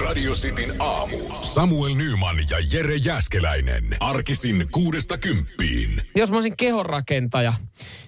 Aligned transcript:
Radio 0.00 0.32
Cityn 0.32 0.74
aamu. 0.78 1.18
Samuel 1.40 1.94
Nyman 1.94 2.36
ja 2.50 2.56
Jere 2.72 2.96
Jäskeläinen. 2.96 3.96
Arkisin 4.00 4.66
kuudesta 4.70 5.18
kymppiin. 5.18 6.02
Jos 6.14 6.30
mä 6.30 6.36
olisin 6.36 6.56
kehonrakentaja, 6.56 7.52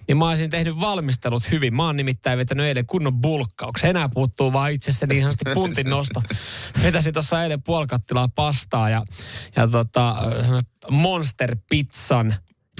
niin 0.09 0.19
mä 0.19 0.29
olisin 0.29 0.51
tehnyt 0.51 0.81
valmistelut 0.81 1.51
hyvin. 1.51 1.75
Mä 1.75 1.87
oon 1.87 1.97
nimittäin 1.97 2.39
vetänyt 2.39 2.67
eilen 2.67 2.87
kunnon 2.87 3.21
bulkkauksen. 3.21 3.91
Enää 3.91 4.09
puuttuu 4.09 4.53
vaan 4.53 4.73
itse 4.73 4.93
se 4.93 5.07
niin 5.07 5.23
sanotusti 5.23 5.55
puntin 5.55 5.91
nosto. 5.91 6.23
Vetäsin 6.83 7.13
tuossa 7.13 7.43
eilen 7.43 7.63
puolikattilaa 7.63 8.29
pastaa 8.35 8.91
ja, 8.91 9.05
ja 9.57 9.69
tota, 9.69 10.17
Monster 10.91 11.57
Pizzan 11.71 12.35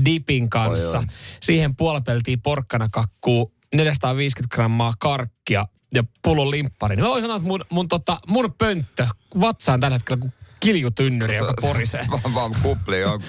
dipin 0.05 0.51
kanssa. 0.51 0.99
Oi, 0.99 1.05
oi. 1.05 1.15
Siihen 1.41 1.77
puolipeltiin 1.77 2.43
porkkana 2.43 2.89
kakkuu 2.93 3.55
450 3.75 4.55
grammaa 4.55 4.93
karkkia 4.99 5.67
ja 5.95 6.05
pullon 6.23 6.51
limppari. 6.51 6.97
Niin 6.97 7.05
mä 7.05 7.09
voin 7.11 7.23
sanoa, 7.23 7.37
että 7.37 7.49
mun, 7.49 7.65
mun, 7.71 7.89
tota, 7.89 8.19
mun 8.29 8.55
pönttö 8.59 9.07
vatsa 9.41 9.73
on 9.73 9.81
tällä 9.81 9.95
hetkellä 9.95 10.21
kuin 10.21 10.33
kiljutynnyri, 10.61 11.37
joka 11.37 11.55
porisee. 11.61 12.07
Vaan, 12.11 12.35
vaan 12.35 12.55
kupli 12.63 13.05
on. 13.05 13.23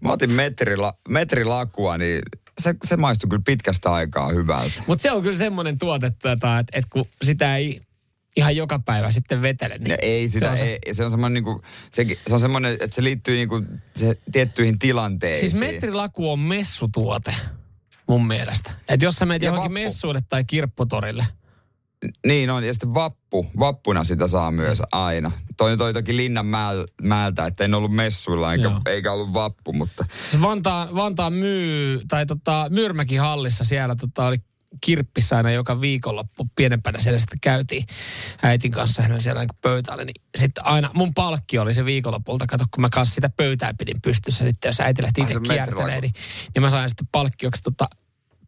Mä 0.00 0.12
otin 0.12 0.32
metrila, 0.32 0.94
metrilakua, 1.08 1.98
niin 1.98 2.22
se, 2.58 2.74
se 2.84 2.96
maistui 2.96 3.28
kyllä 3.28 3.42
pitkästä 3.46 3.92
aikaa 3.92 4.28
hyvältä. 4.28 4.82
Mutta 4.86 5.02
se 5.02 5.12
on 5.12 5.22
kyllä 5.22 5.36
semmoinen 5.36 5.78
tuote, 5.78 6.10
tota, 6.10 6.58
että 6.58 6.78
et 6.78 6.84
kun 6.90 7.04
sitä 7.24 7.56
ei 7.56 7.80
ihan 8.36 8.56
joka 8.56 8.78
päivä 8.78 9.10
sitten 9.10 9.42
vetele. 9.42 9.78
Niin 9.78 9.96
ei 10.02 10.28
sitä, 10.28 10.46
se 10.46 10.50
on 10.52 10.58
se- 10.58 10.78
ei, 10.86 10.94
se 10.94 11.04
on 11.04 11.10
semmoinen 11.10 11.34
niinku, 11.34 11.62
se, 11.90 12.06
se 12.26 12.34
on 12.34 12.40
semmoinen, 12.40 12.72
että 12.72 12.94
se 12.94 13.02
liittyy 13.04 13.36
niinku 13.36 13.62
se 13.96 14.16
tiettyihin 14.32 14.78
tilanteisiin. 14.78 15.50
Siis 15.50 15.60
metrilaku 15.60 16.30
on 16.30 16.38
messutuote 16.38 17.34
mun 18.06 18.26
mielestä. 18.26 18.70
Että 18.88 19.06
jos 19.06 19.14
sä 19.16 19.26
menet 19.26 19.42
Ja 19.42 19.46
johonkin 19.48 19.64
vappu. 19.74 19.84
messuille 19.84 20.20
tai 20.28 20.44
kirpputorille, 20.44 21.26
Niin 22.26 22.50
on, 22.50 22.64
ja 22.64 22.72
sitten 22.72 22.94
vappu, 22.94 23.46
vappuna 23.58 24.04
sitä 24.04 24.26
saa 24.26 24.50
myös 24.50 24.82
aina. 24.92 25.32
Toi, 25.56 25.76
toi 25.76 25.94
toki 25.94 26.16
Linnan 26.16 26.46
mäel, 26.46 26.86
mäeltä, 27.02 27.46
että 27.46 27.64
en 27.64 27.74
ollut 27.74 27.92
messuilla 27.94 28.52
eikä, 28.52 28.64
Joo. 28.64 28.80
eikä 28.86 29.12
ollut 29.12 29.34
vappu, 29.34 29.72
mutta 29.72 30.04
siis 30.30 30.42
Vantaan, 30.42 30.94
Vantaan 30.94 31.32
myy, 31.32 32.00
tai 32.08 32.26
tota, 32.26 32.66
Myyrmäki 32.70 33.16
hallissa 33.16 33.64
siellä 33.64 33.96
tota, 33.96 34.26
oli 34.26 34.36
kirppissä 34.80 35.36
aina 35.36 35.50
joka 35.50 35.80
viikonloppu 35.80 36.50
pienempänä 36.56 36.98
siellä 36.98 37.18
sitten 37.18 37.38
käytiin 37.40 37.86
äitin 38.42 38.70
kanssa 38.70 39.02
hänellä 39.02 39.20
siellä 39.20 39.40
niin 39.40 39.58
pöytäällä. 39.60 40.04
Niin 40.04 40.22
sitten 40.36 40.66
aina 40.66 40.90
mun 40.94 41.14
palkki 41.14 41.58
oli 41.58 41.74
se 41.74 41.84
viikonlopulta. 41.84 42.46
Kato, 42.46 42.64
kun 42.70 42.80
mä 42.80 42.88
kanssa 42.88 43.14
sitä 43.14 43.30
pöytää 43.36 43.74
pidin 43.78 44.02
pystyssä. 44.02 44.44
Sitten 44.44 44.68
jos 44.68 44.80
äiti 44.80 45.02
lähti 45.02 45.20
itse 45.20 45.32
se 45.32 45.40
metrilaku. 45.40 46.00
niin, 46.00 46.12
niin 46.54 46.62
mä 46.62 46.70
sain 46.70 46.88
sitten 46.88 47.08
palkkioksi 47.12 47.62
tota, 47.62 47.88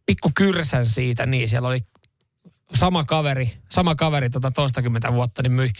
pikku 0.05 0.31
kyrsän 0.35 0.85
siitä. 0.85 1.25
Niin 1.25 1.49
siellä 1.49 1.67
oli 1.67 1.79
sama 2.73 3.03
kaveri, 3.03 3.57
sama 3.69 3.95
kaveri 3.95 4.29
tota 4.29 4.51
toistakymmentä 4.51 5.13
vuotta, 5.13 5.43
niin 5.43 5.51
myi 5.51 5.71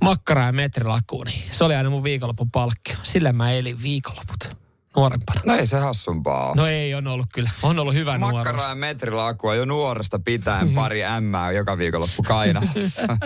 makkaraa 0.00 0.46
ja 0.46 0.52
metrilakuun. 0.52 1.26
Niin 1.26 1.42
se 1.50 1.64
oli 1.64 1.74
aina 1.74 1.90
mun 1.90 2.04
viikonlopun 2.04 2.50
palkkio. 2.50 2.96
Sillä 3.02 3.32
mä 3.32 3.52
elin 3.52 3.82
viikonloput 3.82 4.56
nuorempana. 4.96 5.40
no 5.46 5.54
ei 5.54 5.66
se 5.66 5.78
hassumpaa 5.78 6.46
ole. 6.46 6.56
No 6.56 6.66
ei, 6.66 6.94
on 6.94 7.06
ollut 7.06 7.26
kyllä. 7.34 7.50
On 7.62 7.78
ollut 7.78 7.94
hyvä 7.94 8.18
nuoruus. 8.18 8.38
Makkaraa 8.38 8.68
ja 8.68 8.74
metrilakua 8.74 9.54
jo 9.54 9.64
nuoresta 9.64 10.18
pitäen 10.18 10.74
pari 10.74 11.04
ämmää 11.04 11.52
joka 11.52 11.78
viikonloppu 11.78 12.22
kainalossa. 12.22 13.02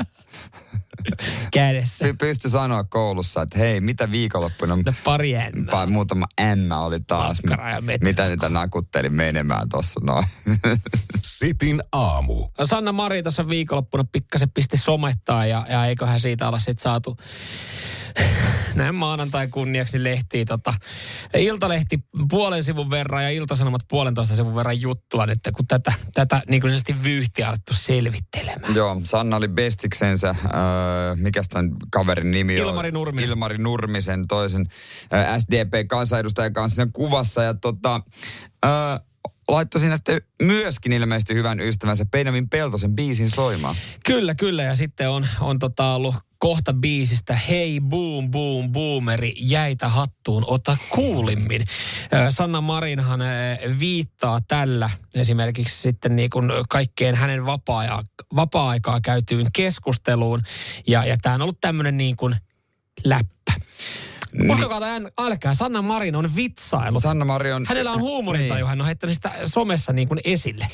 kädessä. 1.52 2.04
Py- 2.04 2.16
Pysty 2.18 2.48
sanoa 2.48 2.84
koulussa, 2.84 3.42
että 3.42 3.58
hei, 3.58 3.80
mitä 3.80 4.10
viikonloppuna 4.10 4.77
No 4.77 4.92
pari 5.05 5.36
ämmää. 5.36 5.84
Pa- 5.84 5.90
muutama 5.90 6.27
ämmä 6.40 6.80
oli 6.80 7.00
taas. 7.00 7.42
Metrilakua. 7.42 7.80
Mitä 8.00 8.28
niitä 8.28 8.48
nakuttelin 8.48 9.14
menemään 9.14 9.68
tossa 9.68 10.00
noin. 10.02 10.24
Sitin 11.22 11.82
aamu. 11.92 12.48
Sanna 12.64 12.92
Mari 12.92 13.22
tuossa 13.22 13.48
viikonloppuna 13.48 14.05
pikkasen 14.12 14.50
pisti 14.50 14.77
somettaa 14.77 15.46
ja, 15.46 15.66
ja 15.70 15.86
eiköhän 15.86 16.20
siitä 16.20 16.48
olla 16.48 16.58
sitten 16.58 16.82
saatu 16.82 17.16
näin 18.74 18.94
maanantai 18.94 19.48
kunniaksi 19.48 20.05
lehtiä. 20.05 20.44
Tota, 20.44 20.74
Iltalehti 21.34 21.98
puolen 22.30 22.62
sivun 22.62 22.91
verran 22.91 23.22
ja 23.22 23.30
Iltasanomat 23.30 23.83
puolentoista 23.88 24.34
sivun 24.34 24.55
verran 24.55 24.80
juttua 24.80 25.27
nyt, 25.27 25.39
kun 25.56 25.67
tätä, 25.67 25.92
tätä 26.14 26.42
niin 26.48 26.61
kuin 26.61 26.74
vyyhtiä 27.02 27.48
alettu 27.48 27.74
selvittelemään. 27.74 28.74
Joo, 28.74 29.01
Sanna 29.05 29.36
oli 29.36 29.48
bestiksensä, 29.48 30.29
äh, 30.29 30.36
mikä 31.14 31.42
tämän 31.48 31.73
kaverin 31.90 32.30
nimi 32.30 32.61
on? 32.61 32.68
Ilmari 32.68 32.90
Nurminen. 32.90 33.30
Ilmari 33.30 33.58
Nurmisen, 33.58 34.29
toisen 34.29 34.68
äh, 35.14 35.39
SDP-kansanedustajan 35.39 36.52
kanssa 36.52 36.77
siinä 36.77 36.90
kuvassa. 36.92 37.42
Ja 37.42 37.55
tota, 37.55 38.00
äh, 38.64 39.08
laittoi 39.48 39.81
siinä 39.81 39.97
sitten 39.97 40.23
myöskin 40.42 40.92
ilmeisesti 40.92 41.35
hyvän 41.35 41.61
ystävänsä 41.61 42.05
Benjamin 42.05 42.48
Peltosen 42.48 42.95
biisin 42.97 43.31
soimaan. 43.31 43.75
Kyllä, 44.07 44.35
kyllä. 44.35 44.63
Ja 44.63 44.75
sitten 44.75 45.11
on, 45.11 45.29
on 45.41 45.59
tota 45.59 45.95
ollut 45.95 46.14
kohta 46.39 46.73
biisistä 46.73 47.36
Hei 47.36 47.81
boom 47.81 48.31
boom 48.31 48.73
boomeri, 48.73 49.33
jäitä 49.36 49.89
hattuun, 49.89 50.45
ota 50.47 50.77
kuulimmin. 50.91 51.64
Sanna 52.31 52.61
Marinhan 52.61 53.20
viittaa 53.81 54.41
tällä 54.48 54.91
esimerkiksi 55.14 55.83
sitten 55.83 56.17
niin 56.17 56.30
kuin 56.30 56.51
kaikkeen 56.69 57.15
hänen 57.15 57.47
vapaa-aikaa 58.36 59.01
käytyyn 59.01 59.47
keskusteluun. 59.53 60.42
Ja, 60.86 61.05
ja 61.05 61.17
tämä 61.23 61.35
on 61.35 61.42
ollut 61.42 61.61
tämmöinen 61.61 61.97
niin 61.97 62.17
kuin 62.17 62.36
läppä. 63.05 63.53
Uskokaa 64.50 64.80
tämän, 64.80 65.08
älkää, 65.18 65.55
Sanna 65.55 65.83
Marin 65.83 66.16
on 66.16 66.36
vitsailut. 66.36 67.02
Sanna 67.02 67.24
Mari 67.24 67.52
on... 67.52 67.64
Hänellä 67.68 67.92
on 67.92 68.00
huumorintaju, 68.00 68.66
hän 68.66 68.80
on 68.80 68.86
heittänyt 68.86 69.14
sitä 69.14 69.33
somessa 69.44 69.92
niin 69.92 70.08
kuin 70.08 70.20
esille. 70.24 70.68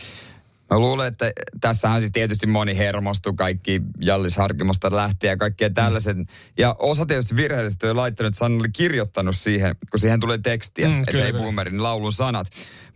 Mä 0.70 0.78
luulen, 0.78 1.08
että 1.08 1.32
tässähän 1.60 2.00
siis 2.00 2.12
tietysti 2.12 2.46
moni 2.46 2.76
hermostui, 2.78 3.32
kaikki 3.36 3.82
Jallis 4.00 4.36
Harkimosta 4.36 4.96
lähtien 4.96 5.30
ja 5.30 5.36
kaikkea 5.36 5.70
tällaiset. 5.70 6.16
Ja 6.58 6.76
osa 6.78 7.06
tietysti 7.06 7.36
virheellisesti 7.36 7.86
on 7.86 7.96
laittanut, 7.96 8.28
että 8.28 8.38
Sanna 8.38 8.60
oli 8.60 8.68
kirjoittanut 8.72 9.36
siihen, 9.36 9.76
kun 9.90 10.00
siihen 10.00 10.20
tulee 10.20 10.38
tekstiä, 10.38 10.88
Mm, 10.88 10.94
mm, 10.94 11.02
että 11.02 11.24
ei 11.24 11.32
boomerin 11.32 11.82
laulun 11.82 12.12
sanat. 12.12 12.46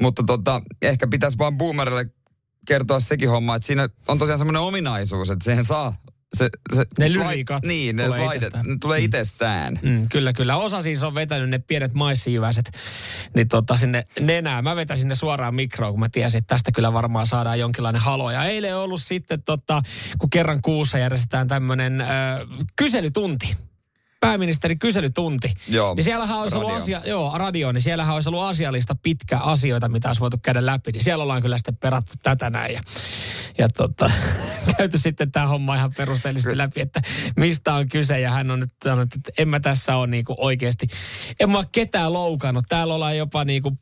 Mutta 0.03 0.23
tota, 0.27 0.63
ehkä 0.83 1.07
pitäisi 1.07 1.39
vaan 1.39 1.59
boomerille 1.59 2.07
kertoa 2.67 3.01
sekin 3.01 3.31
homma, 3.31 3.57
että 3.57 3.67
siinä 3.67 3.89
on 4.09 4.19
tosiaan 4.19 4.39
semmoinen 4.39 4.63
ominaisuus, 4.63 5.31
että 5.31 5.45
siihen 5.45 5.65
saa 5.65 5.95
se, 6.37 6.49
se 6.75 6.85
Ne 6.99 7.13
lyriikat 7.13 7.65
niin, 7.65 7.97
ne, 7.97 8.05
tulee 8.05 8.21
laitet, 8.21 8.37
itsestään. 8.37 8.67
ne 8.67 8.77
tulee 8.81 9.01
itsestään. 9.01 9.79
Mm, 9.83 10.09
kyllä, 10.09 10.33
kyllä. 10.33 10.57
Osa 10.57 10.83
siis 10.83 11.03
on 11.03 11.15
vetänyt 11.15 11.51
ne 11.51 11.59
pienet 11.59 11.95
maissijyväset 11.95 12.71
niin 13.35 13.49
tota, 13.49 13.77
sinne 13.77 14.05
nenään. 14.21 14.65
Mä 14.65 14.77
vetäisin 14.77 15.09
ne 15.09 15.15
suoraan 15.15 15.55
mikroon, 15.55 15.93
kun 15.93 16.01
mä 16.01 16.09
tiesin, 16.09 16.39
että 16.39 16.55
tästä 16.55 16.73
kyllä 16.73 16.93
varmaan 16.93 17.27
saadaan 17.27 17.59
jonkinlainen 17.59 18.03
halo. 18.03 18.31
Ja 18.31 18.45
eilen 18.45 18.77
on 18.77 18.83
ollut 18.83 19.03
sitten, 19.03 19.43
tota, 19.43 19.83
kun 20.19 20.31
kerran 20.31 20.59
kuussa 20.63 20.99
järjestetään 20.99 21.49
tämmöinen 21.49 22.01
äh, 22.01 22.09
kyselytunti. 22.77 23.57
Pääministeri 24.21 24.77
kyselytunti. 24.77 25.55
Joo, 25.69 25.95
niin 25.95 26.05
siellähän 26.05 26.39
olisi 26.39 26.57
ollut 26.57 26.71
radio. 26.71 26.83
asia, 26.83 27.03
joo, 27.07 27.39
radio, 27.39 27.73
niin 27.73 27.83
siellähän 27.83 28.15
olisi 28.15 28.29
ollut 28.29 28.43
asialista 28.43 28.95
pitkä 29.03 29.39
asioita, 29.39 29.89
mitä 29.89 30.09
olisi 30.09 30.21
voitu 30.21 30.37
käydä 30.43 30.67
läpi. 30.67 30.93
Niin 30.93 31.05
siellä 31.05 31.23
ollaan 31.23 31.43
kyllä 31.43 31.59
sitten 31.59 31.77
perattu 31.77 32.13
tätä 32.23 32.51
näin. 32.51 32.75
Ja, 32.75 32.81
ja 33.59 33.69
tota, 33.69 34.11
käyty 34.77 34.99
sitten 34.99 35.33
tämä 35.33 35.47
homma 35.47 35.77
ihan 35.77 35.93
perusteellisesti 35.97 36.59
läpi, 36.59 36.81
että 36.81 37.01
mistä 37.37 37.75
on 37.75 37.89
kyse. 37.89 38.21
Ja 38.21 38.31
hän 38.31 38.51
on 38.51 38.61
nyt 38.61 38.71
sanonut, 38.85 39.15
että 39.15 39.33
en 39.39 39.49
mä 39.49 39.61
tässä 39.61 39.97
ole 39.97 40.07
niinku 40.07 40.35
oikeasti, 40.39 40.87
en 41.41 41.51
mä 41.51 41.59
ole 41.59 41.67
ketään 41.73 42.13
loukannut. 42.13 42.65
Täällä 42.69 42.95
ollaan 42.95 43.17
jopa 43.17 43.45
niinku 43.45 43.79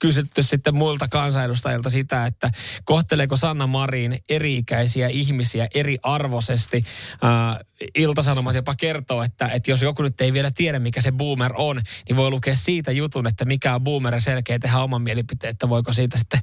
kysytty 0.00 0.42
sitten 0.42 0.74
muilta 0.74 1.08
kansanedustajilta 1.08 1.90
sitä, 1.90 2.26
että 2.26 2.50
kohteleeko 2.84 3.36
Sanna 3.36 3.66
Marin 3.66 4.18
eri-ikäisiä 4.28 5.08
ihmisiä 5.08 5.68
eri 5.74 5.98
arvoisesti. 6.02 6.84
Äh, 7.24 7.58
Iltasanomat 7.94 8.54
jopa 8.54 8.74
kertoo, 8.74 9.22
että, 9.22 9.48
että 9.48 9.70
jos 9.70 9.82
joku 9.82 10.02
nyt 10.02 10.20
ei 10.20 10.32
vielä 10.32 10.50
tiedä, 10.50 10.78
mikä 10.78 11.00
se 11.00 11.12
boomer 11.12 11.52
on, 11.56 11.82
niin 12.08 12.16
voi 12.16 12.30
lukea 12.30 12.54
siitä 12.54 12.92
jutun, 12.92 13.26
että 13.26 13.44
mikä 13.44 13.74
on 13.74 13.84
boomer 13.84 14.14
ja 14.14 14.20
selkeä 14.20 14.58
tehdä 14.58 14.78
oman 14.78 15.02
mielipiteen, 15.02 15.50
että 15.50 15.68
voiko 15.68 15.92
siitä 15.92 16.18
sitten 16.18 16.40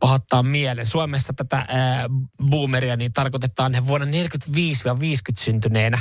pahoittaa 0.00 0.42
mielen. 0.42 0.86
Suomessa 0.86 1.32
tätä 1.32 1.56
äh, 1.56 1.66
boomeria 2.50 2.96
niin 2.96 3.12
tarkoitetaan 3.12 3.86
vuonna 3.86 4.06
45-50 4.06 4.10
syntyneenä 5.38 5.98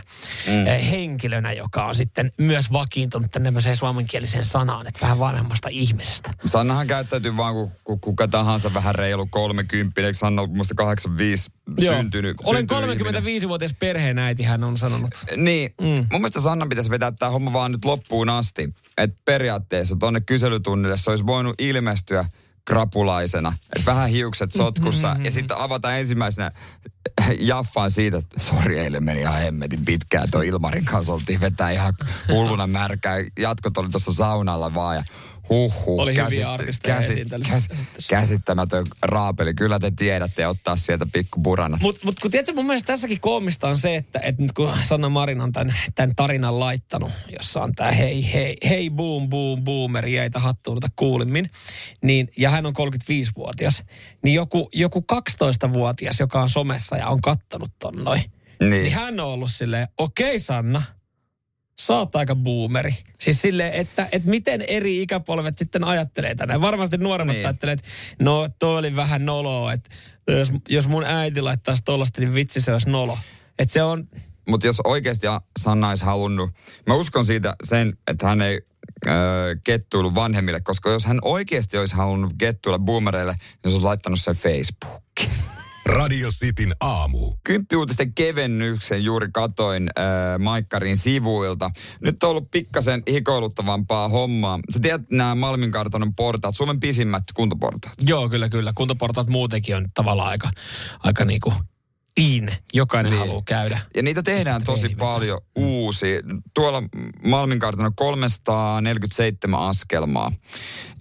mm. 0.47 0.67
äh, 0.67 0.89
henkilönä, 0.91 1.51
joka 1.51 1.85
on 1.85 1.95
sitten 1.95 2.31
myös 2.37 2.71
vakiintunut 2.71 3.31
tämmöiseen 3.31 3.75
suomenkieliseen 3.75 4.45
sanaan, 4.45 4.87
että 4.87 5.01
vähän 5.01 5.19
vanhemmasta 5.19 5.69
ihmisestä. 5.71 6.33
Sannahan 6.45 6.86
käyttäytyy 6.87 7.37
vaan 7.37 7.53
kuin 7.53 7.71
ku, 7.83 7.97
kuka 7.97 8.27
tahansa 8.27 8.73
vähän 8.73 8.95
reilu 8.95 9.25
30, 9.25 10.01
eikö 10.01 10.13
Sanna 10.13 10.41
ollut 10.41 10.57
musta 10.57 10.75
85 10.75 11.51
syntynyt? 11.79 12.37
Olen 12.43 12.67
syntynyt 12.69 13.01
ihminen? 13.01 13.43
35-vuotias 13.43 13.75
perheenäiti, 13.79 14.43
hän 14.43 14.63
on 14.63 14.77
sanonut. 14.77 15.11
Niin, 15.35 15.73
mm. 15.81 15.87
mun 15.87 16.07
mielestä 16.11 16.41
Sanna 16.41 16.67
pitäisi 16.67 16.89
vetää 16.89 17.11
tämä 17.11 17.31
homma 17.31 17.53
vaan 17.53 17.71
nyt 17.71 17.85
loppuun 17.85 18.29
asti. 18.29 18.73
Että 18.97 19.17
periaatteessa 19.25 19.95
tonne 19.95 20.21
kyselytunnille 20.21 20.97
se 20.97 21.09
olisi 21.09 21.25
voinut 21.25 21.61
ilmestyä 21.61 22.25
krapulaisena. 22.67 23.53
Että 23.75 23.85
vähän 23.85 24.09
hiukset 24.09 24.51
sotkussa 24.51 25.15
ja 25.23 25.31
sitten 25.31 25.57
avata 25.57 25.97
ensimmäisenä 25.97 26.51
jaffaan 27.39 27.91
siitä, 27.91 28.17
että 28.17 28.39
sori 28.39 28.79
eilen 28.79 29.03
meni 29.03 29.21
ihan 29.21 29.41
hemmetin 29.41 29.85
pitkään. 29.85 30.31
Tuo 30.31 30.41
Ilmarin 30.41 30.85
kanssa 30.85 31.13
oltiin 31.13 31.41
vetää 31.41 31.71
ihan 31.71 31.93
hulluna 32.27 32.67
märkää. 32.67 33.17
Jatkot 33.39 33.77
oli 33.77 33.89
tuossa 33.89 34.13
saunalla 34.13 34.73
vaan 34.73 34.95
ja 34.95 35.03
Huhhuh. 35.49 36.01
Oli 36.01 36.15
hyviä 36.15 36.51
artisteja 36.51 36.97
esiintelyssä. 36.97 37.75
käsittämätön 38.09 38.85
raapeli. 39.01 39.53
Kyllä 39.53 39.79
te 39.79 39.91
tiedätte 39.91 40.47
ottaa 40.47 40.75
sieltä 40.75 41.05
pikku 41.13 41.39
buranat. 41.39 41.81
Mutta 41.81 42.01
mut, 42.05 42.19
kun 42.19 42.31
tiedätkö, 42.31 42.53
mun 42.53 42.65
mielestä 42.65 42.87
tässäkin 42.87 43.19
koomista 43.19 43.69
on 43.69 43.77
se, 43.77 43.95
että, 43.95 44.19
että 44.23 44.41
nyt 44.41 44.53
kun 44.53 44.73
Sanna 44.83 45.09
Marin 45.09 45.41
on 45.41 45.51
tämän, 45.51 45.75
tämän 45.95 46.15
tarinan 46.15 46.59
laittanut, 46.59 47.11
jossa 47.39 47.61
on 47.61 47.75
tämä 47.75 47.91
hei, 47.91 48.33
hei, 48.33 48.57
hei, 48.69 48.89
boom, 48.89 49.29
boom, 49.29 49.63
boomer, 49.63 50.07
jäitä 50.07 50.39
hattuunta 50.39 50.87
kuulimmin, 50.95 51.49
niin, 52.03 52.31
ja 52.37 52.49
hän 52.49 52.65
on 52.65 52.73
35-vuotias, 52.73 53.83
niin 54.23 54.33
joku, 54.33 54.69
joku 54.73 55.05
12-vuotias, 55.13 56.19
joka 56.19 56.41
on 56.41 56.49
somessa 56.49 56.97
ja 56.97 57.07
on 57.07 57.21
kattonut 57.21 57.71
ton 57.79 57.95
noin, 57.95 58.21
niin. 58.59 58.71
niin 58.71 58.93
hän 58.93 59.19
on 59.19 59.25
ollut 59.27 59.51
silleen, 59.51 59.87
okei 59.97 60.27
okay, 60.27 60.39
Sanna, 60.39 60.81
sä 61.81 61.93
oot 61.93 62.15
aika 62.15 62.35
boomeri. 62.35 62.97
Siis 63.19 63.41
silleen, 63.41 63.73
että, 63.73 64.07
että 64.11 64.29
miten 64.29 64.61
eri 64.61 65.01
ikäpolvet 65.01 65.57
sitten 65.57 65.83
ajattelee 65.83 66.35
tänään. 66.35 66.61
Varmasti 66.61 66.97
nuoremmat 66.97 67.35
niin. 67.35 67.45
ajattelee, 67.45 67.73
että 67.73 67.87
no 68.21 68.49
toi 68.59 68.77
oli 68.77 68.95
vähän 68.95 69.25
noloa, 69.25 69.73
että 69.73 69.89
jos, 70.27 70.51
jos 70.69 70.87
mun 70.87 71.03
äiti 71.03 71.41
laittaisi 71.41 71.83
tollasta, 71.83 72.21
niin 72.21 72.33
vitsi 72.33 72.61
se 72.61 72.73
olisi 72.73 72.89
nolo. 72.89 73.17
Että 73.59 73.73
se 73.73 73.83
on... 73.83 74.07
Mutta 74.47 74.67
jos 74.67 74.81
oikeasti 74.83 75.27
Sanna 75.59 75.89
olisi 75.89 76.05
halunnut, 76.05 76.49
mä 76.87 76.93
uskon 76.93 77.25
siitä 77.25 77.55
sen, 77.63 77.97
että 78.07 78.27
hän 78.27 78.41
ei 78.41 78.61
öö, 79.07 79.55
kettuilu 79.63 80.15
vanhemmille, 80.15 80.61
koska 80.61 80.89
jos 80.89 81.05
hän 81.05 81.19
oikeasti 81.21 81.77
olisi 81.77 81.95
halunnut 81.95 82.33
kettuilla 82.37 82.79
boomereille, 82.79 83.31
niin 83.31 83.59
se 83.63 83.69
olisi 83.69 83.83
laittanut 83.83 84.21
sen 84.21 84.35
Facebookiin. 84.35 85.46
Radio 85.87 86.29
Cityn 86.29 86.73
aamu. 86.79 87.33
Kymppiuutisten 87.43 88.13
kevennyksen 88.13 89.03
juuri 89.03 89.27
katoin 89.33 89.89
äh, 89.99 90.05
Maikkarin 90.39 90.97
sivuilta. 90.97 91.69
Nyt 92.01 92.23
on 92.23 92.29
ollut 92.29 92.51
pikkasen 92.51 93.03
hikoiluttavampaa 93.11 94.09
hommaa. 94.09 94.59
Sä 94.73 94.79
tiedät 94.79 95.01
nämä 95.11 95.35
Malmin 95.35 95.71
kartanon 95.71 96.15
portaat, 96.15 96.55
Suomen 96.55 96.79
pisimmät 96.79 97.23
kuntoportaat. 97.33 97.95
Joo, 98.01 98.29
kyllä, 98.29 98.49
kyllä. 98.49 98.73
Kuntoportaat 98.75 99.27
muutenkin 99.27 99.75
on 99.75 99.85
tavallaan 99.93 100.29
aika, 100.29 100.49
aika 100.99 101.25
niinku 101.25 101.53
in. 102.17 102.51
Jokainen 102.73 103.11
niin. 103.11 103.19
haluaa 103.19 103.41
käydä. 103.45 103.79
Ja 103.95 104.03
niitä 104.03 104.23
tehdään 104.23 104.63
tosi 104.63 104.89
paljon 104.89 105.41
uusia. 105.55 106.21
Tuolla 106.53 106.83
Malmin 107.23 107.59
kartano 107.59 107.91
347 107.95 109.59
askelmaa. 109.59 110.31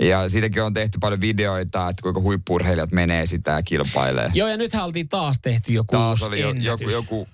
Ja 0.00 0.28
siitäkin 0.28 0.62
on 0.62 0.74
tehty 0.74 0.98
paljon 0.98 1.20
videoita, 1.20 1.88
että 1.88 2.02
kuinka 2.02 2.20
huippurheilijat 2.20 2.92
menee 2.92 3.26
sitä 3.26 3.50
ja 3.50 3.62
kilpailee. 3.62 4.30
Joo, 4.34 4.48
ja 4.48 4.56
nythän 4.56 4.84
oltiin 4.84 5.08
taas 5.08 5.40
tehty 5.40 5.72
joku 5.72 5.96
Taas 5.96 6.22
oli 6.22 6.40
jo, 6.40 6.50
joku, 6.50 6.90
joku 6.90 7.28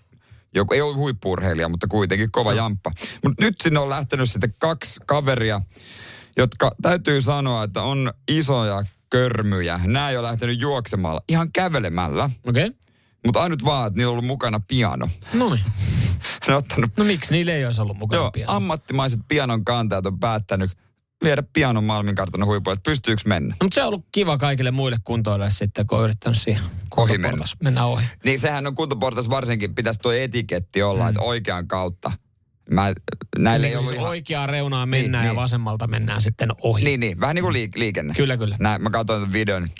joku, 0.55 0.75
ei 0.75 0.81
ollut 0.81 0.96
huippurheilija, 0.96 1.69
mutta 1.69 1.87
kuitenkin 1.87 2.32
kova 2.32 2.50
no. 2.50 2.56
jamppa. 2.56 2.90
Mutta 3.25 3.44
nyt 3.44 3.55
sinne 3.62 3.81
on 3.81 3.90
lähtenyt 3.90 4.31
sitten 4.31 4.55
kaksi 4.58 5.00
kaveria, 5.06 5.61
jotka 6.37 6.75
täytyy 6.82 7.20
sanoa, 7.20 7.64
että 7.64 7.82
on 7.82 8.12
isoja 8.28 8.85
körmyjä. 9.11 9.81
Nämä 9.85 10.11
ei 10.11 10.17
ole 10.17 10.28
lähtenyt 10.28 10.61
juoksemalla, 10.61 11.23
ihan 11.28 11.52
kävelemällä. 11.52 12.31
Okei. 12.46 12.67
Okay. 12.67 12.81
Mutta 13.27 13.43
ainut 13.43 13.65
vaan, 13.65 13.87
että 13.87 13.97
niillä 13.97 14.11
on 14.11 14.13
ollut 14.13 14.25
mukana 14.25 14.61
piano. 14.69 15.09
No 15.33 15.51
niin. 15.55 15.65
ottanut... 16.57 16.91
No 16.97 17.05
miksi 17.05 17.35
niillä 17.35 17.53
ei 17.53 17.67
olisi 17.67 17.81
ollut 17.81 17.99
mukana 17.99 18.23
Joo, 18.23 18.31
piano? 18.31 18.53
ammattimaiset 18.53 19.21
pianon 19.29 19.65
kantajat 19.65 20.07
on 20.07 20.19
päättänyt 20.19 20.71
viedä 21.23 21.43
pianon 21.53 21.85
Malmin 21.85 22.15
kartanon 22.15 22.49
huipulle, 22.49 22.73
että 22.73 22.91
pystyykö 22.91 23.23
mennä. 23.27 23.55
No, 23.61 23.65
mutta 23.65 23.75
se 23.75 23.83
on 23.83 23.89
ollut 23.89 24.07
kiva 24.13 24.39
kaikille 24.39 24.71
muille 24.71 24.97
kuntoille 25.05 25.51
sitten, 25.51 25.87
kun 25.87 25.99
on 25.99 26.05
yrittänyt 26.05 26.39
siihen 26.39 26.63
ohi 26.97 27.19
mennä. 27.19 27.45
mennä 27.63 27.87
ohi. 27.87 28.05
Niin 28.25 28.39
sehän 28.39 28.67
on 28.67 28.75
kuntoportas 28.75 29.31
varsinkin, 29.31 29.75
pitäisi 29.75 30.01
tuo 30.01 30.13
etiketti 30.13 30.83
olla, 30.83 31.03
mm. 31.03 31.09
että 31.09 31.21
oikean 31.21 31.69
kautta. 31.69 32.11
Mä, 32.71 32.93
näille 33.39 33.67
niin, 33.67 33.79
ei 33.79 33.85
siis 33.85 33.97
ihan... 33.97 34.09
oikeaa 34.09 34.47
reunaa 34.47 34.87
mennään 34.87 35.23
niin, 35.23 35.27
ja 35.27 35.33
niin. 35.33 35.41
vasemmalta 35.43 35.87
mennään 35.87 36.21
sitten 36.21 36.49
ohi. 36.61 36.85
Niin, 36.85 37.01
niin. 37.01 37.21
Vähän 37.21 37.35
niin 37.35 37.43
kuin 37.43 37.55
liik- 37.55 37.79
liikenne. 37.79 38.15
Kyllä, 38.15 38.37
kyllä. 38.37 38.57
Näin, 38.61 38.83
mä 38.83 38.91
katsoin 38.91 39.33
videon, 39.33 39.63
niin 39.63 39.73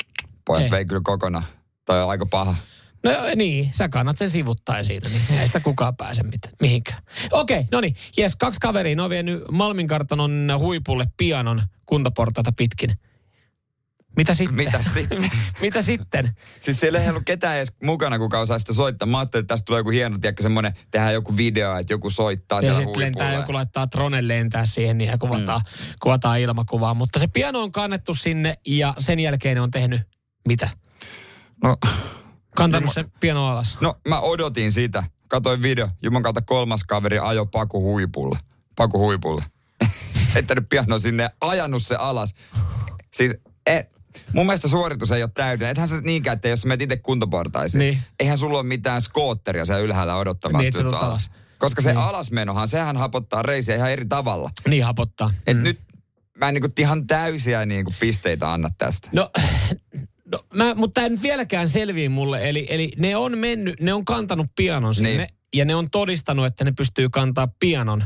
pojat 0.45 0.71
vei 0.71 0.85
kyllä 0.85 1.01
kokonaan. 1.05 1.45
Toi 1.85 2.03
on 2.03 2.11
aika 2.11 2.25
paha. 2.31 2.57
No 3.05 3.11
niin, 3.37 3.71
sä 3.73 3.89
kannat 3.89 4.19
sen 4.19 4.31
sivuttaa 4.31 4.85
siitä, 4.85 5.09
niin 5.09 5.23
ei 5.41 5.47
sitä 5.47 5.61
kukaan 5.61 5.97
pääse 5.97 6.23
mit, 6.23 6.41
mihinkään. 6.61 7.03
Okei, 7.33 7.59
okay, 7.59 7.69
no 7.73 7.81
niin, 7.81 7.97
jes, 8.17 8.37
kaksi 8.37 8.61
kaveria, 8.61 8.97
ne 8.97 9.03
on 9.03 9.11
vienyt 9.11 9.43
Malmin 9.51 9.87
kartanon 9.87 10.49
huipulle 10.59 11.07
pianon 11.17 11.63
kuntaportaita 11.87 12.53
pitkin. 12.53 12.99
Mitä 14.17 14.35
sitten? 14.35 14.57
Mitä 14.57 14.83
sitten? 14.95 15.31
Mitä 15.61 15.83
sitten? 15.83 16.37
Siis 16.61 16.81
siellä 16.81 16.99
ei 16.99 17.09
ollut 17.09 17.23
ketään 17.27 17.57
edes 17.57 17.75
mukana, 17.83 18.19
kuka 18.19 18.39
osaa 18.39 18.59
sitä 18.59 18.73
soittaa. 18.73 19.09
Mä 19.09 19.19
ajattelin, 19.19 19.43
että 19.43 19.53
tästä 19.53 19.65
tulee 19.65 19.81
joku 19.81 19.91
hieno, 19.91 20.19
tiedätkö, 20.19 20.43
semmoinen, 20.43 20.73
tehdään 20.91 21.13
joku 21.13 21.37
video, 21.37 21.77
että 21.77 21.93
joku 21.93 22.11
soittaa 22.11 22.59
ja 22.59 22.63
siellä 22.63 22.77
huipulla. 22.77 23.05
lentää, 23.05 23.35
joku 23.35 23.53
laittaa 23.53 23.87
tronen 23.87 24.29
lentää 24.29 24.67
siihen 24.67 24.99
niin 24.99 25.11
ja 25.11 25.19
kuvataan, 25.19 25.61
mm. 25.61 25.95
kuvataan 26.01 26.41
ilmakuvaa. 26.41 26.95
Mutta 26.95 27.19
se 27.19 27.27
piano 27.27 27.63
on 27.63 27.73
kannettu 27.73 28.15
sinne 28.15 28.59
ja 28.67 28.95
sen 28.99 29.19
jälkeen 29.19 29.55
ne 29.55 29.61
on 29.61 29.71
tehnyt 29.71 30.03
mitä? 30.49 30.69
No, 31.63 31.77
Kantanut 32.55 32.95
sen 32.95 33.13
piano 33.21 33.49
alas. 33.49 33.79
No 33.81 33.99
mä 34.09 34.21
odotin 34.21 34.73
sitä. 34.73 35.05
Katoin 35.29 35.63
video. 35.63 35.89
Juman 36.03 36.23
kautta 36.23 36.43
kolmas 36.43 36.85
kaveri 36.85 37.19
ajo 37.19 37.47
paku 37.47 37.83
huipulle. 37.83 38.39
Paku 38.77 38.99
huipulle. 38.99 39.45
Heittänyt 40.35 40.69
piano 40.69 40.99
sinne 40.99 41.31
ajanut 41.41 41.83
se 41.83 41.95
alas. 41.95 42.35
Siis 43.15 43.35
e, 43.67 43.83
mun 44.33 44.47
mielestä 44.47 44.69
suoritus 44.69 45.13
ei 45.13 45.23
ole 45.23 45.31
täydellinen. 45.35 45.71
Ethän 45.71 45.89
se 45.89 46.01
niinkään, 46.01 46.35
että 46.35 46.49
jos 46.49 46.67
menet 46.67 46.83
itse 46.83 46.97
kuntoportaisiin. 46.97 47.79
Niin. 47.79 47.99
Eihän 48.21 48.39
sulla 48.39 48.59
ole 48.59 48.67
mitään 48.67 49.03
skootteria 49.03 49.65
siellä 49.65 49.83
ylhäällä 49.83 50.17
odottamassa. 50.17 50.83
Niin, 50.83 50.87
alas. 50.87 51.03
alas. 51.03 51.31
Koska 51.59 51.83
se 51.83 51.93
niin. 51.93 51.99
alasmenohan, 51.99 52.69
sehän 52.69 52.97
hapottaa 52.97 53.43
reisiä 53.43 53.77
ihan 53.77 53.93
eri 53.93 54.05
tavalla. 54.05 54.51
Niin 54.69 54.85
hapottaa. 54.85 55.31
Et 55.47 55.57
mm. 55.57 55.63
nyt 55.63 55.81
mä 56.39 56.49
en 56.49 56.55
niinku 56.55 56.69
ihan 56.79 57.07
täysiä 57.07 57.67
niinku 57.67 57.95
pisteitä 58.01 58.53
anna 58.53 58.71
tästä. 58.79 59.09
No 59.13 59.31
No, 60.33 60.45
mä, 60.55 60.75
mutta 60.75 61.01
tämä 61.01 61.09
nyt 61.09 61.23
vieläkään 61.23 61.69
selvii 61.69 62.09
mulle. 62.09 62.49
Eli, 62.49 62.67
eli 62.71 62.93
ne 62.97 63.17
on 63.17 63.39
mennyt, 63.39 63.81
ne 63.81 63.93
on 63.93 64.05
kantanut 64.05 64.47
pianon 64.57 64.95
sinne 64.95 65.17
niin. 65.17 65.29
ja 65.55 65.65
ne 65.65 65.75
on 65.75 65.91
todistanut, 65.91 66.47
että 66.47 66.65
ne 66.65 66.73
pystyy 66.73 67.09
kantaa 67.09 67.49
pianon 67.61 68.05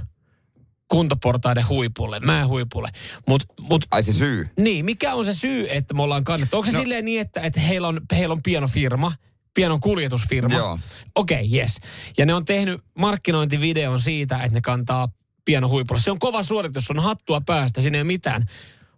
kuntoportaiden 0.88 1.68
huipulle, 1.68 2.20
mä 2.20 2.46
huipulle. 2.46 2.90
Mut, 3.28 3.42
mut, 3.60 3.84
Ai 3.90 4.02
se 4.02 4.12
syy? 4.12 4.48
Niin, 4.58 4.84
mikä 4.84 5.14
on 5.14 5.24
se 5.24 5.34
syy, 5.34 5.66
että 5.70 5.94
me 5.94 6.02
ollaan 6.02 6.24
kannettu? 6.24 6.56
Onko 6.56 6.66
se 6.66 6.72
no. 6.72 6.78
silleen 6.78 7.04
niin, 7.04 7.20
että, 7.20 7.40
että 7.40 7.60
heillä, 7.60 7.88
on, 7.88 8.00
heillä 8.12 8.32
on 8.32 8.42
pianofirma, 8.42 9.12
pianon 9.54 9.80
kuljetusfirma? 9.80 10.54
Joo. 10.54 10.78
Okei, 11.14 11.46
okay, 11.46 11.58
yes. 11.58 11.80
Ja 12.18 12.26
ne 12.26 12.34
on 12.34 12.44
tehnyt 12.44 12.80
markkinointivideon 12.98 14.00
siitä, 14.00 14.36
että 14.36 14.54
ne 14.54 14.60
kantaa 14.60 15.08
piano 15.44 15.68
huipulle. 15.68 16.00
Se 16.00 16.10
on 16.10 16.18
kova 16.18 16.42
suoritus, 16.42 16.90
on 16.90 16.98
hattua 16.98 17.40
päästä, 17.40 17.80
siinä 17.80 17.98
ei 17.98 18.02
ole 18.02 18.06
mitään. 18.06 18.42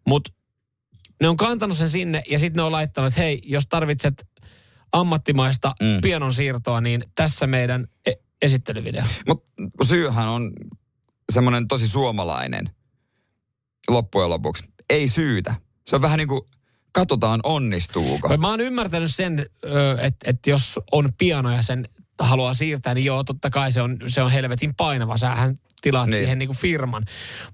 Mutta 0.07 0.33
ne 1.21 1.29
on 1.29 1.37
kantanut 1.37 1.77
sen 1.77 1.89
sinne 1.89 2.23
ja 2.31 2.39
sitten 2.39 2.57
ne 2.57 2.63
on 2.63 2.73
laittanut, 2.73 3.09
että 3.09 3.21
hei, 3.21 3.41
jos 3.45 3.67
tarvitset 3.69 4.27
ammattimaista 4.93 5.75
mm. 5.83 6.01
pianon 6.03 6.33
siirtoa, 6.33 6.81
niin 6.81 7.05
tässä 7.15 7.47
meidän 7.47 7.87
e- 8.07 8.13
esittelyvideo. 8.43 9.05
Mutta 9.27 9.49
syyhän 9.85 10.29
on 10.29 10.53
semmoinen 11.33 11.69
tosi 11.69 11.89
suomalainen 11.89 12.71
loppujen 13.89 14.31
lopuksi. 14.31 14.65
Ei 14.91 15.09
syytä. 15.09 15.55
Se 15.87 15.97
on 15.97 16.03
vähän 16.03 16.19
niin 16.19 16.29
kuin 16.29 16.41
katsotaan 16.93 17.41
onnistuuko. 17.43 18.37
Mä 18.37 18.49
oon 18.49 18.61
ymmärtänyt 18.61 19.15
sen, 19.15 19.47
että, 20.01 20.31
että 20.31 20.51
jos 20.51 20.81
on 20.93 21.13
piano 21.19 21.51
ja 21.51 21.63
sen 21.63 21.89
haluaa 22.21 22.55
siirtää, 22.55 22.95
niin 22.95 23.05
joo, 23.05 23.25
totta 23.25 23.51
kai 23.51 23.73
se 23.73 23.83
on, 23.83 23.99
se 24.07 24.23
on 24.23 24.31
helvetin 24.31 24.75
painava. 24.75 25.17
Sähän 25.17 25.59
tilaat 25.81 26.09
niin. 26.09 26.17
siihen 26.17 26.39
niin 26.39 26.49
kuin 26.49 26.59
firman. 26.59 27.05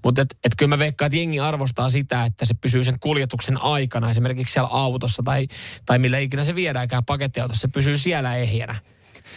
Mutta 0.03 0.21
et, 0.21 0.37
et 0.43 0.53
kyllä 0.57 0.69
mä 0.69 0.79
veikkaan, 0.79 1.07
että 1.07 1.17
jengi 1.17 1.39
arvostaa 1.39 1.89
sitä, 1.89 2.23
että 2.23 2.45
se 2.45 2.53
pysyy 2.53 2.83
sen 2.83 2.99
kuljetuksen 2.99 3.61
aikana, 3.61 4.11
esimerkiksi 4.11 4.53
siellä 4.53 4.69
autossa 4.71 5.23
tai, 5.23 5.47
tai 5.85 5.99
millä 5.99 6.17
ikinä 6.17 6.43
se 6.43 6.55
viedäänkään 6.55 7.05
pakettiautossa, 7.05 7.61
se 7.61 7.67
pysyy 7.67 7.97
siellä 7.97 8.37
ehjänä. 8.37 8.75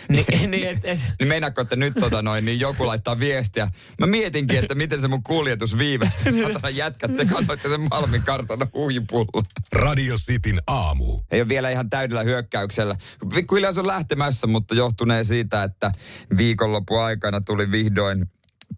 niin, 0.09 0.25
niin, 0.51 0.69
et, 0.69 0.79
et. 0.85 1.01
niin 1.19 1.29
meinaatko, 1.29 1.61
että 1.61 1.77
nyt 1.77 1.95
tota 2.01 2.23
noin, 2.23 2.45
niin 2.45 2.61
joku 2.61 2.87
laittaa 2.87 3.19
viestiä. 3.19 3.69
Mä 3.99 4.07
mietinkin, 4.07 4.59
että 4.59 4.75
miten 4.75 5.01
se 5.01 5.09
mun 5.09 5.23
kuljetus 5.23 5.79
viivästyy. 5.79 6.33
Saatana 6.43 6.71
jätkät, 6.71 7.17
te 7.17 7.25
kannoitte 7.25 7.69
sen 7.69 7.81
Malmin 7.81 8.23
kartana 8.23 8.67
huipulla. 8.75 9.43
Radio 9.73 10.17
Cityn 10.17 10.61
aamu. 10.67 11.21
Ei 11.31 11.41
ole 11.41 11.49
vielä 11.49 11.71
ihan 11.71 11.91
täydellä 11.91 12.23
hyökkäyksellä. 12.23 12.97
Pikkuhiljaa 13.35 13.73
se 13.73 13.81
on 13.81 13.87
lähtemässä, 13.87 14.47
mutta 14.47 14.75
johtunee 14.75 15.25
siitä, 15.25 15.63
että 15.63 15.93
viikonloppu 16.37 16.97
aikana 16.97 17.41
tuli 17.41 17.71
vihdoin 17.71 18.31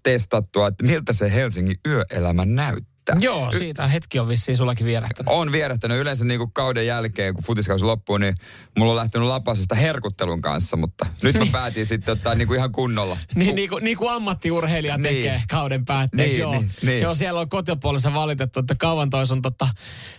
testattua, 0.02 0.68
että 0.68 0.86
miltä 0.86 1.12
se 1.12 1.32
Helsingin 1.32 1.76
yöelämä 1.86 2.44
näyttää. 2.44 2.90
Joo, 3.18 3.52
siitä 3.52 3.88
hetki 3.88 4.18
on 4.18 4.28
vissiin 4.28 4.56
sullakin 4.56 4.86
vierähtänyt. 4.86 5.32
On 5.32 5.52
vierähtänyt. 5.52 5.98
Yleensä 5.98 6.24
niin 6.24 6.38
kuin 6.38 6.52
kauden 6.52 6.86
jälkeen, 6.86 7.34
kun 7.34 7.44
futiskausi 7.44 7.84
loppuu, 7.84 8.18
niin 8.18 8.34
mulla 8.78 8.92
on 8.92 8.96
lähtenyt 8.96 9.28
lapasesta 9.28 9.74
herkuttelun 9.74 10.42
kanssa, 10.42 10.76
mutta 10.76 11.06
nyt 11.22 11.38
mä 11.38 11.46
päätin 11.52 11.86
sitten 11.86 12.12
ottaa 12.12 12.34
niin 12.34 12.48
kuin 12.48 12.58
ihan 12.58 12.72
kunnolla. 12.72 13.16
niin, 13.34 13.54
niin, 13.54 13.68
kuin, 13.68 13.84
niin 13.84 13.96
kuin 13.96 14.12
ammattiurheilija 14.12 14.98
niin. 14.98 15.14
tekee 15.14 15.42
kauden 15.50 15.84
päätteeksi. 15.84 16.36
Niin, 16.36 16.40
joo. 16.40 16.52
Niin, 16.52 16.70
niin. 16.82 17.02
joo, 17.02 17.14
siellä 17.14 17.40
on 17.40 17.48
kotipuolessa 17.48 18.14
valitettu, 18.14 18.60
että 18.60 18.74
kauan 18.74 19.10
toi 19.10 19.26
sun 19.26 19.42
tota 19.42 19.68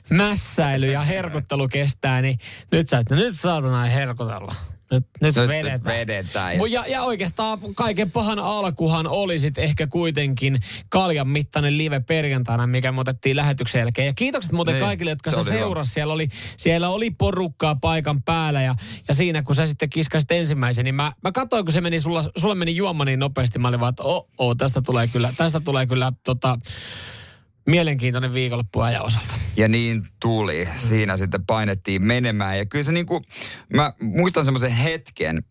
mässäily 0.10 0.92
ja 0.92 1.02
herkuttelu 1.02 1.68
kestää, 1.68 2.22
niin 2.22 2.40
nyt 2.72 2.90
sä, 2.90 2.98
että 2.98 3.16
nyt 3.16 3.40
saatana 3.40 3.86
herkutella. 3.86 4.56
Nyt, 4.92 5.06
nyt, 5.22 5.36
Nyt 5.36 5.48
vedetään. 5.48 5.84
vedetään. 5.84 6.72
Ja, 6.72 6.84
ja 6.88 7.04
oikeastaan 7.04 7.60
kaiken 7.76 8.12
pahan 8.12 8.40
alkuhan 8.40 9.08
oli 9.08 9.40
sit 9.40 9.58
ehkä 9.58 9.88
kuitenkin 9.88 10.60
kaljan 10.90 11.28
mittainen 11.30 11.78
live 11.78 12.00
perjantaina, 12.00 12.68
mikä 12.68 12.92
me 12.92 13.00
otettiin 13.02 13.36
lähetyksen 13.36 13.80
jälkeen. 13.80 14.06
Ja 14.08 14.14
kiitokset 14.14 14.52
muuten 14.52 14.74
Niin, 14.76 14.86
kaikille, 14.86 15.12
jotka 15.12 15.32
se 15.32 15.38
hyvä. 15.38 15.50
seurasi. 15.50 15.92
Siellä 15.92 16.14
oli, 16.14 16.28
siellä 16.58 16.90
oli 16.90 17.12
porukkaa 17.12 17.76
paikan 17.76 18.24
päällä 18.24 18.62
ja, 18.62 18.76
ja 19.08 19.14
siinä 19.14 19.44
kun 19.44 19.56
sä 19.56 19.66
sitten 19.68 19.90
kiskasit 19.90 20.32
ensimmäisen, 20.32 20.86
niin 20.86 20.96
mä, 20.96 21.12
mä 21.24 21.32
katsoin, 21.32 21.66
kun 21.66 21.74
se 21.74 21.82
meni, 21.82 22.00
sulla, 22.00 22.24
sulla 22.38 22.56
meni 22.56 22.76
juoma 22.76 23.06
niin 23.06 23.20
nopeasti. 23.20 23.60
Mä 23.60 23.68
olin 23.68 23.80
vaan, 23.80 23.90
että 23.90 24.04
oh, 24.04 24.30
oh, 24.38 24.56
tästä 24.58 24.82
tulee 24.82 25.08
kyllä, 25.08 25.34
tästä 25.38 25.60
tulee 25.60 25.88
kyllä 25.88 26.12
tota, 26.24 26.58
mielenkiintoinen 27.68 28.34
viikonloppu 28.34 28.80
ajan 28.80 29.06
osalta. 29.06 29.34
Ja 29.56 29.68
niin 29.68 30.08
tuli. 30.22 30.68
Siinä 30.78 31.18
sitten 31.18 31.46
painettiin 31.46 32.04
menemään. 32.04 32.58
Ja 32.58 32.66
kyllä 32.66 32.84
se 32.84 32.92
niin 32.92 33.06
kuin, 33.06 33.24
mä 33.74 33.94
muistan 34.02 34.46
semmoisen 34.46 34.72
hetken, 34.72 35.44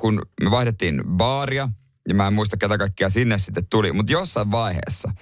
kun 0.00 0.22
me 0.42 0.50
vaihdettiin 0.50 1.02
baaria, 1.06 1.68
ja 2.08 2.14
mä 2.14 2.26
en 2.26 2.34
muista 2.34 2.56
ketä 2.56 2.78
kaikkia 2.78 3.08
sinne 3.08 3.38
sitten 3.38 3.66
tuli, 3.70 3.92
mutta 3.92 4.12
jossain 4.12 4.50
vaiheessa 4.50 5.12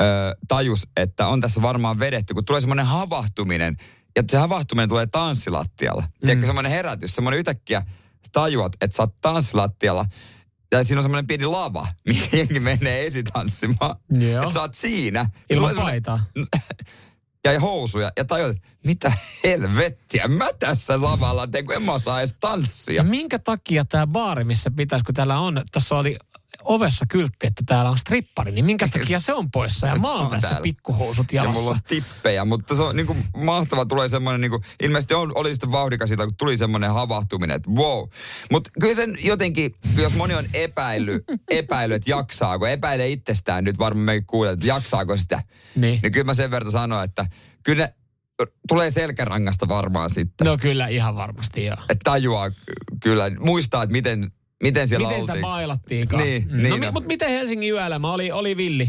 ö, 0.00 0.04
tajus, 0.48 0.88
että 0.96 1.26
on 1.26 1.40
tässä 1.40 1.62
varmaan 1.62 1.98
vedetty, 1.98 2.34
kun 2.34 2.44
tulee 2.44 2.60
semmoinen 2.60 2.86
havahtuminen, 2.86 3.76
ja 4.16 4.22
se 4.28 4.38
havahtuminen 4.38 4.88
tulee 4.88 5.06
tanssilattialla. 5.06 6.02
Mm. 6.02 6.08
Tiedätkö, 6.20 6.46
semmoinen 6.46 6.72
herätys, 6.72 7.14
semmoinen 7.14 7.38
yhtäkkiä 7.38 7.82
tajuat, 8.32 8.72
että 8.80 8.96
sä 8.96 9.02
oot 9.02 9.20
tanssilattialla, 9.20 10.04
ja 10.72 10.84
siinä 10.84 10.98
on 10.98 11.02
semmoinen 11.02 11.26
pieni 11.26 11.46
lava, 11.46 11.86
mihin 12.06 12.28
jengi 12.32 12.60
menee 12.60 13.06
esitanssimaan. 13.06 13.96
Joo. 14.10 14.42
Että 14.42 14.54
sä 14.54 14.60
oot 14.60 14.74
siinä. 14.74 15.30
Ilman 15.50 15.74
paitaa. 15.76 16.24
ja 17.44 17.60
housuja 17.60 18.12
ja 18.16 18.24
tajuat, 18.24 18.56
että 18.56 18.68
mitä 18.84 19.12
helvettiä 19.44 20.28
mä 20.28 20.48
tässä 20.58 21.00
lavalla 21.00 21.46
teen, 21.46 21.66
kun 21.66 21.74
en 21.74 21.82
mä 21.82 21.92
osaa 21.92 22.20
edes 22.20 22.36
tanssia. 22.40 22.94
Ja 22.94 23.04
minkä 23.04 23.38
takia 23.38 23.84
tämä 23.84 24.06
baari, 24.06 24.44
missä 24.44 24.70
pitäisi, 24.70 25.04
kun 25.04 25.14
täällä 25.14 25.38
on, 25.38 25.62
tässä 25.72 25.94
oli 25.94 26.18
ovessa 26.68 27.06
kyltti, 27.08 27.46
että 27.46 27.62
täällä 27.66 27.90
on 27.90 27.98
strippari, 27.98 28.52
niin 28.52 28.64
minkä 28.64 28.88
takia 28.98 29.18
se 29.18 29.32
on 29.34 29.50
poissa 29.50 29.86
ja 29.86 29.96
mä 29.96 30.12
oon 30.12 30.24
On 30.24 30.30
tässä 30.30 30.48
täällä. 30.48 30.62
pikkuhousut 30.62 31.32
Ja 31.32 31.42
jalassa. 31.42 31.60
mulla 31.60 31.74
on 31.74 31.80
tippejä, 31.88 32.44
mutta 32.44 32.76
se 32.76 32.82
on 32.82 32.96
niinku 32.96 33.16
mahtava, 33.36 33.86
tulee 33.86 34.08
semmoinen 34.08 34.40
niinku, 34.40 34.62
ilmeisesti 34.82 35.14
on, 35.14 35.32
oli 35.34 35.54
sitten 35.54 35.72
vauhdikas 35.72 36.08
siitä, 36.08 36.24
kun 36.24 36.34
tuli 36.38 36.56
semmoinen 36.56 36.92
havahtuminen, 36.92 37.56
että 37.56 37.70
wow. 37.70 38.08
Mutta 38.50 38.70
kyllä 38.80 38.94
sen 38.94 39.18
jotenkin, 39.24 39.74
jos 39.96 40.14
moni 40.14 40.34
on 40.34 40.44
epäily, 40.54 41.24
epäily, 41.50 41.94
että 41.94 42.10
jaksaako, 42.10 42.66
epäilee 42.66 43.08
itsestään 43.08 43.64
nyt 43.64 43.78
varmaan 43.78 44.04
me 44.04 44.20
kuulee, 44.26 44.52
että 44.52 44.66
jaksaako 44.66 45.16
sitä. 45.16 45.42
Niin. 45.76 46.00
Niin 46.02 46.12
kyllä 46.12 46.24
mä 46.26 46.34
sen 46.34 46.50
verran 46.50 46.72
sanon, 46.72 47.04
että 47.04 47.26
kyllä 47.64 47.84
ne 47.84 47.94
tulee 48.68 48.90
selkärangasta 48.90 49.68
varmaan 49.68 50.10
sitten. 50.10 50.44
No 50.46 50.56
kyllä 50.58 50.86
ihan 50.88 51.16
varmasti 51.16 51.64
joo. 51.64 51.76
Että 51.88 52.04
tajuaa 52.04 52.50
kyllä, 53.02 53.30
muistaa, 53.40 53.82
että 53.82 53.92
miten, 53.92 54.32
miten 54.62 54.88
siellä 54.88 55.06
Miten 55.08 55.20
oltiin. 55.20 55.36
sitä 55.36 55.46
bailattiinkaan. 55.46 56.22
Niin, 56.22 56.48
Mm. 56.50 56.56
niin 56.62 56.70
no, 56.70 56.76
mi- 56.78 56.86
on. 56.86 56.92
mutta 56.92 57.06
miten 57.08 57.28
Helsingin 57.30 57.72
yöelämä 57.72 58.12
oli, 58.12 58.32
oli 58.32 58.56
villi? 58.56 58.88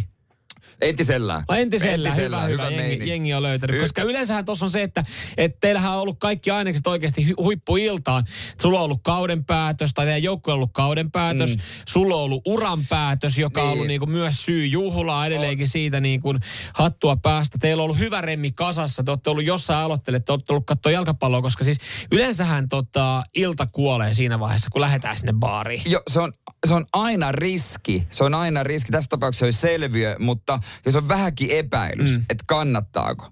Entisellään. 0.81 1.43
No 1.49 1.55
entisellä, 1.55 2.11
hyvä, 2.11 2.41
hyvä, 2.41 2.63
meininki. 2.63 2.89
jengi, 2.91 3.09
jengi 3.09 3.33
on 3.33 3.43
löytänyt. 3.43 3.75
Y- 3.75 3.79
Koska 3.79 4.01
yleensähän 4.01 4.45
tuossa 4.45 4.65
on 4.65 4.71
se, 4.71 4.83
että, 4.83 5.05
että 5.37 5.57
teillähän 5.61 5.91
on 5.91 5.97
ollut 5.99 6.19
kaikki 6.19 6.51
ainekset 6.51 6.87
oikeasti 6.87 7.25
hu- 7.25 7.43
huippuiltaan. 7.43 8.25
Sulla 8.61 8.79
on 8.79 8.85
ollut 8.85 8.99
kauden 9.03 9.45
päätös, 9.45 9.91
tai 9.93 10.05
teidän 10.05 10.23
joukko 10.23 10.51
on 10.51 10.55
ollut 10.55 10.69
kauden 10.73 11.11
päätös. 11.11 11.55
Mm. 11.55 11.61
Sulla 11.87 12.15
on 12.15 12.21
ollut 12.21 12.41
uran 12.45 12.85
päätös, 12.89 13.37
joka 13.37 13.61
on 13.61 13.67
Niin. 13.67 13.73
ollut 13.73 13.87
niin 13.87 13.99
kuin 13.99 14.11
myös 14.11 14.45
syy 14.45 14.65
juhlaa 14.65 15.25
edelleenkin 15.25 15.67
siitä 15.67 15.99
niin 15.99 16.21
kuin 16.21 16.39
hattua 16.73 17.15
päästä. 17.15 17.57
Teillä 17.61 17.81
on 17.81 17.85
ollut 17.85 17.99
hyvä 17.99 18.21
remmi 18.21 18.51
kasassa. 18.51 19.03
Te 19.03 19.11
olette 19.11 19.29
ollut 19.29 19.45
jossain 19.45 19.85
aloitteelle, 19.85 20.19
te 20.19 20.31
olette 20.31 20.53
ollut 20.53 20.65
katsoa 20.65 20.91
jalkapalloa, 20.91 21.41
koska 21.41 21.63
siis 21.63 21.77
yleensähän 22.11 22.69
tota, 22.69 23.23
ilta 23.35 23.67
kuolee 23.71 24.13
siinä 24.13 24.39
vaiheessa, 24.39 24.69
kun 24.71 24.81
lähdetään 24.81 25.17
sinne 25.17 25.33
baariin. 25.33 25.81
Jo, 25.85 26.01
se, 26.09 26.19
on, 26.19 26.33
se 26.67 26.73
on 26.73 26.85
aina 26.93 27.31
riski. 27.31 28.07
Se 28.11 28.23
on 28.23 28.33
aina 28.33 28.63
riski. 28.63 28.91
Tässä 28.91 29.09
tapauksessa 29.09 29.45
olisi 29.45 29.59
selviö, 29.59 30.15
mutta 30.19 30.59
jos 30.85 30.95
on 30.95 31.07
vähänkin 31.07 31.49
epäilys, 31.51 32.17
mm. 32.17 32.25
että 32.29 32.43
kannattaako, 32.47 33.31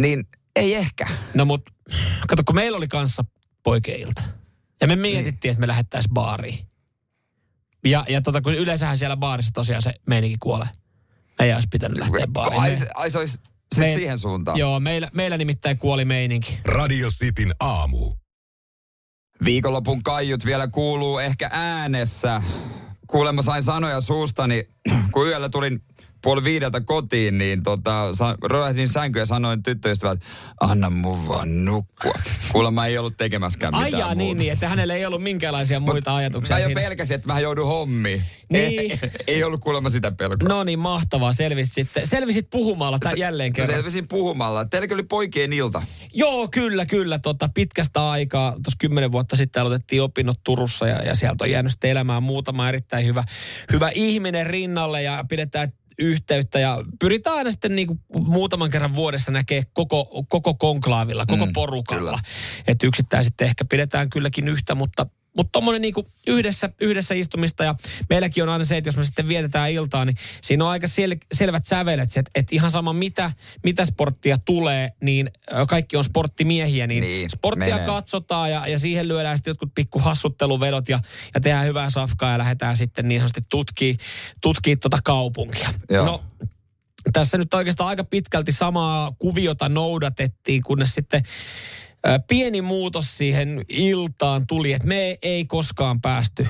niin 0.00 0.24
ei 0.56 0.74
ehkä. 0.74 1.06
No 1.34 1.44
mut, 1.44 1.62
kato, 2.28 2.42
kun 2.46 2.54
meillä 2.54 2.76
oli 2.76 2.88
kanssa 2.88 3.24
poikeilta. 3.62 4.22
Ja 4.80 4.88
me 4.88 4.96
mietittiin, 4.96 5.48
niin. 5.48 5.50
että 5.50 5.60
me 5.60 5.66
lähettäisiin 5.66 6.14
baariin. 6.14 6.66
Ja, 7.84 8.04
ja 8.08 8.22
tota, 8.22 8.40
kun 8.40 8.54
yleensähän 8.54 8.98
siellä 8.98 9.16
baarissa 9.16 9.52
tosiaan 9.52 9.82
se 9.82 9.94
meininki 10.06 10.36
kuolee. 10.40 10.68
Ei 11.38 11.54
olisi 11.54 11.68
pitänyt 11.72 11.98
lähteä 11.98 12.26
baariin. 12.26 12.62
Ai, 12.62 12.78
ai 12.94 13.10
se 13.10 13.18
olisi 13.18 13.38
sit 13.74 13.84
me- 13.84 13.94
siihen 13.94 14.18
suuntaan. 14.18 14.58
Joo, 14.58 14.80
meillä, 14.80 15.10
meillä 15.14 15.36
nimittäin 15.36 15.78
kuoli 15.78 16.04
meininki. 16.04 16.58
Radio 16.64 17.08
Cityn 17.08 17.54
aamu. 17.60 18.14
Viikonlopun 19.44 20.02
kaiut 20.02 20.46
vielä 20.46 20.68
kuuluu 20.68 21.18
ehkä 21.18 21.48
äänessä. 21.52 22.42
Kuulemma 23.06 23.42
sain 23.42 23.62
sanoja 23.62 24.00
suustani, 24.00 24.64
kun 25.12 25.28
yöllä 25.28 25.48
tulin 25.48 25.82
puoli 26.22 26.44
viideltä 26.44 26.80
kotiin, 26.80 27.38
niin 27.38 27.62
tota, 27.62 28.08
sa- 28.14 28.36
sänkyä 28.92 29.22
ja 29.22 29.26
sanoin 29.26 29.62
tyttöystävät, 29.62 30.12
että 30.12 30.26
anna 30.60 30.90
mun 30.90 31.28
vaan 31.28 31.64
nukkua. 31.64 32.14
Kuulemma 32.52 32.86
ei 32.86 32.98
ollut 32.98 33.16
tekemäskään 33.16 33.74
mitään 33.74 33.94
Ai 33.94 34.00
jaa, 34.00 34.08
muuta. 34.08 34.14
niin, 34.18 34.38
niin, 34.38 34.52
että 34.52 34.68
hänellä 34.68 34.94
ei 34.94 35.06
ollut 35.06 35.22
minkäänlaisia 35.22 35.80
muita 35.80 36.16
ajatuksia 36.16 36.56
Mä 36.56 36.60
jo 36.60 36.66
siinä. 36.66 36.80
pelkäsin, 36.80 37.14
että 37.14 37.32
mä 37.32 37.40
joudun 37.40 37.66
hommiin. 37.66 38.22
Niin. 38.48 38.80
Ei, 38.80 38.98
ei 39.26 39.44
ollut 39.44 39.60
kuulemma 39.60 39.90
sitä 39.90 40.12
pelkoa. 40.12 40.48
No 40.48 40.64
niin, 40.64 40.78
mahtavaa. 40.78 41.32
Selvisit, 41.32 41.74
sitten. 41.74 42.06
Selvisit 42.06 42.50
puhumalla 42.50 42.98
tää 42.98 43.12
jälleen 43.16 43.52
kerran. 43.52 43.74
selvisin 43.74 44.08
puhumalla. 44.08 44.64
Teilläkin 44.64 44.94
oli 44.94 45.02
poikien 45.02 45.52
ilta. 45.52 45.82
Joo, 46.14 46.48
kyllä, 46.48 46.86
kyllä. 46.86 47.18
Tota, 47.18 47.48
pitkästä 47.54 48.10
aikaa, 48.10 48.50
tuossa 48.52 48.76
kymmenen 48.78 49.12
vuotta 49.12 49.36
sitten 49.36 49.62
aloitettiin 49.62 50.02
opinnot 50.02 50.38
Turussa 50.44 50.86
ja, 50.88 50.96
ja 51.02 51.14
sieltä 51.14 51.44
on 51.44 51.50
jäänyt 51.50 51.84
elämään 51.84 52.22
muutama 52.22 52.68
erittäin 52.68 53.06
hyvä, 53.06 53.24
hyvä 53.72 53.90
ihminen 53.94 54.46
rinnalle 54.46 55.02
ja 55.02 55.24
pidetään 55.28 55.72
yhteyttä 56.02 56.58
ja 56.58 56.78
pyritään 57.00 57.36
aina 57.36 57.50
sitten 57.50 57.76
niin 57.76 57.86
kuin 57.86 58.00
muutaman 58.20 58.70
kerran 58.70 58.94
vuodessa 58.94 59.32
näkee 59.32 59.62
koko, 59.72 60.24
koko 60.28 60.54
konklaavilla, 60.54 61.26
koko 61.26 61.46
Mm, 61.46 61.52
porukalla. 61.52 62.00
kyllä. 62.10 62.18
Että 62.66 62.86
yksittäin 62.86 63.24
sitten 63.24 63.46
ehkä 63.46 63.64
pidetään 63.64 64.10
kylläkin 64.10 64.48
yhtä, 64.48 64.74
mutta 64.74 65.06
mutta 65.36 65.52
tuommoinen 65.52 65.82
niinku 65.82 66.08
yhdessä, 66.26 66.70
yhdessä 66.80 67.14
istumista 67.14 67.64
ja 67.64 67.74
meilläkin 68.10 68.42
on 68.42 68.48
aina 68.48 68.64
se, 68.64 68.76
että 68.76 68.88
jos 68.88 68.96
me 68.96 69.04
sitten 69.04 69.28
vietetään 69.28 69.70
iltaa, 69.70 70.04
niin 70.04 70.16
siinä 70.42 70.64
on 70.64 70.70
aika 70.70 70.86
sel, 70.88 71.16
selvät 71.32 71.66
sävelet, 71.66 72.16
että 72.16 72.30
et 72.34 72.52
ihan 72.52 72.70
sama 72.70 72.92
mitä, 72.92 73.32
mitä 73.64 73.84
sporttia 73.84 74.36
tulee, 74.38 74.92
niin 75.00 75.30
kaikki 75.68 75.96
on 75.96 76.04
sporttimiehiä, 76.04 76.86
niin, 76.86 77.00
Niin, 77.02 77.30
sporttia 77.30 77.74
menee. 77.74 77.86
katsotaan 77.86 78.50
ja, 78.50 78.66
ja 78.66 78.78
siihen 78.78 79.08
lyödään 79.08 79.38
sitten 79.38 79.50
jotkut 79.50 79.74
pikku 79.74 79.98
hassutteluvedot 79.98 80.88
ja, 80.88 81.00
ja 81.34 81.40
tehdään 81.40 81.66
hyvää 81.66 81.90
safkaa 81.90 82.32
ja 82.32 82.38
lähdetään 82.38 82.76
sitten 82.76 83.08
niin 83.08 83.20
sanotusti 83.20 83.40
tutkii, 83.50 83.96
tutkii 84.40 84.76
tuota 84.76 84.98
kaupunkia. 85.04 85.74
Joo. 85.90 86.06
No, 86.06 86.22
tässä 87.12 87.38
nyt 87.38 87.54
oikeastaan 87.54 87.88
aika 87.88 88.04
pitkälti 88.04 88.52
samaa 88.52 89.12
kuviota 89.18 89.68
noudatettiin, 89.68 90.62
kunnes 90.62 90.94
sitten 90.94 91.22
pieni 92.28 92.62
muutos 92.62 93.16
siihen 93.18 93.64
iltaan 93.68 94.46
tuli, 94.46 94.72
että 94.72 94.88
me 94.88 95.18
ei 95.22 95.44
koskaan 95.44 96.00
päästy 96.00 96.46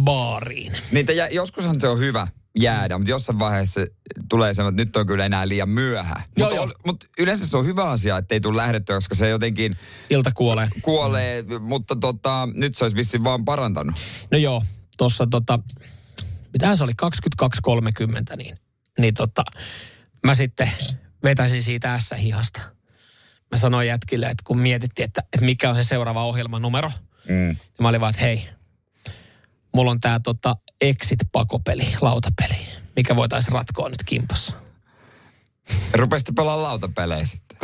baariin. 0.00 0.72
Niitä 0.92 1.12
jä, 1.12 1.28
joskushan 1.28 1.80
se 1.80 1.88
on 1.88 1.98
hyvä 1.98 2.26
jäädä, 2.58 2.98
mutta 2.98 3.10
jossain 3.10 3.38
vaiheessa 3.38 3.80
tulee 4.28 4.52
semmoinen, 4.52 4.80
että 4.82 4.88
nyt 4.88 4.96
on 4.96 5.06
kyllä 5.06 5.26
enää 5.26 5.48
liian 5.48 5.68
myöhä. 5.68 6.22
Joo, 6.36 6.48
Mutta 6.48 6.54
joo. 6.56 6.72
mut 6.86 7.04
yleensä 7.18 7.46
se 7.46 7.56
on 7.56 7.66
hyvä 7.66 7.90
asia, 7.90 8.18
että 8.18 8.34
ei 8.34 8.40
tule 8.40 8.56
lähdettyä, 8.56 8.96
koska 8.96 9.14
se 9.14 9.28
jotenkin 9.28 9.76
Ilta 10.10 10.30
kuolee. 10.34 10.68
kuolee, 10.82 11.44
mutta 11.60 11.96
tota, 11.96 12.48
nyt 12.54 12.74
se 12.76 12.84
olisi 12.84 12.96
vissiin 12.96 13.24
vaan 13.24 13.44
parantanut. 13.44 13.94
No 14.30 14.38
joo, 14.38 14.62
tuossa 14.98 15.26
tota, 15.30 15.58
mitähän 16.52 16.76
se 16.76 16.84
oli, 16.84 16.92
22.30, 18.30 18.36
niin, 18.36 18.56
niin 18.98 19.14
tota, 19.14 19.44
mä 20.24 20.34
sitten 20.34 20.70
vetäisin 21.22 21.62
siitä 21.62 21.98
S-hihasta. 21.98 22.60
Mä 23.50 23.58
sanoin 23.58 23.88
jätkille, 23.88 24.26
että 24.26 24.42
kun 24.44 24.58
mietittiin, 24.58 25.04
että, 25.04 25.20
että 25.20 25.44
mikä 25.44 25.68
on 25.70 25.74
se 25.76 25.82
seuraava 25.82 26.24
ohjelman 26.24 26.62
numero, 26.62 26.90
Mm. 27.28 27.34
niin 27.34 27.58
mä 27.80 27.88
olin 27.88 28.00
vaan, 28.00 28.10
että 28.10 28.22
hei, 28.24 28.48
mulla 29.74 29.90
on 29.90 30.00
tää 30.00 30.20
tota 30.20 30.56
Exit-pakopeli, 30.80 31.86
lautapeli, 32.00 32.56
mikä 32.96 33.16
voitaisiin 33.16 33.52
ratkoa 33.52 33.88
nyt 33.88 34.02
kimpassa. 34.06 34.52
Rupesitte 35.92 36.32
pelaamaan 36.36 36.62
lautapelejä 36.62 37.24
sitten. 37.26 37.58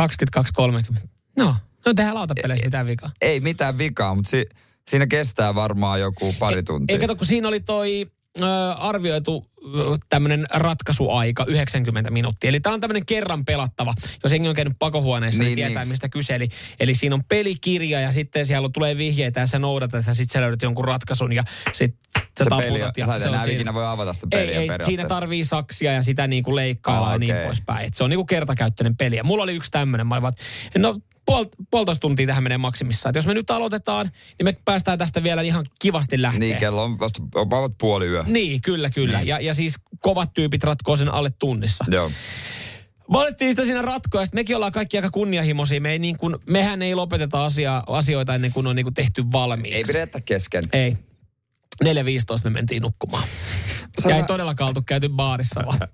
22.30. 0.97 1.01
No, 1.37 1.57
no 1.87 1.95
tehdään 1.95 2.15
lautapeleissä 2.15 2.65
mitään 2.67 2.87
vikaa. 2.87 3.11
Ei 3.21 3.41
mitään 3.41 3.79
vikaa, 3.79 4.15
mutta 4.15 4.31
si, 4.31 4.47
siinä 4.89 5.07
kestää 5.07 5.55
varmaan 5.55 6.01
joku 6.01 6.35
pari 6.39 6.63
tuntia. 6.63 6.95
Ei 6.95 7.01
kato, 7.01 7.17
kun 7.17 7.27
siinä 7.27 7.49
oli 7.49 7.61
toi 7.61 8.07
ö, 8.41 8.45
arvioitu 8.73 9.47
tämmöinen 10.09 10.47
ratkaisuaika 10.55 11.45
90 11.49 12.11
minuuttia. 12.11 12.49
Eli 12.49 12.61
tämä 12.61 12.75
on 12.75 12.81
tämmöinen 12.81 13.07
kerran 13.07 13.45
pelattava. 13.45 13.95
Jos 14.23 14.33
jengi 14.33 14.49
on 14.49 14.55
käynyt 14.55 14.77
pakohuoneessa, 14.79 15.43
niin, 15.43 15.47
Niin, 15.57 15.57
niin 15.57 15.67
tietää, 15.69 15.85
mistä 15.91 16.09
kyse. 16.09 16.39
Eli, 16.81 16.95
siinä 16.95 17.15
on 17.15 17.25
pelikirja 17.25 18.01
ja 18.01 18.13
sitten 18.13 18.47
siellä 18.47 18.69
tulee 18.73 18.97
vihjeitä 18.97 19.41
ja 19.41 19.47
sä 19.47 19.59
noudatat 19.59 20.07
ja 20.07 20.15
sitten 20.15 20.33
sä 20.33 20.41
löydät 20.41 20.63
jonkun 20.63 20.85
ratkaisun 20.85 21.33
ja 21.33 21.43
sitten 21.73 21.99
sä 22.15 22.45
se 22.45 22.45
taputat. 22.51 22.67
peli, 22.69 22.79
ja 22.79 23.19
se 23.19 23.29
on 23.29 23.41
siinä. 23.45 23.75
voi 23.75 23.87
avata 23.87 24.13
sitä 24.13 24.27
Ei, 24.33 24.39
peliä 24.39 24.53
ei, 24.53 24.55
periaatteessa. 24.59 24.87
siinä 24.87 25.05
tarvii 25.05 25.45
saksia 25.45 25.93
ja 25.93 26.03
sitä 26.03 26.27
niin 26.27 26.43
kuin 26.45 26.57
leikkailla 26.57 27.07
Ah, 27.07 27.13
ja 27.13 27.19
niin 27.19 27.35
poispäin. 27.45 27.87
Et 27.87 27.95
se 27.95 28.05
on 28.05 28.11
niin 28.11 28.19
kuin 28.19 28.27
kertakäyttöinen 28.27 28.97
peli. 28.97 29.17
Ja 29.17 29.25
mulla 29.25 29.43
oli 29.43 29.55
yksi 29.55 29.71
tämmöinen. 29.71 30.07
Mä 30.07 30.15
olin 30.15 30.33
no 30.79 30.99
puol, 31.27 31.45
puolitoista 31.71 32.01
tuntia 32.01 32.27
tähän 32.27 32.43
menee 32.43 32.59
maksimissaan. 32.59 33.11
Et 33.11 33.17
jos 33.17 33.27
me 33.27 33.35
nyt 33.35 33.51
aloitetaan, 33.51 34.11
niin 34.39 34.45
me 34.45 34.57
päästään 34.65 34.99
tästä 34.99 35.23
vielä 35.23 35.43
ihan 35.43 35.67
kivasti 35.81 36.23
lähteä. 36.23 36.41
Niin, 36.41 36.57
kello 36.57 36.85
on 36.85 36.99
vasta 36.99 37.23
about 37.35 37.73
puoli 37.79 38.07
yö. 38.07 38.25
Niin, 38.27 38.63
kyllä, 38.63 38.91
kyllä. 38.91 39.19
Niin. 39.19 39.29
Ja, 39.29 39.41
ja 39.41 39.55
siis 39.55 39.75
kovat 40.01 40.35
tyypit 40.35 40.65
ratkoo 40.65 40.97
sen 40.97 41.09
alle 41.09 41.31
tunnissa. 41.39 41.85
Joo. 41.91 42.11
Valittiin 43.13 43.53
sitä 43.53 43.65
siinä 43.65 43.83
ratkoa, 43.83 44.21
ja 44.21 44.27
mekin 44.33 44.57
ollaan 44.57 44.73
kaikki 44.73 44.99
aika 44.99 45.11
kunnianhimoisia. 45.11 45.81
Me 45.81 45.93
ei 45.93 45.99
niin 45.99 46.17
kuin, 46.17 46.37
mehän 46.47 46.83
ei 46.83 46.95
lopeteta 46.95 47.45
asia, 47.45 47.83
asioita 47.87 48.35
ennen 48.35 48.53
kuin 48.53 48.67
on 48.67 48.77
niin 48.77 48.85
kuin 48.85 48.95
tehty 48.95 49.25
valmiiksi. 49.33 49.79
Ei 49.79 49.85
pidetä 49.85 50.21
kesken. 50.21 50.65
Ei. 50.73 50.97
4.15 51.85 51.91
me 52.45 52.51
mentiin 52.51 52.83
nukkumaan. 52.83 53.25
Sä 54.03 54.11
ja 54.11 54.17
ei 54.17 54.23
todellakaan 54.23 54.69
oltu 54.69 54.83
käyty 54.87 55.09
baarissa, 55.09 55.61
vaan 55.67 55.79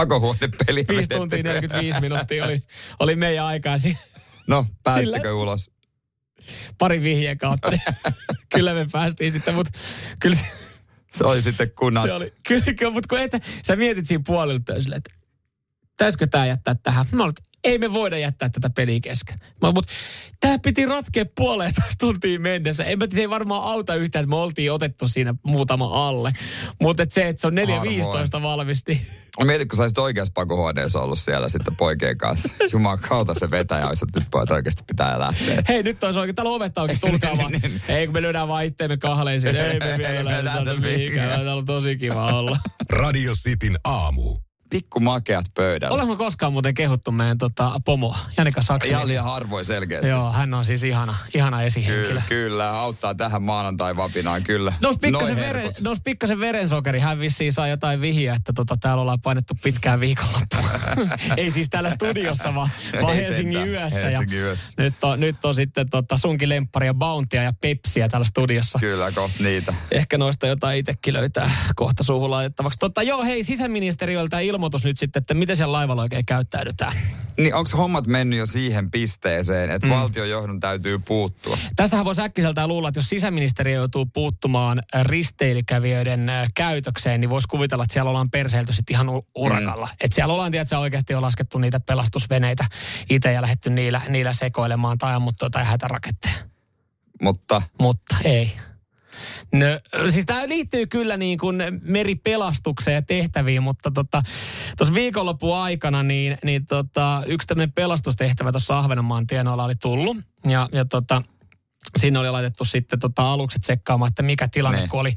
Pakohuonepeli. 0.00 0.84
5 0.88 1.08
tuntia 1.08 1.42
45 1.42 2.00
minuuttia 2.00 2.44
oli, 2.44 2.62
oli 3.00 3.16
meidän 3.16 3.44
aikaa. 3.44 3.78
Si- 3.78 3.98
No, 4.48 4.66
pääsittekö 4.82 5.28
Sillä- 5.28 5.42
ulos? 5.42 5.70
Pari 6.78 7.02
vihjeen 7.02 7.38
kautta. 7.38 7.70
kyllä 8.54 8.74
me 8.74 8.86
päästiin 8.92 9.32
sitten, 9.32 9.54
mutta 9.54 9.78
kyllä 10.20 10.36
se, 10.36 10.44
Se 11.12 11.24
oli 11.24 11.42
sitten 11.42 11.70
kunnat. 11.70 12.04
se 12.04 12.12
oli. 12.12 12.34
Kyllä, 12.48 12.72
kyllä 12.78 12.92
mutta 12.92 13.08
kun 13.08 13.18
et, 13.20 13.32
sä 13.66 13.76
mietit 13.76 14.06
siinä 14.06 14.22
silleen, 14.82 14.98
että 15.06 15.10
pitäisikö 15.90 16.26
tämä 16.26 16.46
jättää 16.46 16.76
tähän? 16.82 17.06
Mä 17.12 17.22
olin, 17.22 17.34
että 17.38 17.55
ei 17.66 17.78
me 17.78 17.92
voida 17.92 18.18
jättää 18.18 18.48
tätä 18.48 18.70
peliä 18.70 19.00
kesken. 19.00 19.36
Mä, 19.62 19.72
mutta 19.72 19.92
tämä 20.40 20.58
piti 20.58 20.86
ratkea 20.86 21.24
puoleentoista 21.36 21.94
tuntia 21.98 22.40
mennessä. 22.40 22.84
En 22.84 22.98
mä, 22.98 23.06
se 23.14 23.20
ei 23.20 23.30
varmaan 23.30 23.62
auta 23.62 23.94
yhtään, 23.94 24.22
että 24.22 24.30
me 24.30 24.36
oltiin 24.36 24.72
otettu 24.72 25.08
siinä 25.08 25.34
muutama 25.42 26.08
alle. 26.08 26.32
Mutta 26.80 27.02
et 27.02 27.12
se, 27.12 27.28
että 27.28 27.40
se 27.40 27.46
on 27.46 27.54
4.15 28.38 28.42
valmis, 28.42 28.86
niin 28.86 29.06
Mietit, 29.44 29.68
kun 29.68 29.76
sä 29.76 29.82
olisit 29.82 29.98
oikeassa 29.98 30.32
pakohuoneessa 30.34 31.00
ollut 31.00 31.18
siellä 31.18 31.48
sitten 31.48 31.76
poikien 31.76 32.18
kanssa. 32.18 32.48
Jumalan 32.72 32.98
kautta 32.98 33.34
se 33.34 33.50
vetäjä 33.50 33.86
olisi, 33.86 34.04
että 34.08 34.20
nyt 34.20 34.28
pojat 34.30 34.50
oikeasti 34.50 34.82
pitää 34.86 35.18
lähteä. 35.18 35.62
hei 35.68 35.82
nyt 35.82 36.04
olisi 36.04 36.18
oikein, 36.18 36.36
täällä 36.36 36.50
on 36.50 36.56
ovet 36.56 36.78
auki, 36.78 36.96
tulkaa 37.00 37.36
vaan. 37.36 37.52
Niin, 37.62 37.82
Ei 37.88 38.06
kun 38.06 38.12
me 38.14 38.22
lyödään 38.22 38.48
vaan 38.48 38.64
itteemme 38.64 38.96
kahleisiin. 38.96 39.56
Ei 39.56 39.78
me 39.78 39.86
Ei 39.92 39.98
vielä 39.98 40.30
me 40.30 40.44
lähdetä 40.44 40.80
mihinkään. 40.80 41.28
Täällä 41.28 41.54
on 41.54 41.64
tosi 41.64 41.96
kiva 41.96 42.26
olla. 42.26 42.56
Radio 42.90 43.32
Cityn 43.32 43.76
aamu. 43.84 44.45
Pikku 44.70 45.00
makeat 45.00 45.46
pöydällä. 45.54 45.94
Olemme 45.94 46.16
koskaan 46.16 46.52
muuten 46.52 46.74
kehuttu 46.74 47.10
meidän 47.12 47.38
tota, 47.38 47.80
pomo, 47.84 48.16
Janika 48.36 48.62
Saksa. 48.62 48.90
Ihan 48.90 49.08
liian 49.08 49.24
harvoin 49.24 49.64
selkeästi. 49.64 50.08
Joo, 50.08 50.32
hän 50.32 50.54
on 50.54 50.64
siis 50.64 50.84
ihana, 50.84 51.14
ihana 51.34 51.62
esihenkilö. 51.62 52.06
Kyllä, 52.08 52.22
kyllä, 52.28 52.70
auttaa 52.70 53.14
tähän 53.14 53.42
maanantai-vapinaan, 53.42 54.42
kyllä. 54.42 54.72
Nous 54.80 54.98
pikkasen, 54.98 55.36
veren, 55.36 55.72
nous 55.80 55.98
pikkasen 56.04 56.40
verensokeri. 56.40 56.98
Hän 56.98 57.20
vissiin 57.20 57.52
saa 57.52 57.68
jotain 57.68 58.00
vihiä, 58.00 58.34
että 58.34 58.52
tota, 58.52 58.76
täällä 58.80 59.00
ollaan 59.00 59.20
painettu 59.20 59.54
pitkään 59.62 60.00
viikonloppuna. 60.00 60.68
Ei 61.36 61.50
siis 61.50 61.70
täällä 61.70 61.90
studiossa, 61.90 62.54
vaan, 62.54 62.70
vaan 63.02 63.16
Helsingin 63.16 63.52
sentään, 63.52 63.68
yössä. 63.68 64.00
Helsingin 64.00 64.38
ja 64.38 64.44
yössä. 64.44 64.82
Nyt 64.82 65.04
on, 65.04 65.20
nyt 65.20 65.44
on 65.44 65.54
sitten 65.54 65.90
tota, 65.90 66.16
sunkin 66.16 66.48
lempparia, 66.48 66.94
Bountia 66.94 67.42
ja 67.42 67.52
Pepsiä 67.60 68.08
täällä 68.08 68.26
studiossa. 68.26 68.78
Kyllä, 68.78 69.12
kohta 69.12 69.42
niitä. 69.42 69.74
Ehkä 69.90 70.18
noista 70.18 70.46
jotain 70.46 70.78
itsekin 70.78 71.14
löytää 71.14 71.50
kohta 71.76 72.02
suuhun 72.02 72.30
laitettavaksi. 72.30 72.78
Totta, 72.78 73.02
joo, 73.02 73.24
hei, 73.24 73.44
sisäministeriöltä 73.44 74.40
ilmoitus 74.56 74.84
nyt 74.84 74.98
sitten, 74.98 75.20
että 75.20 75.34
miten 75.34 75.56
siellä 75.56 75.72
laivalla 75.72 76.02
oikein 76.02 76.26
käyttäydytään. 76.26 76.92
Niin 77.38 77.54
onko 77.54 77.70
hommat 77.76 78.06
mennyt 78.06 78.38
jo 78.38 78.46
siihen 78.46 78.90
pisteeseen, 78.90 79.70
että 79.70 79.86
mm. 79.86 79.92
valtiojohdon 79.92 80.60
täytyy 80.60 80.98
puuttua? 80.98 81.58
Tässähän 81.76 82.04
voisi 82.04 82.22
äkkiseltään 82.22 82.68
luulla, 82.68 82.88
että 82.88 82.98
jos 82.98 83.08
sisäministeriö 83.08 83.76
joutuu 83.76 84.06
puuttumaan 84.06 84.82
risteilykävijöiden 85.02 86.30
käytökseen, 86.54 87.20
niin 87.20 87.30
voisi 87.30 87.48
kuvitella, 87.48 87.84
että 87.84 87.92
siellä 87.92 88.08
ollaan 88.08 88.30
perseilty 88.30 88.72
sitten 88.72 88.94
ihan 88.94 89.06
urakalla. 89.34 89.86
Mm. 89.86 89.96
Että 90.00 90.14
siellä 90.14 90.34
ollaan, 90.34 90.52
tiedätkö, 90.52 90.78
oikeasti 90.78 91.14
on 91.14 91.22
laskettu 91.22 91.58
niitä 91.58 91.80
pelastusveneitä 91.80 92.64
itse 93.10 93.32
ja 93.32 93.42
lähdetty 93.42 93.70
niillä, 93.70 94.00
niillä 94.08 94.32
sekoilemaan 94.32 94.98
tai 94.98 95.14
ammuttu 95.14 95.44
jotain 95.44 95.66
hätäraketteja. 95.66 96.34
Mutta 97.22 97.62
Mutta 97.80 98.16
ei. 98.24 98.52
No, 99.52 99.66
siis 100.10 100.26
tämä 100.26 100.48
liittyy 100.48 100.86
kyllä 100.86 101.16
niin 101.16 101.38
kuin 101.38 101.62
meripelastukseen 101.82 102.94
ja 102.94 103.02
tehtäviin, 103.02 103.62
mutta 103.62 103.90
tuossa 103.90 103.90
tota, 103.90 104.22
viikonlopun 104.94 105.56
aikana 105.56 106.02
niin, 106.02 106.38
niin 106.44 106.66
tota, 106.66 107.22
yksi 107.26 107.46
tämmöinen 107.46 107.72
pelastustehtävä 107.72 108.52
tuossa 108.52 108.78
Ahvenanmaan 108.78 109.26
tienoilla 109.26 109.64
oli 109.64 109.74
tullut. 109.74 110.16
Ja, 110.48 110.68
ja 110.72 110.84
tota, 110.84 111.22
sinne 111.96 112.18
oli 112.18 112.30
laitettu 112.30 112.64
sitten 112.64 112.98
tota 112.98 113.32
alukset 113.32 113.62
tsekkaamaan, 113.62 114.08
että 114.08 114.22
mikä 114.22 114.48
tilanne, 114.48 114.78
Niin. 114.78 114.88
kun 114.88 115.00
oli, 115.00 115.14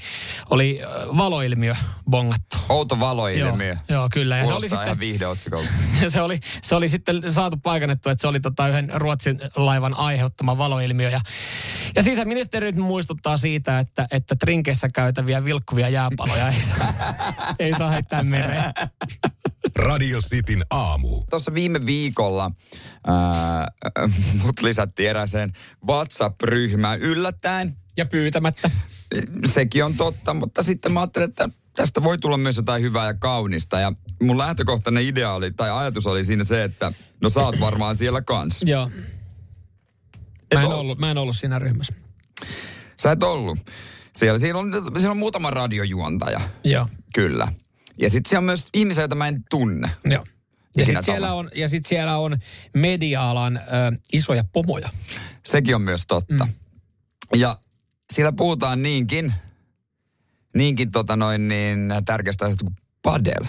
oli 0.49 0.79
valoilmiö 1.17 1.73
bongattu. 2.09 2.57
outo 2.69 2.99
valoilmiö. 2.99 3.67
Joo, 3.69 3.77
joo, 3.89 4.09
kyllä. 4.13 4.37
Ja 4.37 4.47
se 4.47 4.53
oli, 4.53 4.65
ihan 4.83 4.99
viihdeotsikolta. 4.99 5.69
se, 6.07 6.21
oli, 6.21 6.39
se 6.61 6.75
oli 6.75 6.89
sitten 6.89 7.31
saatu 7.31 7.57
paikannettu, 7.57 8.09
että 8.09 8.21
se 8.21 8.27
oli 8.27 8.39
tota 8.39 8.67
yhden 8.67 8.91
Ruotsin 8.93 9.39
laivan 9.55 9.93
aiheuttama 9.93 10.57
valoilmiö. 10.57 11.09
Ja, 11.09 11.21
ja 11.95 12.03
sisäministeri 12.03 12.71
nyt 12.71 12.75
muistuttaa 12.75 13.37
siitä, 13.37 13.79
että, 13.79 14.07
että 14.11 14.35
trinkeissä 14.35 14.89
käytäviä 14.93 15.43
vilkkuvia 15.45 15.89
jääpaloja 15.89 16.49
ei 16.49 16.61
saa, 16.61 16.93
ei 17.59 17.73
saa 17.73 17.89
heittää 17.89 18.23
mereen. 18.23 18.63
Radio 19.75 20.19
Cityn 20.19 20.65
aamu. 20.69 21.23
Tuossa 21.29 21.53
viime 21.53 21.85
viikolla 21.85 22.51
ää, 23.07 23.71
mut 24.43 24.61
lisättiin 24.61 25.09
erääseen 25.09 25.51
WhatsApp-ryhmään 25.87 26.99
yllättäen. 26.99 27.77
Ja 27.97 28.05
pyytämättä. 28.05 28.71
Sekin 29.45 29.85
on 29.85 29.93
totta, 29.93 30.33
mutta 30.33 30.63
sitten 30.63 30.93
mä 30.93 30.99
ajattelin, 30.99 31.29
että 31.29 31.49
tästä 31.75 32.03
voi 32.03 32.17
tulla 32.17 32.37
myös 32.37 32.57
jotain 32.57 32.83
hyvää 32.83 33.05
ja 33.07 33.13
kaunista. 33.13 33.79
Ja 33.79 33.93
mun 34.21 34.37
lähtökohtainen 34.37 35.03
idea 35.03 35.33
oli, 35.33 35.51
tai 35.51 35.71
ajatus 35.71 36.07
oli 36.07 36.23
siinä 36.23 36.43
se, 36.43 36.63
että 36.63 36.93
no 37.21 37.29
sä 37.29 37.41
oot 37.41 37.59
varmaan 37.59 37.95
siellä 37.95 38.21
kanssa. 38.21 38.65
Joo. 38.69 38.91
Mä 40.53 40.61
en, 40.61 40.67
ol- 40.67 40.71
ollut, 40.71 40.99
mä 40.99 41.11
en 41.11 41.17
ollut 41.17 41.35
siinä 41.37 41.59
ryhmässä. 41.59 41.93
Sä 43.01 43.11
et 43.11 43.23
ollut. 43.23 43.59
Siellä, 44.15 44.39
siinä, 44.39 44.59
on, 44.59 44.71
siinä 44.97 45.11
on 45.11 45.17
muutama 45.17 45.51
radiojuontaja, 45.51 46.41
Joo. 46.63 46.87
kyllä. 47.13 47.47
Ja 48.01 48.09
sitten 48.09 48.29
siellä 48.29 48.39
on 48.39 48.45
myös 48.45 48.67
ihmisiä, 48.73 49.01
joita 49.01 49.15
mä 49.15 49.27
en 49.27 49.43
tunne. 49.49 49.89
Joo. 50.05 50.25
Ja 50.77 50.85
sitten 50.85 51.03
siellä, 51.03 51.33
on, 51.33 51.49
ja 51.55 51.69
sit 51.69 51.85
siellä 51.85 52.17
on 52.17 52.37
media-alan 52.73 53.57
ö, 53.57 53.61
isoja 54.13 54.43
pomoja. 54.53 54.89
Sekin 55.45 55.75
on 55.75 55.81
myös 55.81 56.03
totta. 56.07 56.45
Mm. 56.45 56.53
Ja 57.35 57.59
siellä 58.13 58.31
puhutaan 58.31 58.83
niinkin, 58.83 59.33
niinkin 60.55 60.91
tota 60.91 61.15
noin 61.15 61.47
niin 61.47 61.93
tärkeästä 62.05 62.45
asiasta 62.45 62.65
kuin 62.65 62.75
padel. 63.01 63.45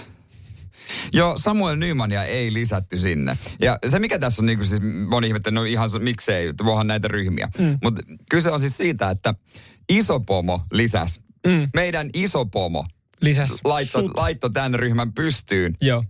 Joo, 1.12 1.38
Samuel 1.38 1.76
Nymania 1.76 2.24
ei 2.24 2.52
lisätty 2.52 2.98
sinne. 2.98 3.36
Ja 3.60 3.78
se 3.88 3.98
mikä 3.98 4.18
tässä 4.18 4.42
on, 4.42 4.46
niin 4.46 4.58
kuin 4.58 4.68
siis 4.68 4.80
moni 5.08 5.26
ihmettä, 5.26 5.50
no 5.50 5.64
ihan 5.64 5.90
se- 5.90 5.98
miksei, 5.98 6.52
voihan 6.64 6.86
näitä 6.86 7.08
ryhmiä. 7.08 7.48
Mm. 7.58 7.78
Mutta 7.82 8.02
kyse 8.30 8.50
on 8.50 8.60
siis 8.60 8.76
siitä, 8.76 9.10
että 9.10 9.34
iso 9.88 10.20
pomo 10.20 10.62
lisäs. 10.72 11.20
Mm. 11.46 11.68
Meidän 11.74 12.10
iso 12.14 12.46
pomo 12.46 12.86
Lisäs 13.22 13.60
laitto, 13.64 14.00
sut. 14.00 14.16
laitto 14.16 14.48
tämän 14.48 14.74
ryhmän 14.74 15.12
pystyyn. 15.12 15.76
Joo. 15.80 16.04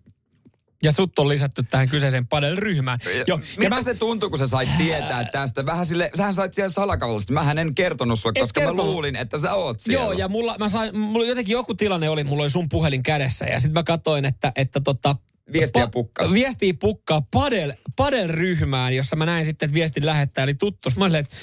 Ja 0.83 0.93
sut 0.93 1.19
on 1.19 1.29
lisätty 1.29 1.63
tähän 1.63 1.89
kyseiseen 1.89 2.27
padel-ryhmään. 2.27 2.99
Joo. 3.27 3.41
Miltä 3.59 3.75
mä... 3.75 3.83
se 3.83 3.95
tuntui, 3.95 4.31
kun 4.31 4.39
sä 4.39 4.47
sait 4.47 4.69
tietää 4.79 5.25
tästä? 5.25 5.67
Vähän 5.67 5.87
sille, 5.87 6.11
sähän 6.15 6.35
sait 6.35 6.55
siellä 6.55 6.69
salakavallisesti. 6.69 7.33
Mähän 7.33 7.59
en 7.59 7.75
kertonut 7.75 8.19
Et 8.19 8.41
koska 8.43 8.61
mä 8.61 8.67
kertonut. 8.67 8.87
luulin, 8.87 9.17
että 9.17 9.39
sä 9.39 9.55
oot 9.55 9.81
siellä. 9.81 10.05
Joo, 10.05 10.13
ja 10.13 10.29
mulla, 10.29 10.57
mä 10.59 10.69
sain, 10.69 10.99
mulla 10.99 11.27
jotenkin 11.27 11.53
joku 11.53 11.75
tilanne 11.75 12.09
oli, 12.09 12.25
mulla 12.25 12.43
oli 12.43 12.51
sun 12.51 12.69
puhelin 12.69 13.03
kädessä 13.03 13.45
ja 13.45 13.61
sitten 13.61 13.75
mä 13.75 13.83
katsoin, 13.83 14.25
että, 14.25 14.53
että 14.57 14.81
tota, 14.81 15.17
Viestiä 15.53 15.89
pukkas. 15.93 16.33
Viestiä 16.33 16.75
pukkaa 16.81 17.23
padel, 17.31 17.73
padel-ryhmään, 17.97 18.97
jossa 18.97 19.17
mä 19.17 19.27
näin 19.27 19.47
sitten, 19.47 19.67
että 19.67 19.75
viestin 19.75 20.07
lähettäjä 20.07 20.43
oli 20.43 20.55
tuttu. 20.55 20.89
Mä 20.97 21.05
olin, 21.05 21.17
että 21.17 21.37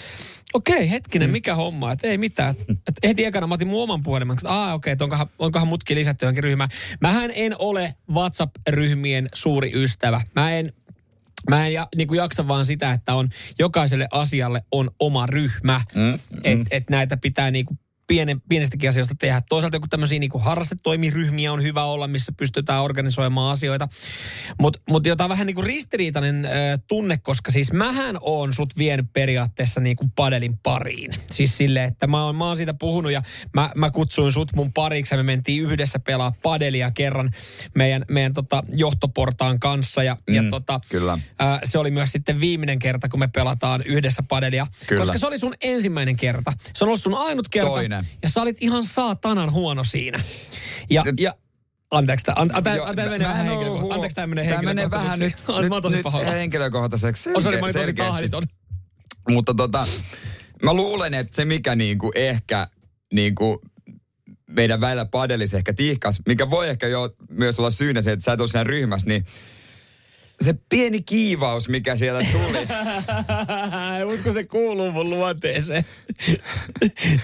okei, 0.53 0.89
hetkinen, 0.89 1.29
mikä 1.29 1.55
homma, 1.55 1.91
että 1.91 2.07
ei 2.07 2.17
mitään. 2.17 2.55
Et 2.69 2.95
heti 3.03 3.25
ekana 3.25 3.47
mä 3.47 3.53
otin 3.53 3.67
mun 3.67 3.83
oman 3.83 4.03
puhelimen, 4.03 4.33
että 4.33 4.49
aah 4.49 4.73
okei, 4.73 4.91
että 4.91 5.03
onkohan, 5.03 5.27
onkohan 5.39 5.67
mutkin 5.67 5.97
lisätty 5.97 6.25
johonkin 6.25 6.43
ryhmään. 6.43 6.69
Mähän 7.01 7.31
en 7.35 7.55
ole 7.59 7.95
WhatsApp-ryhmien 8.11 9.29
suuri 9.33 9.71
ystävä. 9.73 10.21
Mä 10.35 10.51
en 10.51 10.73
Mä 11.49 11.67
en 11.67 11.73
ja, 11.73 11.87
niin 11.95 12.07
kuin 12.07 12.17
jaksa 12.17 12.47
vaan 12.47 12.65
sitä, 12.65 12.91
että 12.91 13.15
on 13.15 13.29
jokaiselle 13.59 14.07
asialle 14.11 14.61
on 14.71 14.91
oma 14.99 15.25
ryhmä. 15.25 15.81
Mm, 15.95 16.19
että 16.43 16.67
et 16.71 16.89
näitä 16.89 17.17
pitää 17.17 17.51
niin 17.51 17.65
kuin 17.65 17.79
pienen, 18.07 18.41
pienestäkin 18.49 18.89
asioista 18.89 19.15
tehdä. 19.19 19.41
Toisaalta 19.49 19.75
joku 19.75 19.87
tämmöisiä 19.87 20.19
niin 20.19 20.31
harrastetoimiryhmiä 20.39 21.53
on 21.53 21.63
hyvä 21.63 21.83
olla, 21.83 22.07
missä 22.07 22.31
pystytään 22.31 22.83
organisoimaan 22.83 23.51
asioita. 23.51 23.87
Mutta 24.61 24.79
mut 24.89 25.05
jota 25.05 25.29
vähän 25.29 25.47
niin 25.47 25.55
kuin 25.55 25.67
ristiriitainen 25.67 26.45
äh, 26.45 26.51
tunne, 26.87 27.17
koska 27.17 27.51
siis 27.51 27.73
mähän 27.73 28.17
oon 28.21 28.53
sut 28.53 28.77
vienyt 28.77 29.13
periaatteessa 29.13 29.79
niin 29.79 29.95
kuin 29.95 30.11
padelin 30.15 30.57
pariin. 30.57 31.15
Siis 31.31 31.57
sille, 31.57 31.83
että 31.83 32.07
mä 32.07 32.25
oon, 32.25 32.35
mä 32.35 32.47
oon 32.47 32.57
siitä 32.57 32.73
puhunut 32.73 33.11
ja 33.11 33.21
mä, 33.53 33.69
mä 33.75 33.91
kutsuin 33.91 34.31
sut 34.31 34.55
mun 34.55 34.73
pariksi 34.73 35.13
ja 35.15 35.17
me 35.17 35.23
mentiin 35.23 35.63
yhdessä 35.63 35.99
pelaa 35.99 36.33
padelia 36.43 36.91
kerran 36.91 37.31
meidän, 37.75 38.05
meidän 38.09 38.33
tota 38.33 38.63
johtoportaan 38.75 39.59
kanssa. 39.59 40.03
Ja, 40.03 40.17
mm, 40.27 40.35
ja 40.35 40.43
tota, 40.49 40.79
kyllä. 40.89 41.17
Ää, 41.39 41.59
se 41.63 41.77
oli 41.77 41.91
myös 41.91 42.11
sitten 42.11 42.39
viimeinen 42.39 42.79
kerta, 42.79 43.09
kun 43.09 43.19
me 43.19 43.27
pelataan 43.27 43.81
yhdessä 43.85 44.23
padelia. 44.23 44.67
Kyllä. 44.87 45.01
Koska 45.01 45.17
se 45.17 45.27
oli 45.27 45.39
sun 45.39 45.53
ensimmäinen 45.61 46.15
kerta. 46.15 46.53
Se 46.73 46.83
on 46.83 46.87
ollut 46.87 47.01
sun 47.01 47.15
ainut 47.17 47.49
kerta. 47.49 47.69
Toinen. 47.69 47.96
Ja 48.23 48.29
sä 48.29 48.41
olit 48.41 48.57
ihan 48.61 48.83
saatanan 48.85 49.51
huono 49.51 49.83
siinä. 49.83 50.19
Ja, 50.89 51.03
Nyt- 51.03 51.19
ja 51.19 51.35
Anteeksi, 51.91 52.25
tämä 52.25 52.35
an, 52.39 52.49
an, 52.53 52.63
an, 52.87 52.95
menee 52.95 53.19
vähän 53.27 53.45
henkilökohtaiseksi. 53.45 53.81
huo- 53.81 53.93
Anteeksi, 53.93 54.15
tämä 54.15 54.27
menee 54.27 54.49
Tää 54.49 54.61
menee 54.61 54.91
vähän 54.91 55.19
nyt, 55.19 55.33
henkilökohtaiseksi. 55.33 55.61
nyt, 55.61 55.69
Mä 55.69 55.75
oon 55.75 55.81
tosi 55.81 56.01
pahoilla. 56.03 56.31
henkilökohtaiseksi. 56.31 57.29
Oh, 57.33 57.43
sorry, 57.43 57.59
mä 57.59 57.65
olin 57.65 57.73
selke- 57.75 57.85
tosi 57.85 57.93
tahditon. 58.11 58.43
Mutta 59.29 59.53
tota, 59.53 59.87
mä 60.63 60.73
luulen, 60.73 61.13
että 61.13 61.35
se 61.35 61.45
mikä 61.45 61.75
niinku 61.75 62.11
ehkä 62.15 62.67
niinku 63.13 63.61
meidän 64.47 64.81
välillä 64.81 65.05
padelisi 65.05 65.57
ehkä 65.57 65.73
tihkas, 65.73 66.21
mikä 66.27 66.49
voi 66.49 66.69
ehkä 66.69 66.87
jo 66.87 67.15
myös 67.29 67.59
olla 67.59 67.69
syynä 67.69 68.01
se, 68.01 68.11
että 68.11 68.23
sä 68.23 68.33
et 68.33 68.39
ole 68.39 68.47
siinä 68.47 68.63
ryhmässä, 68.63 69.07
niin 69.07 69.25
se 70.41 70.55
pieni 70.69 71.01
kiivaus, 71.01 71.69
mikä 71.69 71.95
siellä 71.95 72.21
tuli. 72.31 72.67
Mutta 74.11 74.31
se 74.31 74.43
kuuluu 74.43 74.91
mun 74.91 75.09
luonteeseen. 75.09 75.85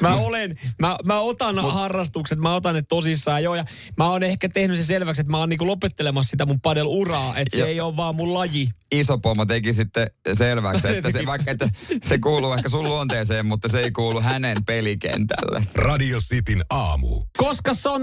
mä 0.02 0.16
olen, 0.16 0.60
mä, 0.82 0.98
mä 1.04 1.20
otan 1.20 1.56
Mut, 1.56 1.74
harrastukset, 1.74 2.40
mä 2.40 2.56
otan 2.56 2.76
ne 2.76 2.82
tosissaan 2.82 3.44
jo. 3.44 3.56
Ja 3.56 3.66
mä 3.98 4.10
oon 4.10 4.24
ehkä 4.24 4.50
tehnyt 4.50 4.78
se 4.78 4.84
selväksi, 4.84 5.22
että 5.22 5.32
mä 5.32 5.38
oon 5.38 5.50
niinku 5.50 5.68
lopettelemassa 5.68 6.30
sitä 6.30 6.46
mun 6.46 6.62
padel-uraa. 6.62 7.38
Että 7.38 7.56
se 7.56 7.62
Joo. 7.62 7.70
ei 7.70 7.82
ole 7.82 7.98
vaan 7.98 8.16
mun 8.16 8.34
laji. 8.34 8.70
Iso 8.92 9.18
pomo 9.18 9.46
teki 9.46 9.74
sitten 9.74 10.12
selväksi, 10.34 10.82
Se 10.88 10.98
että 10.98 11.12
se, 11.12 11.26
vaikka, 11.26 11.52
että 11.52 11.70
se 12.04 12.18
kuuluu 12.18 12.54
ehkä 12.54 12.70
sun 12.70 12.86
luonteeseen, 12.86 13.46
mutta 13.46 13.68
se 13.68 13.80
ei 13.80 13.92
kuulu 13.92 14.22
hänen 14.22 14.58
pelikentälle. 14.66 15.64
Radio 15.76 16.20
Cityn 16.20 16.66
aamu. 16.70 17.24
Koska 17.38 17.74
se 17.74 17.90
on 17.90 18.02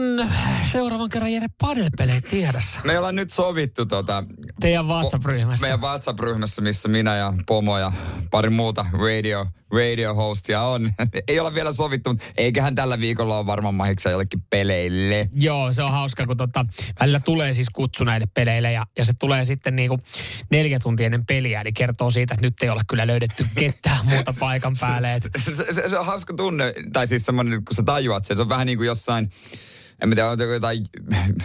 seuraavan 0.72 1.08
kerran 1.08 1.32
Jere 1.32 1.46
padel-pelejä 1.60 2.20
tiedossa. 2.20 2.80
Me 2.84 2.98
ollaan 2.98 3.16
nyt 3.16 3.30
sovittu 3.32 3.86
tota, 3.86 4.24
Teidän 4.60 4.88
WhatsApp-ryhmässä. 5.00 5.66
meidän 5.66 5.80
WhatsApp-ryhmässä, 5.80 6.62
missä 6.62 6.88
minä 6.88 7.16
ja 7.16 7.32
Pomo 7.46 7.78
ja 7.78 7.92
pari 8.30 8.50
muuta 8.50 8.86
radio, 8.92 9.46
radio 9.72 10.14
hostia 10.14 10.62
on. 10.62 10.92
ei 11.28 11.40
olla 11.40 11.54
vielä 11.54 11.72
sovittu, 11.72 12.10
mutta 12.10 12.24
eiköhän 12.36 12.74
tällä 12.74 13.00
viikolla 13.00 13.38
ole 13.38 13.46
varmaan 13.46 13.74
mahiksa 13.74 14.10
jollekin 14.10 14.42
peleille. 14.50 15.28
Joo, 15.34 15.72
se 15.72 15.82
on 15.82 15.92
hauska, 15.92 16.26
kun 16.26 16.36
tota, 16.36 16.66
välillä 17.00 17.20
tulee 17.20 17.52
siis 17.52 17.70
kutsu 17.70 18.04
näille 18.04 18.26
peleille 18.34 18.72
ja, 18.72 18.86
ja 18.98 19.04
se 19.04 19.12
tulee 19.18 19.44
sitten 19.44 19.76
niinku 19.76 19.98
neljä 20.50 20.78
tuntia 20.78 21.06
ennen 21.06 21.26
peliä, 21.26 21.60
eli 21.60 21.72
kertoo 21.72 22.10
siitä, 22.10 22.34
että 22.34 22.46
nyt 22.46 22.62
ei 22.62 22.68
ole 22.68 22.82
kyllä 22.88 23.06
löydetty 23.06 23.46
ketään 23.54 24.06
muuta 24.06 24.34
paikan 24.40 24.76
päälle. 24.80 25.14
Et, 25.14 25.28
Se, 25.56 25.72
se, 25.72 25.88
se, 25.88 25.98
on 25.98 26.06
hauska 26.06 26.34
tunne, 26.34 26.74
tai 26.92 27.06
siis 27.06 27.26
semmoinen, 27.26 27.64
kun 27.64 27.76
sä 27.76 27.82
tajuat 27.82 28.24
sen, 28.24 28.36
se 28.36 28.42
on 28.42 28.48
vähän 28.48 28.66
niin 28.66 28.78
kuin 28.78 28.86
jossain, 28.86 29.30
en 30.02 30.08
mä 30.08 30.14
tiedä, 30.14 30.30
on 30.30 30.38
jotain 30.40 30.86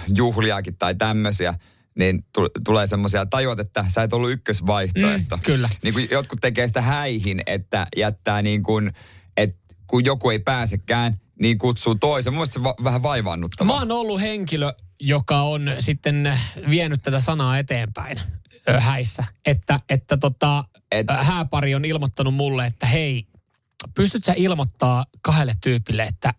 juhliakin 0.08 0.78
tai 0.78 0.96
tämmöisiä, 0.96 1.54
niin 2.00 2.26
tu- 2.34 2.50
tulee 2.66 2.88
semmoisia, 2.88 3.26
tajuat, 3.26 3.60
että 3.60 3.86
sä 3.88 4.04
et 4.04 4.14
ollut 4.14 4.32
ykkösvaihtoehto. 4.32 5.36
Mm, 5.36 5.44
kyllä. 5.44 5.70
Niin 5.84 5.94
kuin 5.94 6.08
jotkut 6.12 6.40
tekee 6.42 6.68
sitä 6.68 6.82
häihin, 6.82 7.42
että 7.46 7.88
jättää 7.98 8.42
niin 8.42 8.64
kuin, 8.64 8.92
että 9.38 9.58
kun 9.88 10.06
joku 10.06 10.30
ei 10.30 10.40
pääsekään, 10.40 11.20
niin 11.42 11.58
kutsuu 11.58 11.96
toisen. 11.96 12.34
Mun 12.34 12.48
se 12.52 12.64
va- 12.64 12.76
vähän 12.84 13.04
vaivaannuttavaa. 13.04 13.76
mä 13.76 13.80
oon 13.80 13.92
ollut 13.92 14.22
henkilö, 14.22 14.74
joka 15.00 15.42
on 15.42 15.72
sitten 15.80 16.34
vienyt 16.70 17.02
tätä 17.04 17.20
sanaa 17.20 17.58
eteenpäin 17.60 18.20
häissä. 18.80 19.24
Että, 19.46 19.80
että 19.90 20.18
tota, 20.18 20.64
Et... 20.92 21.08
hääpari 21.22 21.76
on 21.76 21.86
ilmoittanut 21.86 22.34
mulle, 22.34 22.66
että 22.66 22.88
hei, 22.88 23.28
pystyt 23.96 24.24
sä 24.24 24.34
ilmoittaa 24.38 25.06
kahdelle 25.22 25.54
tyypille, 25.62 26.04
että 26.04 26.34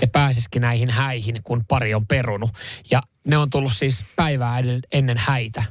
ne 0.00 0.06
pääsisikin 0.06 0.62
näihin 0.62 0.90
häihin, 0.90 1.42
kun 1.44 1.64
pari 1.68 1.94
on 1.94 2.06
perunut. 2.06 2.50
Ja 2.90 3.00
ne 3.26 3.36
on 3.36 3.50
tullut 3.50 3.72
siis 3.72 4.04
päivää 4.16 4.58
ennen 4.92 5.18
häitä. 5.18 5.64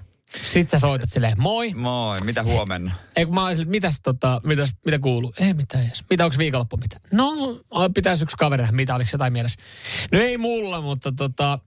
Sitten 0.43 0.80
sä 0.80 0.80
soitat 0.80 1.10
silleen, 1.10 1.41
moi. 1.41 1.73
Moi, 1.73 2.21
mitä 2.21 2.43
huomenna? 2.43 2.91
Ei, 3.15 3.25
kun 3.25 3.36
mä 3.36 3.45
olisin, 3.45 3.69
mitäs, 3.69 4.01
tota, 4.04 4.41
mitäs, 4.43 4.73
mitä 4.86 4.99
kuuluu? 4.99 5.34
Ei 5.39 5.54
mitään 5.54 5.86
edes. 5.86 6.04
Mitä, 6.10 6.25
onko 6.25 6.38
viikonloppu 6.38 6.78
mitä? 6.78 6.99
No, 7.12 7.32
pitäisi 7.93 8.23
yksi 8.23 8.38
kaveri 8.38 8.67
mitä, 8.71 8.95
oliko 8.95 9.10
jotain 9.13 9.34
mielessä? 9.34 9.60
No 10.12 10.19
ei 10.19 10.38
mulla, 10.38 10.82
mutta 10.82 11.12
tota, 11.12 11.60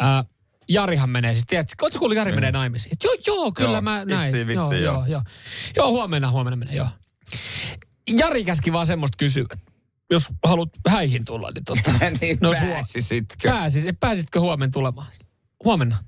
ää, 0.00 0.24
Jarihan 0.68 1.10
menee 1.10 1.34
siis, 1.34 1.46
tiedätkö, 1.46 1.84
ootko 1.84 1.98
kuullut 1.98 2.16
Jari 2.16 2.32
menee 2.32 2.52
naimisiin? 2.52 2.96
Joo, 3.04 3.14
joo, 3.26 3.52
kyllä 3.52 3.70
Joo, 3.70 3.80
mä 3.80 4.04
näin. 4.04 4.08
vissiin, 4.08 4.46
vissiin, 4.46 4.82
joo, 4.82 4.94
joo. 4.94 4.94
joo, 4.94 5.06
joo. 5.06 5.22
Joo, 5.76 5.90
huomenna, 5.90 6.30
huomenna 6.30 6.56
menee, 6.56 6.74
joo. 6.74 6.88
Jari 8.18 8.44
käski 8.44 8.72
vaan 8.72 8.86
semmoista 8.86 9.16
kysyä, 9.16 9.44
jos 10.10 10.28
haluat 10.44 10.68
häihin 10.88 11.24
tulla, 11.24 11.50
niin 11.50 11.64
tota, 11.64 11.92
niin 12.20 12.38
No, 12.40 12.52
pääsisitkö? 12.52 13.48
pääsis, 13.50 13.84
pääsitkö 14.00 14.40
huomenna 14.40 14.72
tulemaan? 14.72 15.06
Huomenna. 15.64 16.04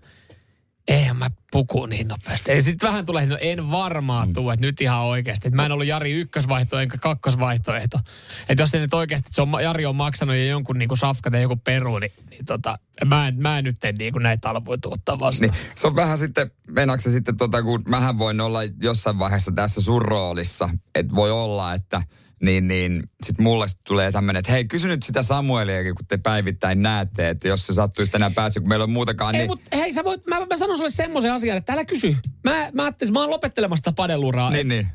Eihän 0.89 1.17
mä 1.17 1.31
puku 1.53 1.87
niin 1.87 2.09
nopeasti. 2.09 2.51
Ja 2.51 2.63
sitten 2.63 2.89
vähän 2.89 3.07
tulee, 3.07 3.27
no 3.27 3.39
en 3.41 3.71
varmaan 3.71 4.33
tuu, 4.33 4.51
että 4.51 4.67
nyt 4.67 4.81
ihan 4.81 5.01
oikeasti. 5.01 5.49
Että 5.49 5.57
mä 5.57 5.67
en 5.67 5.73
ollut 5.73 5.87
Jari 5.87 6.13
ykkösvaihtoehto 6.13 6.83
enkä 6.83 6.99
kakkosvaihtoehto. 6.99 8.01
Että 8.49 8.63
jos 8.63 8.71
se 8.71 8.79
nyt 8.79 8.95
oikeasti, 8.95 9.29
että 9.29 9.35
se 9.35 9.43
on, 9.43 9.63
Jari 9.63 9.87
on 9.87 9.97
maksanut 9.97 10.37
jo 10.37 10.45
jonkun 10.45 10.79
niinku 10.79 10.97
safkat 10.97 11.33
ja 11.33 11.41
joku 11.41 11.57
peru, 11.57 11.99
niin, 11.99 12.13
niin 12.31 12.45
tota, 12.45 12.79
mä, 13.05 13.29
en, 13.29 13.35
mä 13.39 13.59
en 13.59 13.65
nyt 13.65 13.85
en 13.85 13.95
niinku 13.95 14.19
näitä 14.19 14.49
alvoitu 14.49 14.93
ottaa 14.93 15.21
vastaan. 15.21 15.51
Niin, 15.51 15.61
se 15.75 15.87
on 15.87 15.97
vähän 15.97 16.19
sitten, 16.19 16.51
meinaatko 16.71 17.11
sitten 17.11 17.37
tota, 17.37 17.63
kun 17.63 17.83
mähän 17.89 18.19
voin 18.19 18.41
olla 18.41 18.61
jossain 18.83 19.19
vaiheessa 19.19 19.53
tässä 19.53 19.81
sun 19.81 20.03
roolissa, 20.03 20.69
että 20.95 21.15
voi 21.15 21.31
olla, 21.31 21.75
että 21.75 22.03
niin, 22.43 22.69
niin 22.69 23.03
sit 23.23 23.39
mulle 23.39 23.69
sit 23.69 23.81
tulee 23.85 24.13
tämmöinen, 24.13 24.39
että 24.41 24.53
hei, 24.53 24.65
kysy 24.65 24.89
nyt 24.89 25.03
sitä 25.03 25.23
Samueliakin, 25.23 25.95
kun 25.95 26.07
te 26.07 26.17
päivittäin 26.17 26.83
näette, 26.83 27.29
että 27.29 27.49
jos 27.49 27.67
se 27.67 27.75
sattuisi 27.75 28.13
tänään 28.13 28.35
päässä, 28.35 28.61
kun 28.61 28.69
meillä 28.69 28.83
on 28.83 28.91
muutakaan, 28.91 29.35
Ei, 29.35 29.39
niin... 29.39 29.51
mutta 29.51 29.77
hei, 29.77 29.93
sä 29.93 30.05
voit, 30.05 30.27
mä, 30.27 30.41
mä 30.41 30.57
sanon 30.57 30.77
sulle 30.77 30.91
semmoisen 30.91 31.33
asian, 31.33 31.57
että 31.57 31.73
älä 31.73 31.85
kysy. 31.85 32.17
Mä, 32.45 32.71
mä 32.73 32.83
ajattelin, 32.83 33.13
mä 33.13 33.21
oon 33.21 33.31
lopettelemassa 33.31 33.81
sitä 33.81 33.93
padeluraa. 33.93 34.51
Niin, 34.51 34.69
niin. 34.69 34.89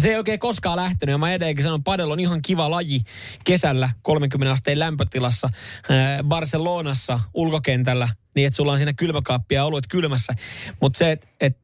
Se 0.00 0.08
ei 0.08 0.16
oikein 0.16 0.38
koskaan 0.38 0.76
lähtenyt 0.76 1.12
ja 1.12 1.18
mä 1.18 1.32
edelleenkin 1.32 1.64
sanon, 1.64 1.84
padel 1.84 2.10
on 2.10 2.20
ihan 2.20 2.42
kiva 2.42 2.70
laji 2.70 3.00
kesällä 3.44 3.90
30 4.02 4.52
asteen 4.52 4.78
lämpötilassa 4.78 5.50
ää, 5.90 6.22
Barcelonassa 6.22 7.20
ulkokentällä 7.34 8.08
niin, 8.36 8.46
että 8.46 8.56
sulla 8.56 8.72
on 8.72 8.78
siinä 8.78 8.92
kylmäkaappi 8.92 9.54
ja 9.54 9.64
oluet 9.64 9.84
kylmässä. 9.88 10.32
Mutta 10.80 10.98
se, 10.98 11.10
että 11.10 11.28
et, 11.40 11.58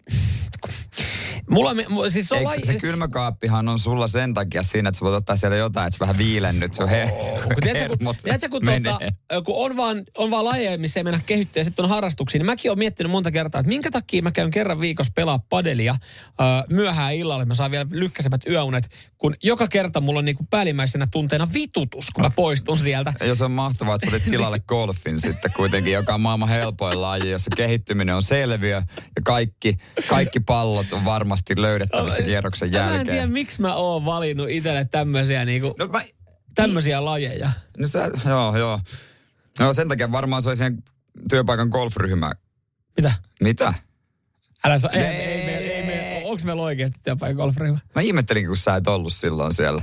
mulla 1.53 1.75
me- 1.75 1.87
mu- 1.89 2.11
siis 2.11 2.29
se 2.29 2.35
on 2.35 2.41
Eikö 2.41 2.51
laji... 2.51 2.67
se 2.67 2.75
kylmäkaappihan 2.75 3.69
on 3.69 3.79
sulla 3.79 4.07
sen 4.07 4.35
takia 4.35 4.63
siinä, 4.63 4.89
että 4.89 4.99
sä 4.99 5.05
voit 5.05 5.15
ottaa 5.15 5.37
siellä 5.37 5.57
jotain, 5.57 5.87
että 5.87 5.97
se 5.97 6.01
vähän 6.01 6.19
viilennyt. 6.19 6.75
Se 6.75 6.83
on 6.83 6.89
he, 6.89 7.13
kun, 7.55 7.63
tiedätkö, 7.63 7.97
kun, 8.05 8.15
tiedätkö, 8.23 8.49
kun, 8.49 8.63
tuota, 8.83 9.43
kun 9.45 9.55
on, 9.57 9.77
vaan, 9.77 10.03
on 10.19 10.31
vaan 10.31 10.45
lajeja, 10.45 10.79
missä 10.79 11.01
ei 11.01 11.05
mennä 11.05 11.21
kehittyä 11.27 11.61
ja 11.61 11.65
sitten 11.65 11.85
on 11.85 11.89
harrastuksia, 11.89 12.39
niin 12.39 12.47
mäkin 12.47 12.71
olen 12.71 12.79
miettinyt 12.79 13.13
monta 13.13 13.31
kertaa, 13.31 13.59
että 13.59 13.69
minkä 13.69 13.91
takia 13.91 14.23
mä 14.23 14.31
käyn 14.31 14.51
kerran 14.51 14.81
viikossa 14.81 15.13
pelaa 15.15 15.39
padelia 15.39 15.93
äh, 15.93 16.65
myöhään 16.71 17.15
illalla, 17.15 17.45
mä 17.45 17.55
saan 17.55 17.71
vielä 17.71 17.87
lykkäisemmät 17.91 18.41
yöunet, 18.49 18.89
kun 19.19 19.35
joka 19.43 19.69
kerta 19.69 20.01
mulla 20.01 20.19
on 20.19 20.25
niinku 20.25 20.47
päällimmäisenä 20.51 21.07
tunteena 21.11 21.49
vitutus, 21.55 22.11
kun 22.11 22.25
mä 22.25 22.31
poistun 22.31 22.79
sieltä. 22.79 23.13
Ja 23.33 23.35
se 23.35 23.45
on 23.45 23.51
mahtavaa, 23.51 23.95
että 23.95 24.11
sä 24.11 24.17
otit 24.17 24.31
tilalle 24.31 24.61
golfin 24.61 25.21
sitten 25.21 25.53
kuitenkin, 25.53 25.93
joka 25.93 26.15
on 26.15 26.21
maailman 26.21 26.49
helpoin 26.49 27.03
laji, 27.03 27.31
jossa 27.31 27.51
kehittyminen 27.57 28.15
on 28.15 28.23
selviö 28.23 28.77
ja 29.17 29.23
kaikki, 29.25 29.77
kaikki 30.09 30.41
pallot 30.41 30.93
on 30.93 31.05
varmasti 31.05 31.42
löydettävissä 31.57 32.23
kierroksen 32.23 32.73
Ja 32.73 32.81
Mä 32.81 32.87
en 32.89 32.95
jälkeen. 32.95 33.15
tiedä, 33.15 33.27
miksi 33.27 33.61
mä 33.61 33.75
oon 33.75 34.05
valinnut 34.05 34.51
itselle 34.51 34.85
tämmöisiä, 34.85 35.45
niinku, 35.45 35.75
No, 35.79 35.87
mä, 35.87 36.01
tämmöisiä 36.55 37.05
lajeja. 37.05 37.51
no 37.79 37.87
sä, 37.87 38.11
joo, 38.29 38.57
joo. 38.57 38.81
No 39.61 39.75
sen 39.75 39.89
takia 39.89 40.13
varmaan 40.13 40.43
se 40.43 40.49
oli 40.49 40.57
siihen 40.57 40.83
työpaikan 41.31 41.69
golfryhmään. 41.69 42.37
Mitä? 42.97 43.13
Mitä? 43.41 43.75
Älä 44.65 44.79
saa, 44.79 44.91
ei, 44.91 45.01
Nee. 45.03 45.25
ei, 45.25 45.41
ei, 45.51 45.73
ei, 45.73 45.91
ei, 45.91 46.25
onks 46.25 46.45
meillä 46.45 46.63
oikeasti 46.63 46.99
työpaikka 47.05 47.43
golfryhmä? 47.43 47.79
Mä 47.95 48.03
ihmettelin, 48.03 48.47
kun 48.47 48.57
sä 48.57 48.77
et 48.77 48.89
ollut 48.89 49.13
silloin 49.13 49.55
siellä. 49.55 49.83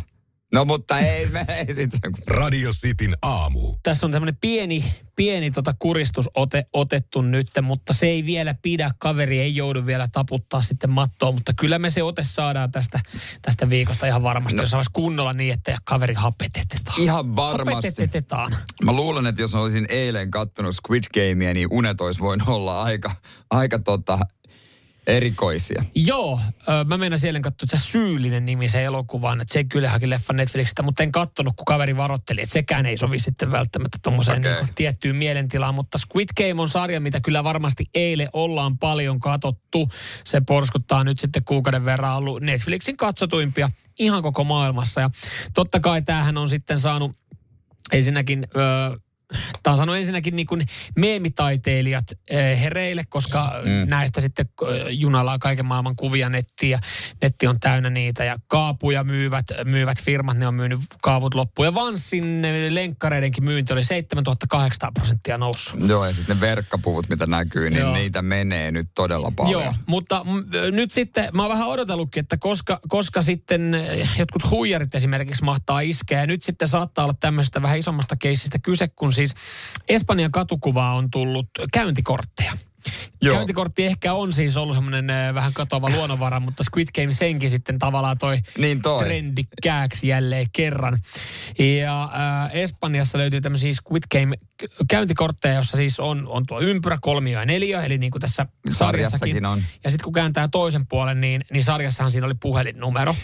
No 0.54 0.66
mutta 0.66 1.00
ei, 1.00 1.26
me 1.26 1.46
ei 1.68 1.74
sit 1.74 1.92
sen. 1.92 2.14
Radio 2.28 2.72
Cityn 2.72 3.16
aamu. 3.22 3.76
tässä 3.84 4.06
on 4.06 4.12
tämmöinen 4.12 4.38
pieni, 4.42 4.94
pieni 5.16 5.52
tota 5.52 5.76
kuristus 5.80 6.30
ote, 6.36 6.66
otettu 6.74 7.22
nyt, 7.22 7.48
mutta 7.62 7.94
se 7.94 8.08
ei 8.08 8.26
vielä 8.26 8.56
pidä. 8.62 8.92
Kaveri 8.98 9.40
ei 9.40 9.56
joudu 9.56 9.86
vielä 9.86 10.08
taputtaa 10.12 10.62
sitten 10.62 10.90
mattoa, 10.90 11.32
mutta 11.32 11.54
kyllä 11.54 11.80
me 11.80 11.90
se 11.90 12.04
ote 12.04 12.24
saadaan 12.24 12.72
tästä, 12.72 13.00
tästä 13.42 13.70
viikosta 13.70 14.08
ihan 14.08 14.24
varmasti, 14.24 14.58
no. 14.58 14.64
jos 14.64 14.74
olisi 14.74 14.92
kunnolla 14.94 15.34
niin, 15.34 15.54
että 15.54 15.78
kaveri 15.84 16.14
hapetetetaan. 16.14 17.02
Ihan 17.02 17.36
varmasti. 17.36 17.88
Hapetetetaan. 17.88 18.56
Mä 18.84 18.92
luulen, 18.92 19.26
että 19.26 19.42
jos 19.42 19.56
olisin 19.56 19.86
eilen 19.90 20.32
kattonut 20.32 20.76
Squid 20.76 21.04
Gamea, 21.14 21.54
niin 21.54 21.68
unet 21.72 22.02
olisi 22.02 22.20
voinut 22.20 22.48
olla 22.48 22.84
aika, 22.84 23.12
aika 23.52 23.80
tota, 23.80 24.20
erikoisia. 25.10 25.84
Joo, 25.96 26.40
mä 26.86 26.98
menen 26.98 27.20
siellä 27.20 27.40
katsoa 27.40 27.64
että 27.64 27.78
syyllinen 27.78 28.46
nimi 28.46 28.70
se 28.70 28.84
elokuvaan, 28.84 29.42
että 29.42 29.54
se 29.54 29.64
kyllä 29.64 29.90
haki 29.90 30.10
leffan 30.10 30.36
Netflixistä, 30.36 30.84
mutta 30.84 31.04
en 31.04 31.12
kattonut, 31.12 31.54
kun 31.56 31.66
kaveri 31.66 31.98
varoitteli, 31.98 32.42
että 32.42 32.54
sekään 32.54 32.86
ei 32.86 32.98
sovi 32.98 33.20
sitten 33.20 33.52
välttämättä 33.52 33.98
tuommoiseen 34.04 34.40
okay. 34.40 34.64
niin 34.64 34.74
tiettyyn 34.76 35.16
mielentilaan, 35.16 35.76
mutta 35.76 35.98
Squid 35.98 36.30
Game 36.38 36.62
on 36.62 36.70
sarja, 36.70 37.00
mitä 37.00 37.20
kyllä 37.22 37.44
varmasti 37.44 37.86
eilen 37.94 38.30
ollaan 38.34 38.78
paljon 38.78 39.20
katsottu. 39.20 39.90
Se 40.24 40.42
porskuttaa 40.42 41.04
nyt 41.04 41.20
sitten 41.20 41.44
kuukauden 41.44 41.86
verran 41.86 42.18
ollut 42.18 42.42
Netflixin 42.42 42.98
katsotuimpia 42.98 43.70
ihan 44.00 44.24
koko 44.24 44.44
maailmassa 44.44 45.02
ja 45.02 45.10
totta 45.54 45.80
kai 45.80 46.02
tämähän 46.02 46.38
on 46.38 46.50
sitten 46.50 46.80
saanut 46.80 47.16
ensinnäkin 47.92 48.48
ö, 48.56 49.00
Tämä 49.64 49.76
on 49.76 49.98
ensinnäkin 49.98 50.36
niin 50.36 50.48
kuin 50.48 50.66
meemitaiteilijat 50.96 52.06
eh, 52.30 52.62
hereille, 52.62 53.04
koska 53.10 53.52
mm. 53.64 53.90
näistä 53.90 54.22
sitten 54.22 54.46
eh, 54.46 54.86
junalla 54.90 55.34
on 55.34 55.40
kaiken 55.40 55.66
maailman 55.66 55.96
kuvia 55.96 56.30
nettiä. 56.30 56.80
Netti 57.22 57.48
on 57.48 57.60
täynnä 57.60 57.90
niitä 57.90 58.24
ja 58.24 58.38
kaapuja 58.48 59.04
myyvät, 59.04 59.46
myyvät 59.66 60.02
firmat, 60.02 60.38
ne 60.38 60.48
on 60.48 60.54
myynyt 60.54 60.80
kaavut 61.02 61.36
loppuun. 61.36 61.66
Ja 61.66 61.74
Vanssin 61.74 62.42
lenkkareidenkin 62.70 63.44
myynti 63.44 63.74
oli 63.74 63.84
7800 63.84 64.92
prosenttia 64.94 65.38
noussut. 65.38 65.88
Joo, 65.88 66.06
ja 66.06 66.14
sitten 66.14 66.36
ne 66.36 66.42
verkkapuvut, 66.42 67.10
mitä 67.10 67.26
näkyy, 67.26 67.70
niin 67.70 67.80
Joo. 67.80 67.94
niitä 67.94 68.22
menee 68.22 68.72
nyt 68.72 68.88
todella 68.96 69.32
paljon. 69.36 69.64
Joo, 69.64 69.74
mutta 69.88 70.24
m- 70.24 70.76
nyt 70.76 70.92
sitten 70.92 71.30
mä 71.34 71.42
oon 71.42 71.52
vähän 71.52 71.68
odotellutkin, 71.68 72.22
että 72.22 72.38
koska, 72.38 72.80
koska 72.88 73.22
sitten 73.22 73.76
jotkut 74.20 74.52
huijarit 74.52 74.96
esimerkiksi 74.96 75.44
mahtaa 75.44 75.80
iskeä. 75.80 76.20
Ja 76.20 76.28
nyt 76.28 76.44
sitten 76.44 76.68
saattaa 76.68 77.06
olla 77.06 77.16
tämmöisestä 77.20 77.62
vähän 77.62 77.80
isommasta 77.80 78.16
keisistä 78.16 78.60
kyse, 78.60 78.88
kun 78.88 79.14
siis 79.20 79.36
Espanjan 79.88 80.32
katukuvaa 80.32 80.94
on 80.94 81.12
tullut 81.12 81.48
käyntikortteja. 81.74 82.54
Joo. 83.22 83.36
Käyntikortti 83.36 83.86
ehkä 83.86 84.14
on 84.14 84.34
siis 84.34 84.58
ollut 84.58 84.76
semmoinen 84.76 85.10
äh, 85.10 85.34
vähän 85.34 85.54
katoava 85.54 85.90
luonnonvara, 85.90 86.40
mutta 86.46 86.64
Squid 86.64 86.88
Game 86.96 87.14
senkin 87.14 87.50
sitten 87.50 87.80
tavallaan 87.80 88.18
toi, 88.18 88.40
niin 88.58 88.82
toi. 88.82 89.04
trendikkääksi 89.04 90.08
jälleen 90.08 90.48
kerran. 90.54 91.00
Ja 91.60 92.04
äh, 92.04 92.56
Espanjassa 92.56 93.18
löytyy 93.18 93.42
tämmöisiä 93.42 93.74
Squid 93.74 94.04
Game 94.12 94.36
käyntikortteja, 94.90 95.56
jossa 95.56 95.78
siis 95.78 96.00
on, 96.00 96.28
on 96.28 96.46
tuo 96.46 96.60
ympyrä, 96.60 96.98
kolmio 97.02 97.40
ja 97.40 97.46
neljä, 97.46 97.84
eli 97.84 97.98
niin 97.98 98.12
kuin 98.12 98.22
tässä 98.22 98.46
sarjassakin. 98.72 98.76
sarjassakin 98.76 99.46
on. 99.46 99.64
Ja 99.84 99.92
sitten 99.92 100.04
kun 100.04 100.14
kääntää 100.14 100.48
toisen 100.48 100.88
puolen, 100.88 101.22
niin, 101.22 101.42
niin 101.52 101.64
sarjassahan 101.64 102.12
siinä 102.12 102.26
oli 102.26 102.36
puhelinnumero. 102.42 103.16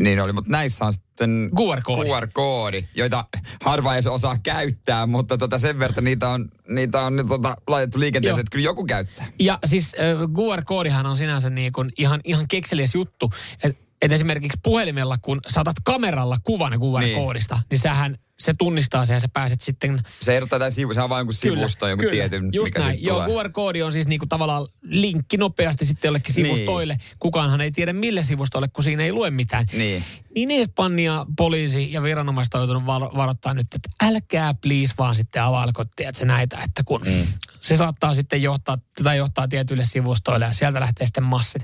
Niin 0.00 0.20
oli, 0.20 0.32
mutta 0.32 0.50
näissä 0.50 0.84
on 0.84 0.92
sitten 0.92 1.50
QR-koodi, 1.60 2.10
QR-koodi 2.10 2.84
joita 2.94 3.24
harva 3.64 3.94
ei 3.94 4.02
osaa 4.10 4.38
käyttää, 4.42 5.06
mutta 5.06 5.38
tota 5.38 5.58
sen 5.58 5.78
verran 5.78 6.04
niitä 6.04 6.28
on, 6.28 6.48
niitä 6.68 7.00
on 7.00 7.16
nyt 7.16 7.26
tota 7.26 7.56
laitettu 7.66 8.00
liikenteeseen, 8.00 8.40
että 8.40 8.50
kyllä 8.50 8.64
joku 8.64 8.84
käyttää. 8.84 9.26
Ja 9.38 9.58
siis 9.64 9.94
äh, 9.94 10.28
QR-koodihan 10.28 11.06
on 11.06 11.16
sinänsä 11.16 11.50
niin 11.50 11.72
kuin 11.72 11.90
ihan, 11.98 12.20
ihan 12.24 12.48
kekseliäs 12.48 12.94
juttu, 12.94 13.30
että 13.64 13.82
et 14.02 14.12
esimerkiksi 14.12 14.58
puhelimella, 14.62 15.16
kun 15.22 15.40
saatat 15.48 15.76
kameralla 15.84 16.36
kuvan 16.44 16.72
QR-koodista, 16.72 17.54
niin, 17.54 17.64
niin 17.70 17.78
sähän 17.78 18.18
se 18.42 18.54
tunnistaa 18.58 19.06
sen 19.06 19.14
ja 19.14 19.20
sä 19.20 19.28
pääset 19.32 19.60
sitten... 19.60 20.00
Se 20.20 20.36
ehdottaa 20.36 20.58
tämän 20.58 20.72
sivu, 20.72 20.94
se 20.94 21.02
on 21.02 21.10
vain 21.10 21.32
sivusto, 21.32 21.88
jonkun 21.88 22.08
kyllä. 22.08 22.28
tietyn, 22.28 22.48
Just 22.52 22.74
mikä 22.74 22.80
näin. 22.80 23.02
Joo, 23.02 23.26
QR-koodi 23.26 23.82
on 23.82 23.92
siis 23.92 24.06
niinku 24.06 24.26
tavallaan 24.26 24.66
linkki 24.82 25.36
nopeasti 25.36 25.84
sitten 25.84 26.08
jollekin 26.08 26.34
niin. 26.34 26.46
sivustoille. 26.46 26.96
Kukaanhan 27.18 27.60
ei 27.60 27.70
tiedä 27.70 27.92
mille 27.92 28.22
sivustolle, 28.22 28.68
kun 28.68 28.84
siinä 28.84 29.02
ei 29.02 29.12
lue 29.12 29.30
mitään. 29.30 29.66
Niin. 29.72 30.04
Niin 30.34 30.50
Espanja, 30.50 31.26
poliisi 31.36 31.92
ja 31.92 32.02
viranomaiset 32.02 32.54
on 32.54 32.60
joutunut 32.60 32.86
varoittaa 33.16 33.54
nyt, 33.54 33.66
että 33.74 33.88
älkää 34.02 34.54
please 34.54 34.94
vaan 34.98 35.16
sitten 35.16 35.42
availko, 35.42 35.84
se 36.12 36.24
näitä, 36.24 36.58
että 36.64 36.82
kun 36.84 37.00
mm. 37.06 37.26
se 37.60 37.76
saattaa 37.76 38.14
sitten 38.14 38.42
johtaa, 38.42 38.78
tätä 38.96 39.14
johtaa 39.14 39.48
tietyille 39.48 39.84
sivustoille 39.84 40.44
ja 40.44 40.52
sieltä 40.52 40.80
lähtee 40.80 41.06
sitten 41.06 41.24
massit. 41.24 41.62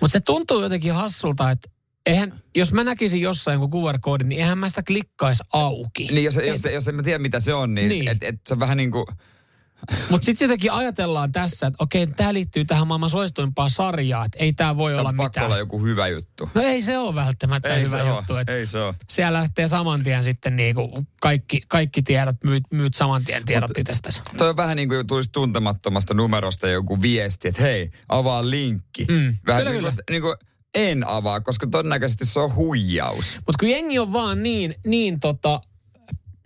Mutta 0.00 0.12
se 0.12 0.20
tuntuu 0.20 0.62
jotenkin 0.62 0.94
hassulta, 0.94 1.50
että 1.50 1.68
Eihän, 2.08 2.42
jos 2.54 2.72
mä 2.72 2.84
näkisin 2.84 3.20
jossain 3.20 3.60
jonkun 3.60 3.84
QR-koodin, 3.84 4.28
niin 4.28 4.40
eihän 4.40 4.58
mä 4.58 4.68
sitä 4.68 4.82
klikkaisi 4.82 5.44
auki. 5.52 6.08
Niin, 6.10 6.24
jos, 6.24 6.36
et, 6.36 6.46
jos, 6.46 6.64
jos 6.72 6.88
en 6.88 6.94
mä 6.94 7.02
tiedä 7.02 7.18
mitä 7.18 7.40
se 7.40 7.54
on, 7.54 7.74
niin, 7.74 7.88
niin. 7.88 8.08
Et, 8.08 8.22
et, 8.22 8.40
se 8.46 8.54
on 8.54 8.60
vähän 8.60 8.76
niin 8.76 8.90
kuin... 8.90 9.06
Mutta 10.10 10.26
sitten 10.26 10.46
jotenkin 10.46 10.72
ajatellaan 10.72 11.32
tässä, 11.32 11.66
että 11.66 11.84
okei, 11.84 12.06
tämä 12.06 12.34
liittyy 12.34 12.64
tähän 12.64 12.86
maailman 12.86 13.10
suosituimpaan 13.10 13.70
sarjaan, 13.70 14.26
että 14.26 14.38
ei 14.38 14.52
tämä 14.52 14.76
voi 14.76 14.92
tämä 14.92 15.00
olla 15.00 15.12
mitään. 15.12 15.46
olla 15.46 15.58
joku 15.58 15.84
hyvä 15.84 16.08
juttu. 16.08 16.50
No 16.54 16.62
ei 16.62 16.82
se 16.82 16.98
ole 16.98 17.14
välttämättä 17.14 17.74
ei 17.74 17.86
hyvä 17.86 18.02
se 18.02 18.08
juttu. 18.08 18.32
Ole. 18.32 18.44
Ei 18.48 18.66
se 18.66 18.82
ole. 18.82 18.94
Siellä 19.10 19.38
lähtee 19.38 19.68
saman 19.68 20.02
tien 20.02 20.24
sitten 20.24 20.56
niinku 20.56 21.06
kaikki, 21.20 21.62
kaikki 21.68 22.02
tiedot, 22.02 22.36
myyt, 22.44 22.64
myyt 22.72 22.94
saman 22.94 23.24
tien 23.24 23.44
tiedot 23.44 23.78
itsestä. 23.78 24.10
Toi 24.36 24.48
on 24.48 24.56
vähän 24.56 24.76
niin 24.76 24.88
kuin 24.88 25.06
tulisi 25.06 25.30
tuntemattomasta 25.32 26.14
numerosta 26.14 26.68
joku 26.68 27.02
viesti, 27.02 27.48
että 27.48 27.62
hei, 27.62 27.90
avaa 28.08 28.50
linkki. 28.50 29.06
Mm, 29.08 29.36
vähän 29.46 29.62
kyllä, 29.62 29.72
niin 29.72 29.82
kuin, 29.82 29.92
kyllä. 29.92 30.02
Niin 30.10 30.22
kuin, 30.22 30.34
en 30.74 31.08
avaa, 31.08 31.40
koska 31.40 31.66
todennäköisesti 31.66 32.26
se 32.26 32.40
on 32.40 32.54
huijaus. 32.54 33.36
Mutta 33.36 33.58
kun 33.60 33.68
jengi 33.68 33.98
on 33.98 34.12
vaan 34.12 34.42
niin, 34.42 34.74
niin 34.86 35.20
tota, 35.20 35.60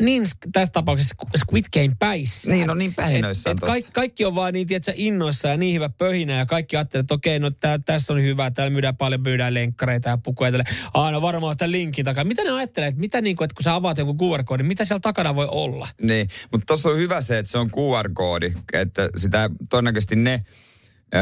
niin 0.02 0.24
tässä 0.52 0.72
tapauksessa 0.72 1.14
Squid 1.37 1.64
Game 1.72 1.96
päissä. 1.98 2.50
Niin, 2.50 2.66
no 2.66 2.74
niin 2.74 2.94
pähinöissä 2.94 3.50
et, 3.50 3.58
et 3.58 3.61
kaikki, 3.61 3.90
kaikki 3.92 4.24
on 4.24 4.35
vaan 4.35 4.52
niin, 4.52 4.66
tiedätkö, 4.66 4.92
innoissa 4.96 5.48
ja 5.48 5.56
niin 5.56 5.74
hyvä 5.74 5.88
pöhinä 5.88 6.32
ja 6.32 6.46
kaikki 6.46 6.76
ajattelee, 6.76 7.00
että 7.00 7.14
okei, 7.14 7.38
no 7.38 7.50
tää, 7.50 7.78
tässä 7.78 8.12
on 8.12 8.22
hyvä, 8.22 8.50
täällä 8.50 8.70
myydään 8.70 8.96
paljon, 8.96 9.20
myydään 9.20 9.54
lenkkareita 9.54 10.08
ja 10.08 10.18
pukuja. 10.18 10.52
Aina 10.94 11.11
no 11.11 11.22
varmaan 11.22 11.56
tämän 11.56 11.72
linkin 11.72 12.04
takaa. 12.04 12.24
Mitä 12.24 12.44
ne 12.44 12.50
ajattelee, 12.50 12.88
että, 12.88 13.00
mitä 13.00 13.20
niin 13.20 13.37
kuin, 13.37 13.44
että 13.44 13.54
kun 13.54 13.64
sä 13.64 13.74
avaat 13.74 13.98
jonkun 13.98 14.16
QR-koodin, 14.16 14.66
mitä 14.66 14.85
siellä 14.85 15.00
takana 15.00 15.37
voi 15.37 15.48
olla? 15.50 15.88
Niin, 16.02 16.28
mutta 16.52 16.66
tuossa 16.66 16.90
on 16.90 16.96
hyvä 16.96 17.20
se, 17.20 17.38
että 17.38 17.52
se 17.52 17.58
on 17.58 17.70
QR-koodi, 17.70 18.52
että 18.72 19.08
sitä 19.16 19.50
todennäköisesti 19.70 20.16
ne, 20.16 20.44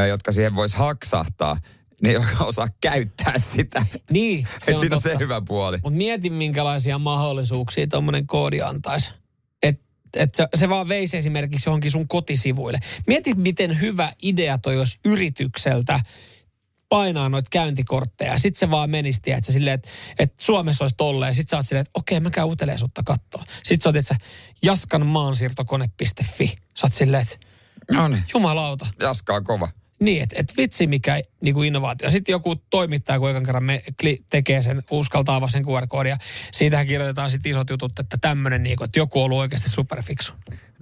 jotka 0.09 0.31
siihen 0.31 0.55
voisi 0.55 0.77
haksahtaa, 0.77 1.57
ne 2.01 2.09
ei 2.09 2.17
osaa 2.39 2.67
käyttää 2.81 3.37
sitä. 3.37 3.85
Niin, 4.11 4.47
se 4.59 4.73
on 4.73 4.79
siinä 4.79 4.95
totta. 4.95 5.09
se 5.09 5.19
hyvä 5.19 5.41
puoli. 5.41 5.79
Mutta 5.83 5.97
mietin, 5.97 6.33
minkälaisia 6.33 6.97
mahdollisuuksia 6.97 7.87
tuommoinen 7.87 8.27
koodi 8.27 8.61
antaisi. 8.61 9.11
Että 9.63 9.83
et 10.15 10.35
se, 10.35 10.47
se 10.55 10.69
vaan 10.69 10.87
veisi 10.87 11.17
esimerkiksi 11.17 11.69
johonkin 11.69 11.91
sun 11.91 12.07
kotisivuille. 12.07 12.79
Mieti, 13.07 13.33
miten 13.33 13.81
hyvä 13.81 14.13
idea 14.21 14.57
toi 14.57 14.79
olisi 14.79 14.99
yritykseltä 15.05 15.99
painaa 16.89 17.29
noita 17.29 17.47
käyntikortteja. 17.51 18.39
Sitten 18.39 18.59
se 18.59 18.71
vaan 18.71 18.89
menisi, 18.89 19.21
että 19.25 19.51
silleen, 19.51 19.73
että, 19.73 19.89
että 20.19 20.43
Suomessa 20.43 20.83
olisi 20.83 20.95
tolleen. 20.97 21.35
Sitten 21.35 21.49
sä 21.49 21.57
oot 21.57 21.67
silleen, 21.67 21.81
että 21.81 21.91
okei, 21.99 22.19
mä 22.19 22.29
käyn 22.29 22.47
uutelee 22.47 22.77
sutta. 22.77 23.03
Sitten 23.63 23.81
sä 23.81 23.89
oot, 23.89 23.95
että 23.95 24.15
jaskanmaansiirtokone.fi. 24.63 26.55
Sä 26.77 26.87
oot 26.87 26.93
silleen, 26.93 27.23
että 27.23 27.47
no 27.91 28.07
niin. 28.07 28.23
jumalauta. 28.33 28.87
Jaskaa 28.99 29.41
kova. 29.41 29.67
Niin, 30.01 30.23
että 30.23 30.35
et 30.39 30.53
vitsi 30.57 30.87
mikä 30.87 31.21
niin 31.41 31.55
kuin 31.55 31.67
innovaatio. 31.67 32.09
Sitten 32.09 32.33
joku 32.33 32.55
toimittaja, 32.55 33.19
kun 33.19 33.29
ekan 33.29 33.43
kerran 33.43 33.63
me 33.63 33.81
kli, 34.01 34.19
tekee 34.29 34.61
sen, 34.61 34.83
uskaltaa 34.91 35.35
avaa 35.35 35.49
sen 35.49 35.65
QR-koodin 35.65 36.09
ja 36.09 36.17
siitähän 36.51 36.87
kirjoitetaan 36.87 37.31
sitten 37.31 37.51
isot 37.51 37.69
jutut, 37.69 37.99
että 37.99 38.17
tämmöinen, 38.21 38.63
niin 38.63 38.77
kuin, 38.77 38.85
että 38.85 38.99
joku 38.99 39.19
on 39.19 39.25
ollut 39.25 39.37
oikeasti 39.37 39.69
superfiksu. 39.69 40.33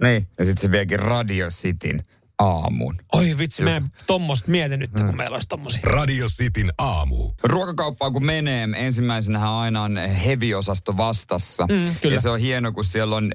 Niin, 0.02 0.28
ja 0.38 0.44
sitten 0.44 0.62
se 0.62 0.70
viekin 0.70 0.98
Radio 0.98 1.48
Cityn 1.48 2.04
aamuun. 2.38 2.96
Oi 3.12 3.38
vitsi, 3.38 3.62
mä 3.62 3.76
en 3.76 3.88
tommoista 4.06 4.50
mietin 4.50 4.80
nyt, 4.80 4.90
kun 4.90 5.02
mm. 5.02 5.16
meillä 5.16 5.34
olisi 5.34 5.48
tommosia. 5.48 5.80
Radio 5.84 6.26
Cityn 6.26 6.72
aamu. 6.78 7.32
Ruokakauppaan 7.42 8.12
kun 8.12 8.26
menee, 8.26 8.68
ensimmäisenä 8.76 9.58
aina 9.58 9.82
on 9.82 9.96
heavy-osasto 9.96 10.96
vastassa. 10.96 11.66
Mm, 11.66 11.94
kyllä. 12.02 12.16
Ja 12.16 12.20
se 12.20 12.30
on 12.30 12.40
hieno, 12.40 12.72
kun 12.72 12.84
siellä 12.84 13.16
on 13.16 13.32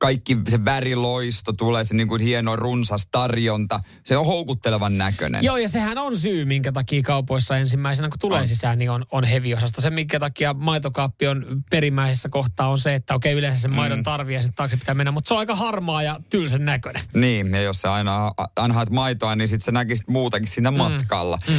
kaikki 0.00 0.38
se 0.48 0.64
väriloisto 0.64 1.52
tulee, 1.52 1.84
se 1.84 1.94
niin 1.94 2.08
kuin 2.08 2.20
hieno 2.20 2.56
runsas 2.56 3.08
tarjonta. 3.10 3.80
Se 4.04 4.16
on 4.16 4.26
houkuttelevan 4.26 4.98
näköinen. 4.98 5.44
Joo, 5.44 5.56
ja 5.56 5.68
sehän 5.68 5.98
on 5.98 6.16
syy, 6.16 6.44
minkä 6.44 6.72
takia 6.72 7.02
kaupoissa 7.02 7.56
ensimmäisenä, 7.56 8.08
kun 8.08 8.18
tulee 8.18 8.40
on. 8.40 8.46
sisään, 8.46 8.78
niin 8.78 8.90
on, 8.90 9.04
on 9.12 9.24
heviosasta. 9.24 9.80
Se, 9.80 9.90
minkä 9.90 10.20
takia 10.20 10.54
maitokaappi 10.54 11.26
on 11.26 11.62
perimmäisessä 11.70 12.28
kohtaa, 12.28 12.68
on 12.68 12.78
se, 12.78 12.94
että 12.94 13.14
okei, 13.14 13.32
yleensä 13.32 13.62
sen 13.62 13.70
maidon 13.70 13.98
mm. 13.98 14.04
tarvii 14.04 14.36
ja 14.36 14.42
sen 14.42 14.54
taakse 14.54 14.76
pitää 14.76 14.94
mennä, 14.94 15.10
mutta 15.10 15.28
se 15.28 15.34
on 15.34 15.40
aika 15.40 15.54
harmaa 15.54 16.02
ja 16.02 16.20
tylsän 16.30 16.64
näköinen. 16.64 17.02
Niin, 17.14 17.54
ja 17.54 17.62
jos 17.62 17.80
sä 17.80 17.92
aina 17.92 18.32
anhaat 18.56 18.90
maitoa, 18.90 19.36
niin 19.36 19.48
sit 19.48 19.62
sä 19.62 19.72
näkisit 19.72 20.08
muutakin 20.08 20.48
siinä 20.48 20.70
mm. 20.70 20.76
matkalla. 20.76 21.38
Mm. 21.48 21.54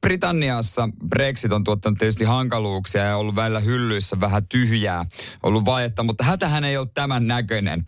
Britanniassa 0.00 0.88
Brexit 1.08 1.52
on 1.52 1.64
tuottanut 1.64 1.98
tietysti 1.98 2.24
hankaluuksia 2.24 3.02
ja 3.02 3.16
ollut 3.16 3.36
välillä 3.36 3.60
hyllyissä 3.60 4.20
vähän 4.20 4.46
tyhjää, 4.48 5.04
ollut 5.42 5.64
vaietta, 5.64 6.02
mutta 6.02 6.24
hätähän 6.24 6.64
ei 6.64 6.76
ole 6.76 6.88
tämän 6.94 7.26
näköinen 7.26 7.73
edelleen. 7.74 7.86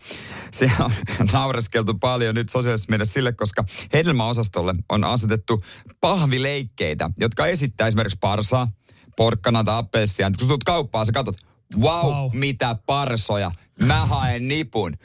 Se 0.51 0.71
on 0.79 0.91
naureskeltu 1.33 1.93
paljon 1.93 2.35
nyt 2.35 2.49
sosiaalisessa 2.49 2.89
mielessä 2.89 3.13
sille, 3.13 3.33
koska 3.33 3.63
hedelmäosastolle 3.93 4.75
on 4.89 5.03
asetettu 5.03 5.63
pahvileikkeitä, 6.01 7.09
jotka 7.19 7.47
esittää 7.47 7.87
esimerkiksi 7.87 8.17
parsaa, 8.21 8.67
porkkana 9.15 9.63
tai 9.63 9.77
appelsia. 9.77 10.31
Kun 10.39 10.47
tulet 10.47 10.63
kauppaan, 10.63 11.05
sä 11.05 11.11
katsot, 11.11 11.37
wow, 11.77 12.05
wow, 12.05 12.31
mitä 12.33 12.75
parsoja. 12.85 13.51
Mä 13.85 14.05
haen 14.05 14.47
nipun. 14.47 14.97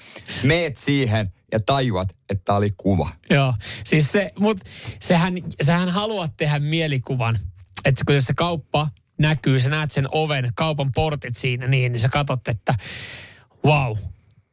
Meet 0.42 0.76
siihen 0.76 1.32
ja 1.52 1.60
tajuat, 1.60 2.08
että 2.30 2.44
tää 2.44 2.56
oli 2.56 2.70
kuva. 2.76 3.08
Joo, 3.30 3.54
siis 3.84 4.12
se, 4.12 4.32
mut 4.38 4.60
sehän, 5.00 5.34
sähän 5.62 5.88
haluat 5.88 6.36
tehdä 6.36 6.58
mielikuvan. 6.58 7.38
Että 7.84 8.04
kun 8.06 8.22
se 8.22 8.34
kauppa 8.34 8.88
näkyy, 9.18 9.60
sä 9.60 9.70
näet 9.70 9.92
sen 9.92 10.08
oven, 10.12 10.52
kaupan 10.54 10.92
portit 10.94 11.36
siinä, 11.36 11.66
niin, 11.66 11.92
niin 11.92 12.00
sä 12.00 12.08
katsot, 12.08 12.48
että 12.48 12.74
wow, 13.64 13.96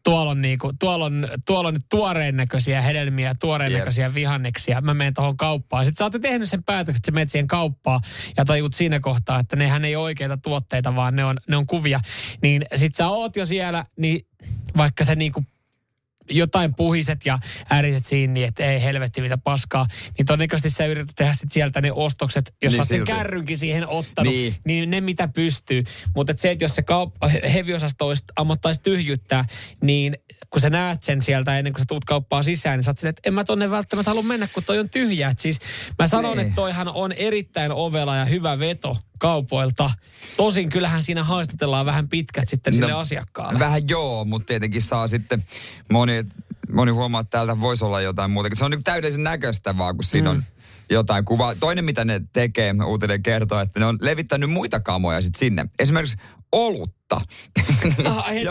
tuolla 0.10 0.32
on, 0.32 0.42
niinku, 0.42 0.72
tuolla 0.80 1.06
on, 1.06 1.28
tuolla 1.46 1.68
on 1.68 1.74
nyt 1.74 1.86
tuoreen 1.90 2.38
näköisiä 2.38 2.82
hedelmiä, 2.82 3.36
tuoreen 3.40 3.72
yep. 3.72 3.80
näköisiä 3.80 4.14
vihanneksia. 4.14 4.82
Mä 4.82 4.94
menen 4.94 5.14
tuohon 5.14 5.38
kauppaan. 5.38 5.86
Sitten 5.86 5.98
sä 6.00 6.06
oot 6.06 6.22
tehnyt 6.22 6.50
sen 6.50 6.64
päätöksen, 6.64 6.98
että 6.98 7.06
sä 7.06 7.12
menet 7.12 7.32
siihen 7.32 7.48
kauppaan 7.48 8.00
ja 8.38 8.46
tajut 8.46 8.74
siinä 8.74 9.00
kohtaa, 9.00 9.40
että 9.40 9.56
nehän 9.56 9.86
ei 9.86 9.96
ole 9.96 10.04
oikeita 10.04 10.38
tuotteita, 10.38 10.96
vaan 10.96 11.16
ne 11.16 11.26
on, 11.26 11.38
ne 11.48 11.58
on 11.58 11.66
kuvia. 11.66 12.00
Niin 12.42 12.66
sit 12.76 12.96
sä 12.96 13.08
oot 13.08 13.36
jo 13.36 13.46
siellä, 13.46 13.86
niin 13.98 14.26
vaikka 14.78 15.04
se 15.04 15.16
niinku 15.16 15.44
jotain 16.30 16.76
puhiset 16.76 17.26
ja 17.26 17.40
ääriset 17.70 18.06
siinä, 18.06 18.34
niin 18.34 18.48
että 18.48 18.66
ei 18.66 18.84
helvetti 18.84 19.22
mitä 19.22 19.38
paskaa. 19.38 19.86
Niin 20.18 20.26
todennäköisesti 20.26 20.70
sä 20.70 20.86
yrität 20.86 21.16
tehdä 21.16 21.34
sit 21.34 21.52
sieltä 21.52 21.82
ne 21.82 21.92
ostokset, 21.92 22.54
jos 22.62 22.74
Niin 22.74 22.86
sä 22.86 22.90
sen 22.90 23.06
kärrynkin 23.06 23.58
siihen 23.58 23.88
ottanut, 23.88 24.34
Niin. 24.34 24.56
niin, 24.66 24.90
ne 24.90 25.02
mitä 25.02 25.28
pystyy. 25.28 25.84
Mutta 26.16 26.34
se, 26.38 26.52
että 26.52 26.66
jos 26.66 26.76
se 26.76 26.82
kaup- 26.82 27.50
heviosasto 27.54 28.08
olisi 28.08 28.24
ammottaisi 28.36 28.82
tyhjyttää, 28.82 29.46
niin 29.84 30.18
kun 30.50 30.62
sä 30.62 30.70
näet 30.70 31.04
sen 31.04 31.22
sieltä 31.22 31.58
ennen 31.58 31.74
kuin 31.74 31.80
sä 31.82 31.86
tuut 31.88 32.06
kauppaan 32.06 32.44
sisään, 32.44 32.78
niin 32.78 32.84
sä 32.84 32.92
oot 32.92 32.98
silleen, 32.98 33.10
että 33.18 33.30
en 33.30 33.34
mä 33.34 33.44
tonne 33.44 33.72
välttämättä 33.72 34.10
halua 34.10 34.24
mennä, 34.24 34.48
kun 34.54 34.64
toi 34.64 34.80
on 34.80 34.90
tyhjä. 34.90 35.30
Et 35.30 35.40
siis 35.40 35.60
mä 36.00 36.08
sanon, 36.08 36.38
Niin. 36.38 36.48
että 36.48 36.56
toihan 36.56 36.88
on 36.88 37.12
erittäin 37.12 37.72
ovela 37.72 38.16
ja 38.16 38.26
hyvä 38.26 38.60
veto 38.60 38.98
kaupoilta. 39.20 39.92
Tosin 40.38 40.70
kyllähän 40.70 41.04
siinä 41.04 41.24
haastatellaan 41.24 41.86
vähän 41.86 42.10
pitkät 42.10 42.50
sitten 42.50 42.74
sille 42.74 42.92
No, 42.92 43.00
asiakkaalle. 43.00 43.60
Vähän 43.60 43.82
joo, 43.88 44.26
mutta 44.26 44.46
tietenkin 44.46 44.82
saa 44.82 45.08
sitten 45.08 45.46
moni, 45.92 46.26
moni 46.74 46.92
huomaa, 46.92 47.22
että 47.22 47.32
täältä 47.32 47.62
voisi 47.62 47.86
olla 47.86 48.02
jotain 48.02 48.32
muuta. 48.32 48.50
Se 48.54 48.66
on 48.66 48.72
niin 48.72 48.84
täydellisen 48.84 49.24
näköistä 49.24 49.78
vaan, 49.78 49.96
kun 49.96 50.04
siinä 50.04 50.32
mm. 50.32 50.38
on 50.38 50.44
jotain 50.90 51.26
kuvaa. 51.26 51.56
Toinen, 51.56 51.86
mitä 51.86 52.06
ne 52.06 52.22
tekee, 52.34 52.76
uutinen 52.88 53.24
kertoo, 53.24 53.60
että 53.60 53.80
ne 53.80 53.86
on 53.86 53.98
levittänyt 54.02 54.50
muita 54.50 54.80
kamoja 54.80 55.22
sitten 55.22 55.40
sinne. 55.40 55.66
Esimerkiksi 55.80 56.18
olutta. 56.52 57.22
Ah, 58.06 58.26
heti 58.34 58.46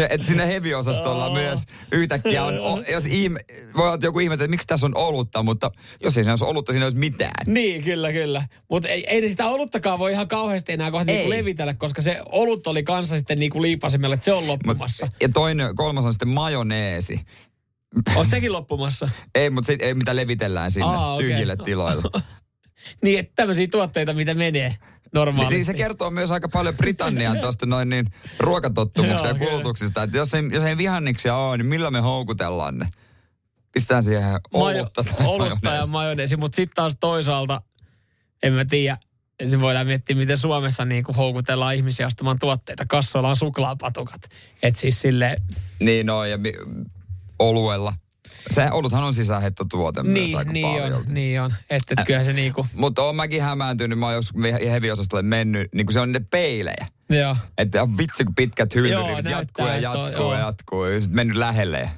ja, 0.00 0.08
että 0.08 0.26
sinne 0.26 0.48
heviosastolla 0.48 1.32
myös 1.32 1.62
yhtäkkiä 1.92 2.44
on, 2.44 2.58
o, 2.58 2.82
jos 2.92 3.06
ihme, 3.06 3.40
voi 3.76 3.86
olla 3.86 3.98
joku 4.02 4.18
ihmettä, 4.18 4.44
että 4.44 4.50
miksi 4.50 4.66
tässä 4.66 4.86
on 4.86 4.96
olutta, 4.96 5.42
mutta 5.42 5.70
jos 6.02 6.16
ei 6.16 6.22
siinä 6.22 6.32
olisi 6.32 6.44
olutta, 6.44 6.72
siinä 6.72 6.84
ei 6.84 6.86
olisi 6.86 7.00
mitään. 7.00 7.46
Niin, 7.46 7.84
kyllä, 7.84 8.12
kyllä. 8.12 8.48
Mutta 8.70 8.88
ei, 8.88 9.06
ei 9.06 9.28
sitä 9.28 9.46
oluttakaan 9.46 9.98
voi 9.98 10.12
ihan 10.12 10.28
kauheasti 10.28 10.72
enää 10.72 10.90
kohta 10.90 11.12
niinku 11.12 11.30
levitellä, 11.30 11.74
koska 11.74 12.02
se 12.02 12.20
olut 12.26 12.66
oli 12.66 12.82
kanssa 12.82 13.16
sitten 13.18 13.38
niinku 13.38 13.62
liipasimella, 13.62 14.14
että 14.14 14.24
se 14.24 14.32
on 14.32 14.46
loppumassa. 14.46 15.08
Ja 15.20 15.28
toinen, 15.28 15.76
kolmas 15.76 16.04
on 16.04 16.12
sitten 16.12 16.28
majoneesi. 16.28 17.20
On 18.16 18.26
sekin 18.26 18.52
loppumassa. 18.52 19.08
Ei, 19.34 19.50
mutta 19.50 19.66
se 19.66 19.76
ei 19.80 19.94
mitä 19.94 20.16
levitellään 20.16 20.70
sinne 20.70 20.86
Aa, 20.86 21.14
okei. 21.14 21.26
tyhjille 21.26 21.56
tiloille. 21.64 22.02
Niin, 23.02 23.18
että 23.18 23.32
tämmöisiä 23.36 23.66
tuotteita, 23.70 24.12
mitä 24.14 24.34
menee 24.34 24.76
normaalisti. 25.14 25.54
Niin 25.54 25.64
se 25.64 25.74
kertoo 25.74 26.10
myös 26.10 26.30
aika 26.30 26.48
paljon 26.48 26.76
Britannian 26.76 27.38
tuosta 27.40 27.66
noin 27.66 27.88
niin 27.88 28.06
ruokatottumuksista 28.38 29.28
ja 29.32 29.34
kulutuksista. 29.34 30.02
Että 30.02 30.16
jos 30.16 30.34
ei, 30.34 30.42
jos 30.52 30.64
ei 30.64 30.76
vihanneksia 30.76 31.36
ole, 31.36 31.56
niin 31.56 31.66
millä 31.66 31.90
me 31.90 32.00
houkutellaan 32.00 32.78
ne? 32.78 32.88
Pistetään 33.72 34.02
siihen 34.02 34.40
olutta 34.52 35.04
tai 35.04 35.26
olutta 35.26 35.50
ja 35.52 35.58
majoneesi. 35.70 35.90
majoneesi, 35.90 36.36
mutta 36.36 36.56
sitten 36.56 36.74
taas 36.74 36.96
toisaalta, 37.00 37.62
en 38.42 38.52
mä 38.52 38.64
tiedä, 38.64 38.96
se 39.46 39.60
voidaan 39.60 39.86
miettiä, 39.86 40.16
miten 40.16 40.38
Suomessa 40.38 40.84
niin 40.84 41.04
kuin 41.04 41.16
houkutellaan 41.16 41.74
ihmisiä 41.74 42.06
ostamaan 42.06 42.38
tuotteita. 42.38 42.84
Kassoilla 42.88 43.28
on 43.28 43.36
suklaapatukat. 43.36 44.20
Et 44.62 44.76
siis 44.76 45.00
sille 45.00 45.36
Niin 45.80 46.06
no, 46.06 46.24
ja 46.24 46.38
mi- 46.38 46.52
oluella. 47.38 47.92
Se 48.50 48.70
oluthan 48.70 49.04
on 49.04 49.14
sisäänheittotuote 49.14 50.02
myös 50.02 50.14
niin, 50.14 50.36
aika 50.38 50.52
niin 50.52 50.66
paljon. 50.78 50.92
on, 50.92 51.04
niin 51.14 51.40
on. 51.40 51.54
Että 51.70 51.94
et 51.98 52.06
kyllähän 52.06 52.26
se 52.26 52.32
niinku, 52.32 52.66
Mutta 52.74 53.02
oon 53.02 53.16
mäkin 53.16 53.42
hämääntynyt, 53.42 53.98
mä 53.98 54.06
oon 54.06 54.14
joskus 54.14 54.42
heviosastolle 54.70 55.22
mennyt, 55.22 55.74
niin 55.74 55.86
kuin 55.86 55.94
se 55.94 56.00
on 56.00 56.12
ne 56.12 56.20
peilejä. 56.30 56.86
joo. 57.10 57.36
Että 57.58 57.82
on 57.82 57.98
vitsi, 57.98 58.24
kun 58.24 58.34
pitkät 58.34 58.74
hyllyrit 58.74 59.24
Joo, 59.24 59.38
jatkuu 59.38 59.66
ja 59.66 59.72
on- 59.74 59.82
jatkuu 59.82 60.32
ja 60.32 60.38
joo. 60.38 60.46
jatkuu. 60.46 60.84
Ja 60.84 61.00
sitten 61.00 61.16
mennyt 61.16 61.36
lähelle 61.36 61.78
ja 61.80 61.88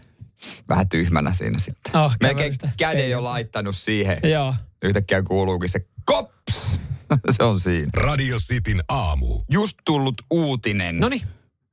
vähän 0.68 0.88
tyhmänä 0.88 1.32
siinä 1.32 1.58
sitten. 1.58 1.96
Oh, 2.00 2.14
Melkein 2.22 2.54
käden 2.76 3.10
jo 3.10 3.24
laittanut 3.24 3.76
siihen. 3.76 4.18
Joo. 4.32 4.54
Yhtäkkiä 4.82 5.22
kuuluukin 5.22 5.68
se 5.68 5.86
kops. 6.04 6.78
se 7.36 7.42
on 7.44 7.60
siinä. 7.60 7.88
Radio 7.96 8.36
Cityn 8.38 8.82
aamu. 8.88 9.42
Just 9.50 9.76
tullut 9.84 10.14
uutinen. 10.30 10.98
No 10.98 11.08
niin. 11.08 11.22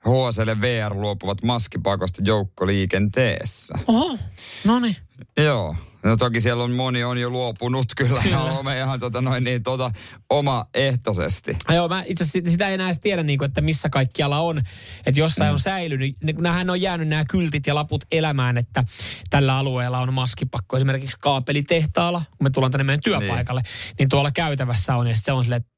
HSL 0.04 0.62
VR 0.62 0.94
luopuvat 0.94 1.44
maskipakosta 1.44 2.22
joukkoliikenteessä. 2.26 3.74
Oho, 3.88 4.18
no 4.66 4.80
niin. 4.80 4.96
Joo. 5.38 5.76
No 6.04 6.18
toki 6.18 6.42
siellä 6.42 6.64
on 6.64 6.72
moni 6.72 7.04
on 7.04 7.18
jo 7.18 7.30
luopunut 7.30 7.86
kyllä. 7.98 8.22
kyllä. 8.22 8.36
Ja 8.36 8.42
on 8.42 8.78
ihan 8.78 9.00
tota 9.00 9.22
noin 9.22 9.44
niin 9.44 9.64
tota 9.64 9.92
omaehtoisesti. 10.30 11.58
Joo, 11.74 11.88
mä 11.88 12.04
itse 12.08 12.24
asiassa 12.24 12.52
sitä 12.52 12.68
ei 12.68 12.74
enää 12.74 12.88
edes 12.88 13.00
tiedä, 13.00 13.24
niin 13.24 13.40
kuin, 13.40 13.48
että 13.48 13.62
missä 13.62 13.90
kaikkialla 13.90 14.40
on. 14.40 14.62
Että 15.06 15.20
jossain 15.20 15.50
mm. 15.50 15.54
on 15.54 15.60
säilynyt, 15.60 16.16
niin 16.24 16.36
kun 16.36 16.44
nämähän 16.44 16.70
on 16.70 16.82
jäänyt 16.82 17.08
nämä 17.08 17.26
kyltit 17.30 17.68
ja 17.68 17.76
laput 17.76 18.06
elämään, 18.12 18.58
että 18.58 18.84
tällä 19.30 19.58
alueella 19.58 20.00
on 20.00 20.14
maskipakko. 20.14 20.78
Esimerkiksi 20.78 21.18
kaapelitehtaalla, 21.20 22.22
kun 22.30 22.46
me 22.46 22.50
tullaan 22.50 22.72
tänne 22.72 22.84
meidän 22.84 23.04
työpaikalle, 23.04 23.62
niin, 23.62 23.96
niin 24.00 24.10
tuolla 24.10 24.32
käytävässä 24.32 24.96
on. 24.96 25.08
Ja 25.08 25.16
se 25.16 25.32
on 25.32 25.44
silleen, 25.44 25.62
että 25.62 25.74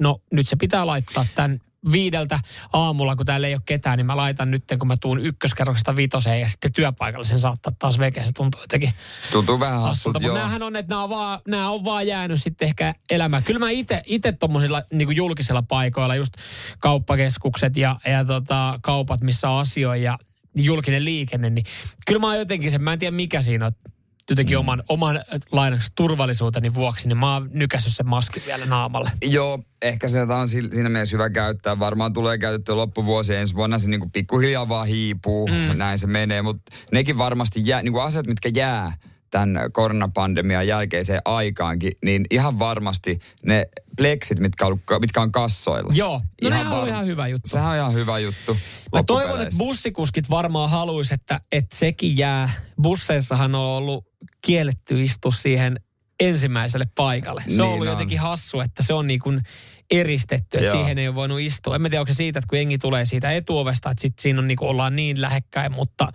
no 0.00 0.20
nyt 0.32 0.48
se 0.48 0.56
pitää 0.56 0.86
laittaa 0.86 1.26
tämän 1.34 1.58
viideltä 1.92 2.40
aamulla, 2.72 3.16
kun 3.16 3.26
täällä 3.26 3.46
ei 3.46 3.54
ole 3.54 3.62
ketään, 3.66 3.96
niin 3.96 4.06
mä 4.06 4.16
laitan 4.16 4.50
nyt, 4.50 4.64
kun 4.78 4.88
mä 4.88 4.96
tuun 5.00 5.20
ykköskerroksesta 5.20 5.96
vitoseen 5.96 6.40
ja 6.40 6.48
sitten 6.48 6.72
työpaikalle 6.72 7.26
sen 7.26 7.38
saattaa 7.38 7.72
taas 7.78 7.98
vekeä. 7.98 8.24
Se 8.24 8.32
tuntuu 8.32 8.60
jotenkin 8.60 8.92
Tuntuu 9.32 9.60
vähän 9.60 9.82
hassulta. 9.82 10.20
Mutta 10.20 10.38
näähän 10.38 10.62
on, 10.62 10.76
että 10.76 10.90
nämä 10.90 11.02
on 11.02 11.10
vaan, 11.10 11.40
nämä 11.48 11.70
on 11.70 11.84
vaan 11.84 12.06
jäänyt 12.06 12.42
sitten 12.42 12.66
ehkä 12.68 12.94
elämään. 13.10 13.42
Kyllä 13.42 13.60
mä 13.60 13.70
itse 14.06 14.32
tuommoisilla 14.32 14.82
niin 14.92 15.16
julkisilla 15.16 15.62
paikoilla, 15.62 16.14
just 16.14 16.34
kauppakeskukset 16.78 17.76
ja, 17.76 17.96
ja 18.06 18.24
tota, 18.24 18.78
kaupat, 18.82 19.20
missä 19.20 19.48
on 19.48 19.60
asioita 19.60 19.96
ja 19.96 20.18
julkinen 20.54 21.04
liikenne, 21.04 21.50
niin 21.50 21.64
kyllä 22.06 22.20
mä 22.20 22.26
oon 22.26 22.38
jotenkin 22.38 22.70
sen, 22.70 22.82
mä 22.82 22.92
en 22.92 22.98
tiedä 22.98 23.16
mikä 23.16 23.42
siinä 23.42 23.66
on, 23.66 23.72
jotenkin 24.30 24.56
mm. 24.56 24.60
oman, 24.60 24.82
oman 24.88 25.24
lainaksi 25.52 25.92
turvallisuuteni 25.94 26.74
vuoksi, 26.74 27.08
niin 27.08 27.18
mä 27.18 27.34
oon 27.34 27.50
nykässyt 27.52 27.94
sen 27.94 28.08
maskin 28.08 28.42
vielä 28.46 28.66
naamalle. 28.66 29.10
Joo, 29.22 29.58
ehkä 29.82 30.08
se 30.08 30.22
on 30.22 30.48
si- 30.48 30.68
siinä 30.72 30.88
mielessä 30.88 31.16
hyvä 31.16 31.30
käyttää. 31.30 31.78
Varmaan 31.78 32.12
tulee 32.12 32.38
käytettyä 32.38 32.76
loppuvuosi 32.76 33.34
ensi 33.34 33.54
vuonna. 33.54 33.78
Se 33.78 33.88
niinku 33.88 34.08
pikkuhiljaa 34.12 34.68
vaan 34.68 34.86
hiipuu, 34.86 35.46
mm. 35.46 35.78
näin 35.78 35.98
se 35.98 36.06
menee. 36.06 36.42
Mutta 36.42 36.76
nekin 36.92 37.18
varmasti 37.18 37.62
jää, 37.64 37.82
niinku 37.82 37.98
asiat, 37.98 38.26
mitkä 38.26 38.50
jää 38.54 38.92
tämän 39.30 39.72
koronapandemian 39.72 40.66
jälkeiseen 40.66 41.20
aikaankin, 41.24 41.92
niin 42.04 42.26
ihan 42.30 42.58
varmasti 42.58 43.18
ne 43.46 43.66
pleksit, 43.96 44.38
mitkä 44.38 44.66
on, 44.66 44.80
mitkä 45.00 45.20
on 45.20 45.32
kassoilla. 45.32 45.92
Joo, 45.94 46.18
no 46.18 46.48
Ihan 46.48 46.58
nehän 46.58 46.72
on 46.72 46.80
var- 46.80 46.88
ihan 46.88 47.06
hyvä 47.06 47.26
juttu. 47.26 47.48
Sehän 47.48 47.70
on 47.70 47.76
ihan 47.76 47.92
hyvä 47.94 48.18
juttu. 48.18 48.56
Mä 48.92 49.02
toivon, 49.02 49.40
että 49.40 49.54
bussikuskit 49.58 50.30
varmaan 50.30 50.70
haluaisi, 50.70 51.14
että, 51.14 51.40
että 51.52 51.76
sekin 51.76 52.16
jää. 52.16 52.50
Busseissahan 52.82 53.54
on 53.54 53.60
ollut 53.60 54.07
kielletty 54.42 55.04
istua 55.04 55.32
siihen 55.32 55.76
ensimmäiselle 56.20 56.86
paikalle. 56.94 57.42
Se 57.42 57.48
Niin 57.48 57.60
on 57.60 57.68
ollut 57.68 57.86
on. 57.86 57.92
jotenkin 57.92 58.20
hassu, 58.20 58.60
että 58.60 58.82
se 58.82 58.94
on 58.94 59.06
niin 59.06 59.20
kuin 59.20 59.40
eristetty, 59.90 60.58
että 60.58 60.66
Joo. 60.66 60.74
siihen 60.74 60.98
ei 60.98 61.08
ole 61.08 61.14
voinut 61.14 61.40
istua. 61.40 61.74
En 61.74 61.82
mä 61.82 61.88
tiedä, 61.88 62.00
onko 62.00 62.12
se 62.12 62.16
siitä, 62.16 62.38
että 62.38 62.48
kun 62.48 62.58
jengi 62.58 62.78
tulee 62.78 63.06
siitä 63.06 63.32
etuovesta, 63.32 63.90
että 63.90 64.02
sit 64.02 64.18
siinä 64.18 64.38
on 64.38 64.46
niin 64.48 64.56
kuin, 64.56 64.68
ollaan 64.68 64.96
niin 64.96 65.20
lähekkäin, 65.20 65.72
mutta 65.72 66.08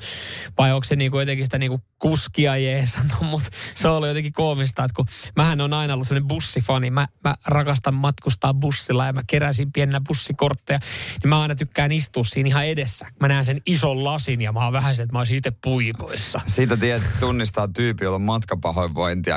vai 0.58 0.72
onko 0.72 0.84
se 0.84 0.96
niin 0.96 1.12
kuin 1.12 1.20
jotenkin 1.20 1.46
sitä 1.46 1.58
niin 1.58 1.70
kuin 1.70 1.82
kuskia 2.00 2.58
jeesannut, 2.58 3.22
mutta 3.22 3.50
se 3.76 3.88
on 3.88 3.96
ollut 3.96 4.08
jotenkin 4.08 4.34
koomista, 4.34 4.84
että 4.84 4.96
kun 4.96 5.06
mähän 5.36 5.62
on 5.62 5.74
aina 5.74 5.94
ollut 5.94 6.08
sellainen 6.08 6.28
bussifani, 6.28 6.90
mä, 6.90 7.08
mä 7.24 7.36
rakastan 7.48 7.94
matkustaa 7.94 8.54
bussilla 8.54 9.06
ja 9.06 9.14
mä 9.14 9.22
keräsin 9.28 9.72
pienenä 9.72 10.02
bussikortteja, 10.08 10.80
niin 11.24 11.30
mä 11.30 11.42
aina 11.42 11.56
tykkään 11.56 11.92
istua 11.92 12.24
siinä 12.24 12.48
ihan 12.48 12.66
edessä. 12.66 13.08
Mä 13.20 13.28
näen 13.28 13.46
sen 13.46 13.62
ison 13.66 14.04
lasin 14.04 14.42
ja 14.42 14.52
mä 14.52 14.64
oon 14.64 14.74
vähän 14.74 14.96
se, 14.96 15.04
että 15.04 15.14
mä 15.14 15.20
olisin 15.20 15.38
itse 15.38 15.52
puikoissa. 15.64 16.42
Siitä 16.48 16.78
tiedät, 16.78 17.04
tunnistaa 17.20 17.68
tyyppi, 17.68 18.06
jolla 18.06 18.16
on 18.16 18.22
matkapahoinvointia. 18.22 19.36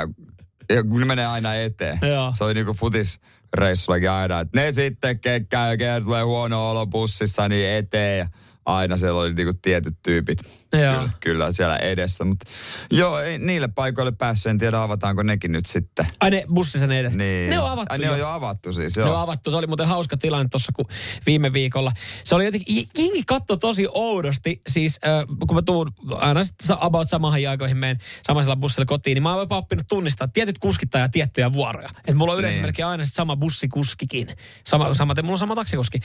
Ja 0.69 0.83
ne 0.83 1.05
menee 1.05 1.25
aina 1.25 1.55
eteen. 1.55 1.99
Joo. 2.01 2.33
Se 2.37 2.43
oli 2.43 2.53
niinku 2.53 2.73
futisreissullakin 2.73 4.11
aina, 4.11 4.39
että 4.39 4.61
ne 4.61 4.71
sitten 4.71 5.19
kekkää 5.19 5.73
ja 5.73 6.01
tulee 6.01 6.23
huono 6.23 6.71
olo 6.71 6.87
bussissa 6.87 7.49
niin 7.49 7.69
eteen. 7.69 8.19
Ja 8.19 8.27
aina 8.65 8.97
siellä 8.97 9.21
oli 9.21 9.33
niinku 9.33 9.59
tietyt 9.61 9.95
tyypit. 10.03 10.39
Joo. 10.73 10.93
Kyllä, 10.95 11.09
kyllä 11.19 11.51
siellä 11.51 11.77
edessä. 11.77 12.23
Mutta 12.25 12.45
joo, 12.91 13.19
ei 13.19 13.37
niille 13.39 13.67
paikoille 13.67 14.11
päässyt. 14.11 14.49
En 14.49 14.57
tiedä, 14.57 14.81
avataanko 14.83 15.23
nekin 15.23 15.51
nyt 15.51 15.65
sitten. 15.65 16.05
Ai 16.19 16.29
ne 16.31 16.45
bussisen 16.53 16.91
edessä. 16.91 17.17
Niin. 17.17 17.49
Ne 17.49 17.59
on 17.59 17.69
avattu 17.71 17.93
Ai, 17.93 17.97
ne 17.99 18.09
on 18.11 18.19
jo 18.19 18.27
avattu 18.29 18.73
siis, 18.73 18.97
Ne 18.97 19.03
joo. 19.03 19.13
on 19.15 19.19
avattu. 19.21 19.51
Se 19.51 19.57
oli 19.57 19.67
muuten 19.67 19.87
hauska 19.87 20.17
tilanne 20.17 20.47
tuossa 20.51 20.71
kun 20.75 20.85
viime 21.25 21.53
viikolla. 21.53 21.91
Se 22.23 22.35
oli 22.35 22.45
jotenkin, 22.45 22.87
jengi 22.97 23.23
katsoi 23.23 23.57
tosi 23.57 23.87
oudosti. 23.93 24.61
Siis 24.69 24.99
äh, 25.07 25.37
kun 25.47 25.55
mä 25.55 25.61
tuun 25.61 25.91
aina 26.11 26.43
sit 26.43 26.55
sa- 26.63 26.77
about 26.81 27.09
samahan 27.09 27.39
aikoihin 27.49 27.77
menen 27.77 27.97
samaisella 28.27 28.55
bussilla 28.55 28.85
kotiin, 28.85 29.15
niin 29.15 29.23
mä 29.23 29.29
oon 29.33 29.39
jopa 29.41 29.57
oppinut 29.57 29.87
tunnistaa 29.89 30.27
tietyt 30.27 30.57
kuskit 30.57 30.89
ja 30.93 31.09
tiettyjä 31.09 31.53
vuoroja. 31.53 31.89
Et 32.07 32.15
mulla 32.15 32.33
on 32.33 32.39
yleensä 32.39 32.55
Niin. 32.57 32.63
melkein 32.65 32.85
aina 32.87 33.05
sit 33.05 33.13
sama 33.15 33.35
bussikuskikin. 33.35 34.27
Sama, 34.63 34.93
samaten 34.93 35.25
mulla 35.25 35.33
on 35.33 35.39
sama 35.39 35.55
taksikuski. 35.55 35.99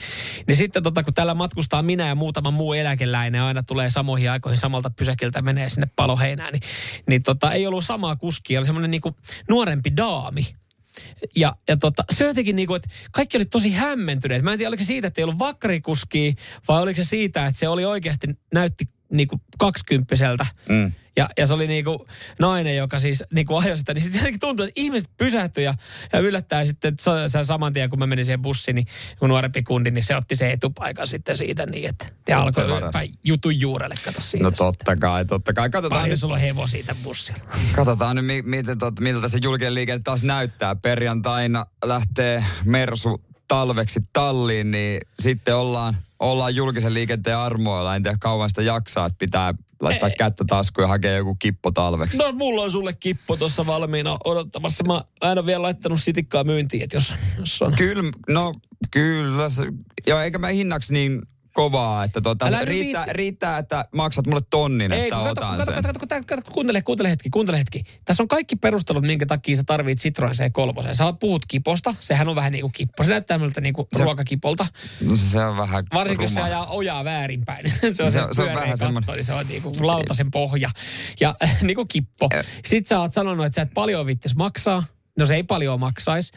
Niin 0.47 0.55
sitten 0.55 0.83
tota, 0.83 1.03
kun 1.03 1.13
tällä 1.13 1.33
matkustaa 1.33 1.81
minä 1.81 2.07
ja 2.07 2.15
muutama 2.15 2.51
muu 2.51 2.73
eläkeläinen 2.73 3.41
aina 3.41 3.63
tulee 3.63 3.89
samoihin 3.89 4.31
aikoihin 4.31 4.52
samalta 4.57 4.89
pysäkiltä 4.89 5.41
menee 5.41 5.69
sinne 5.69 5.87
paloheinään, 5.95 6.53
niin, 6.53 6.61
niin 7.07 7.23
tota, 7.23 7.51
ei 7.51 7.67
ollut 7.67 7.85
samaa 7.85 8.15
kuskia. 8.15 8.59
Oli 8.59 8.65
semmoinen 8.65 8.91
niinku 8.91 9.15
nuorempi 9.49 9.97
daami. 9.97 10.55
Ja, 11.35 11.55
ja 11.67 11.77
tota, 11.77 12.03
se 12.11 12.23
jotenkin 12.23 12.55
niin 12.55 12.67
kuin, 12.67 12.75
että 12.75 12.89
kaikki 13.11 13.37
oli 13.37 13.45
tosi 13.45 13.71
hämmentyneet. 13.71 14.43
Mä 14.43 14.51
en 14.51 14.57
tiedä, 14.57 14.69
oliko 14.69 14.83
se 14.83 14.87
siitä, 14.87 15.07
että 15.07 15.21
ei 15.21 15.23
ollut 15.23 15.39
vakkarikuski, 15.39 16.35
vai 16.67 16.81
oliko 16.81 16.97
se 16.97 17.03
siitä, 17.03 17.47
että 17.47 17.59
se 17.59 17.67
oli 17.67 17.85
oikeasti, 17.85 18.27
näytti 18.53 18.85
niin 19.13 19.27
kuin 19.27 19.41
kaksikymppiseltä. 19.57 20.45
Mm. 20.69 20.91
Ja, 21.17 21.29
ja 21.37 21.47
se 21.47 21.53
oli 21.53 21.67
niinku 21.67 22.07
nainen, 22.39 22.75
joka 22.75 22.99
siis 22.99 23.23
niinku 23.31 23.55
ajoi 23.55 23.77
sitä, 23.77 23.93
niin 23.93 24.01
sitten 24.01 24.19
jotenkin 24.19 24.39
tuntui, 24.39 24.67
että 24.67 24.81
ihmiset 24.81 25.09
pysähtyi 25.17 25.63
ja, 25.63 25.73
ja 26.13 26.19
yllättäen 26.19 26.67
sitten, 26.67 26.89
että 26.89 27.27
se, 27.27 27.43
saman 27.43 27.73
tien 27.73 27.89
kun 27.89 27.99
mä 27.99 28.07
menin 28.07 28.25
siihen 28.25 28.41
bussiin, 28.41 28.75
niin 28.75 28.87
kun 29.19 29.29
nuorempi 29.29 29.63
kundi, 29.63 29.91
niin 29.91 30.03
se 30.03 30.15
otti 30.15 30.35
se 30.35 30.51
etupaikan 30.51 31.07
sitten 31.07 31.37
siitä 31.37 31.65
niin, 31.65 31.89
että 31.89 32.05
te 32.25 32.33
alkoi 32.33 32.63
jutun 33.23 33.59
juurelle, 33.59 33.95
kato 34.05 34.21
siitä. 34.21 34.43
No 34.43 34.51
totta 34.51 34.95
kai, 34.95 35.25
totta 35.25 35.53
kai. 35.53 35.69
Katsotaan 35.69 35.99
Paljon 35.99 36.09
nyt. 36.09 36.19
sulla 36.19 36.33
on 36.33 36.41
hevo 36.41 36.67
siitä 36.67 36.95
bussilla. 37.03 37.39
Katsotaan 37.75 38.15
nyt, 38.15 38.45
miten, 38.45 38.77
tot, 38.77 38.99
miltä 38.99 39.27
se 39.27 39.39
julkinen 39.41 39.75
liikenne 39.75 40.01
taas 40.03 40.23
näyttää. 40.23 40.75
Perjantaina 40.75 41.65
lähtee 41.85 42.45
Mersu 42.65 43.21
talveksi 43.47 43.99
talliin, 44.13 44.71
niin 44.71 45.01
sitten 45.19 45.55
ollaan, 45.55 45.97
ollaan 46.23 46.55
julkisen 46.55 46.93
liikenteen 46.93 47.37
armoilla. 47.37 47.95
En 47.95 48.03
tiedä 48.03 48.17
kauan 48.19 48.49
sitä 48.49 48.61
jaksaa, 48.61 49.05
että 49.05 49.17
pitää 49.19 49.53
laittaa 49.81 50.09
Ei. 50.09 50.15
kättä 50.15 50.43
taskuun 50.47 50.83
ja 50.83 50.87
hakea 50.87 51.11
joku 51.11 51.35
kippo 51.35 51.71
talveksi. 51.71 52.17
No 52.17 52.31
mulla 52.31 52.61
on 52.61 52.71
sulle 52.71 52.93
kippo 52.93 53.37
tuossa 53.37 53.65
valmiina 53.65 54.17
odottamassa. 54.25 54.83
Mä 54.83 55.03
en 55.31 55.37
ole 55.37 55.45
vielä 55.45 55.61
laittanut 55.61 56.03
sitikkaa 56.03 56.43
myyntiin, 56.43 56.83
että 56.83 56.97
jos, 56.97 57.15
jos 57.39 57.61
on. 57.61 57.75
Kyllä, 57.75 58.11
no 58.29 58.53
kyllä. 58.91 59.43
Joo, 60.07 60.21
eikä 60.21 60.37
mä 60.37 60.47
hinnaksi 60.47 60.93
niin 60.93 61.21
kovaa, 61.53 62.03
että 62.03 62.21
tuota, 62.21 62.45
riittää, 62.49 63.01
viitti. 63.01 63.13
riittää, 63.13 63.57
että 63.57 63.85
maksat 63.91 64.27
mulle 64.27 64.41
tonnin, 64.49 64.91
Ei, 64.91 65.03
että 65.03 65.15
kato, 65.15 65.29
otan 65.29 65.57
kato, 65.57 65.65
sen. 65.65 65.75
Kato, 65.75 65.99
kato, 65.99 66.07
kato, 66.07 66.23
kato, 66.27 66.51
kuuntele, 66.51 66.81
kuuntele 66.81 67.09
hetki, 67.09 67.29
kuuntele 67.29 67.59
hetki. 67.59 67.83
Tässä 68.05 68.23
on 68.23 68.27
kaikki 68.27 68.55
perustelut, 68.55 69.03
minkä 69.03 69.25
takia 69.25 69.55
sä 69.55 69.63
tarvit 69.65 69.99
Citroen 69.99 70.33
C3. 70.33 70.93
Sä 70.93 71.13
puhut 71.19 71.45
kiposta, 71.47 71.95
sehän 71.99 72.27
on 72.27 72.35
vähän 72.35 72.51
niin 72.51 72.61
kuin 72.61 72.71
kippo. 72.71 73.03
Se 73.03 73.09
näyttää 73.09 73.37
miltä 73.37 73.61
niin 73.61 73.73
kuin 73.73 73.87
se, 73.97 74.03
ruokakipolta. 74.03 74.67
No 75.01 75.15
se 75.15 75.45
on 75.45 75.57
vähän 75.57 75.83
Varsinkin 75.93 76.25
jos 76.25 76.33
se 76.33 76.41
ajaa 76.41 76.65
ojaa 76.65 77.03
väärinpäin. 77.03 77.73
se 77.91 78.03
on 78.03 78.11
se, 78.11 78.19
se, 78.19 78.27
se 78.31 78.41
on 78.41 78.47
vähän 78.47 78.69
katto, 78.69 78.77
semmoinen. 78.77 79.15
niin 79.15 79.23
se 79.23 79.33
on 79.33 79.47
niin 79.47 79.61
kuin 79.61 79.87
lautasen 79.87 80.31
pohja. 80.31 80.69
Ja 81.19 81.35
niin 81.61 81.75
kuin 81.75 81.87
kippo. 81.87 82.29
Sitten 82.65 82.89
sä 82.89 82.99
oot 82.99 83.13
sanonut, 83.13 83.45
että 83.45 83.55
sä 83.55 83.61
et 83.61 83.73
paljon 83.73 84.05
vittis 84.05 84.35
maksaa. 84.35 84.83
No 85.19 85.25
se 85.25 85.35
ei 85.35 85.43
paljon 85.43 85.79
maksaisi. 85.79 86.31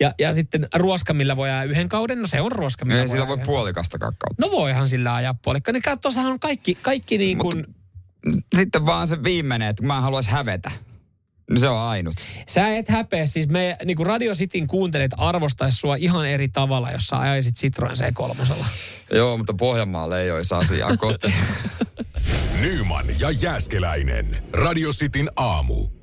Ja, 0.00 0.14
ja 0.18 0.34
sitten 0.34 0.68
ruoska, 0.74 1.14
millä 1.14 1.36
voi 1.36 1.50
ajaa 1.50 1.64
yhden 1.64 1.88
kauden, 1.88 2.20
no 2.20 2.26
se 2.26 2.40
on 2.40 2.52
ruoska, 2.52 2.84
millä 2.84 3.00
Ei 3.00 3.08
voi 3.08 3.12
sillä 3.12 3.28
voi 3.28 3.38
puolikasta 3.38 3.98
kautta. 3.98 4.26
No 4.38 4.50
voihan 4.50 4.88
sillä 4.88 5.14
ajaa 5.14 5.34
puolikka. 5.34 5.72
Niin 5.72 5.82
tuossahan 6.02 6.32
on 6.32 6.40
kaikki, 6.40 6.74
kaikki 6.74 7.18
niin 7.18 7.38
kuin... 7.38 7.66
sitten 8.56 8.86
vaan 8.86 9.08
se 9.08 9.22
viimeinen, 9.22 9.68
että 9.68 9.82
mä 9.82 10.00
haluaisin 10.00 10.32
hävetä. 10.32 10.70
No 11.50 11.60
se 11.60 11.68
on 11.68 11.80
ainut. 11.80 12.14
Sä 12.48 12.76
et 12.76 12.88
häpeä, 12.88 13.26
siis 13.26 13.48
me 13.48 13.76
niin 13.84 13.96
kuin 13.96 14.06
Radio 14.06 14.34
Cityn 14.34 14.66
kuuntelet 14.66 15.10
arvostaisi 15.16 15.76
sua 15.76 15.96
ihan 15.96 16.28
eri 16.28 16.48
tavalla, 16.48 16.90
jos 16.90 17.06
sä 17.06 17.16
ajaisit 17.16 17.54
Citroen 17.54 17.96
C3. 17.96 18.64
Joo, 19.12 19.36
mutta 19.36 19.54
Pohjanmaalle 19.54 20.22
ei 20.22 20.30
olisi 20.30 20.54
asiaa 20.54 20.96
kotiin. 20.96 21.34
Nyman 22.60 23.06
ja 23.20 23.30
Jääskeläinen. 23.30 24.42
Radio 24.52 24.90
Cityn 24.90 25.30
aamu. 25.36 25.99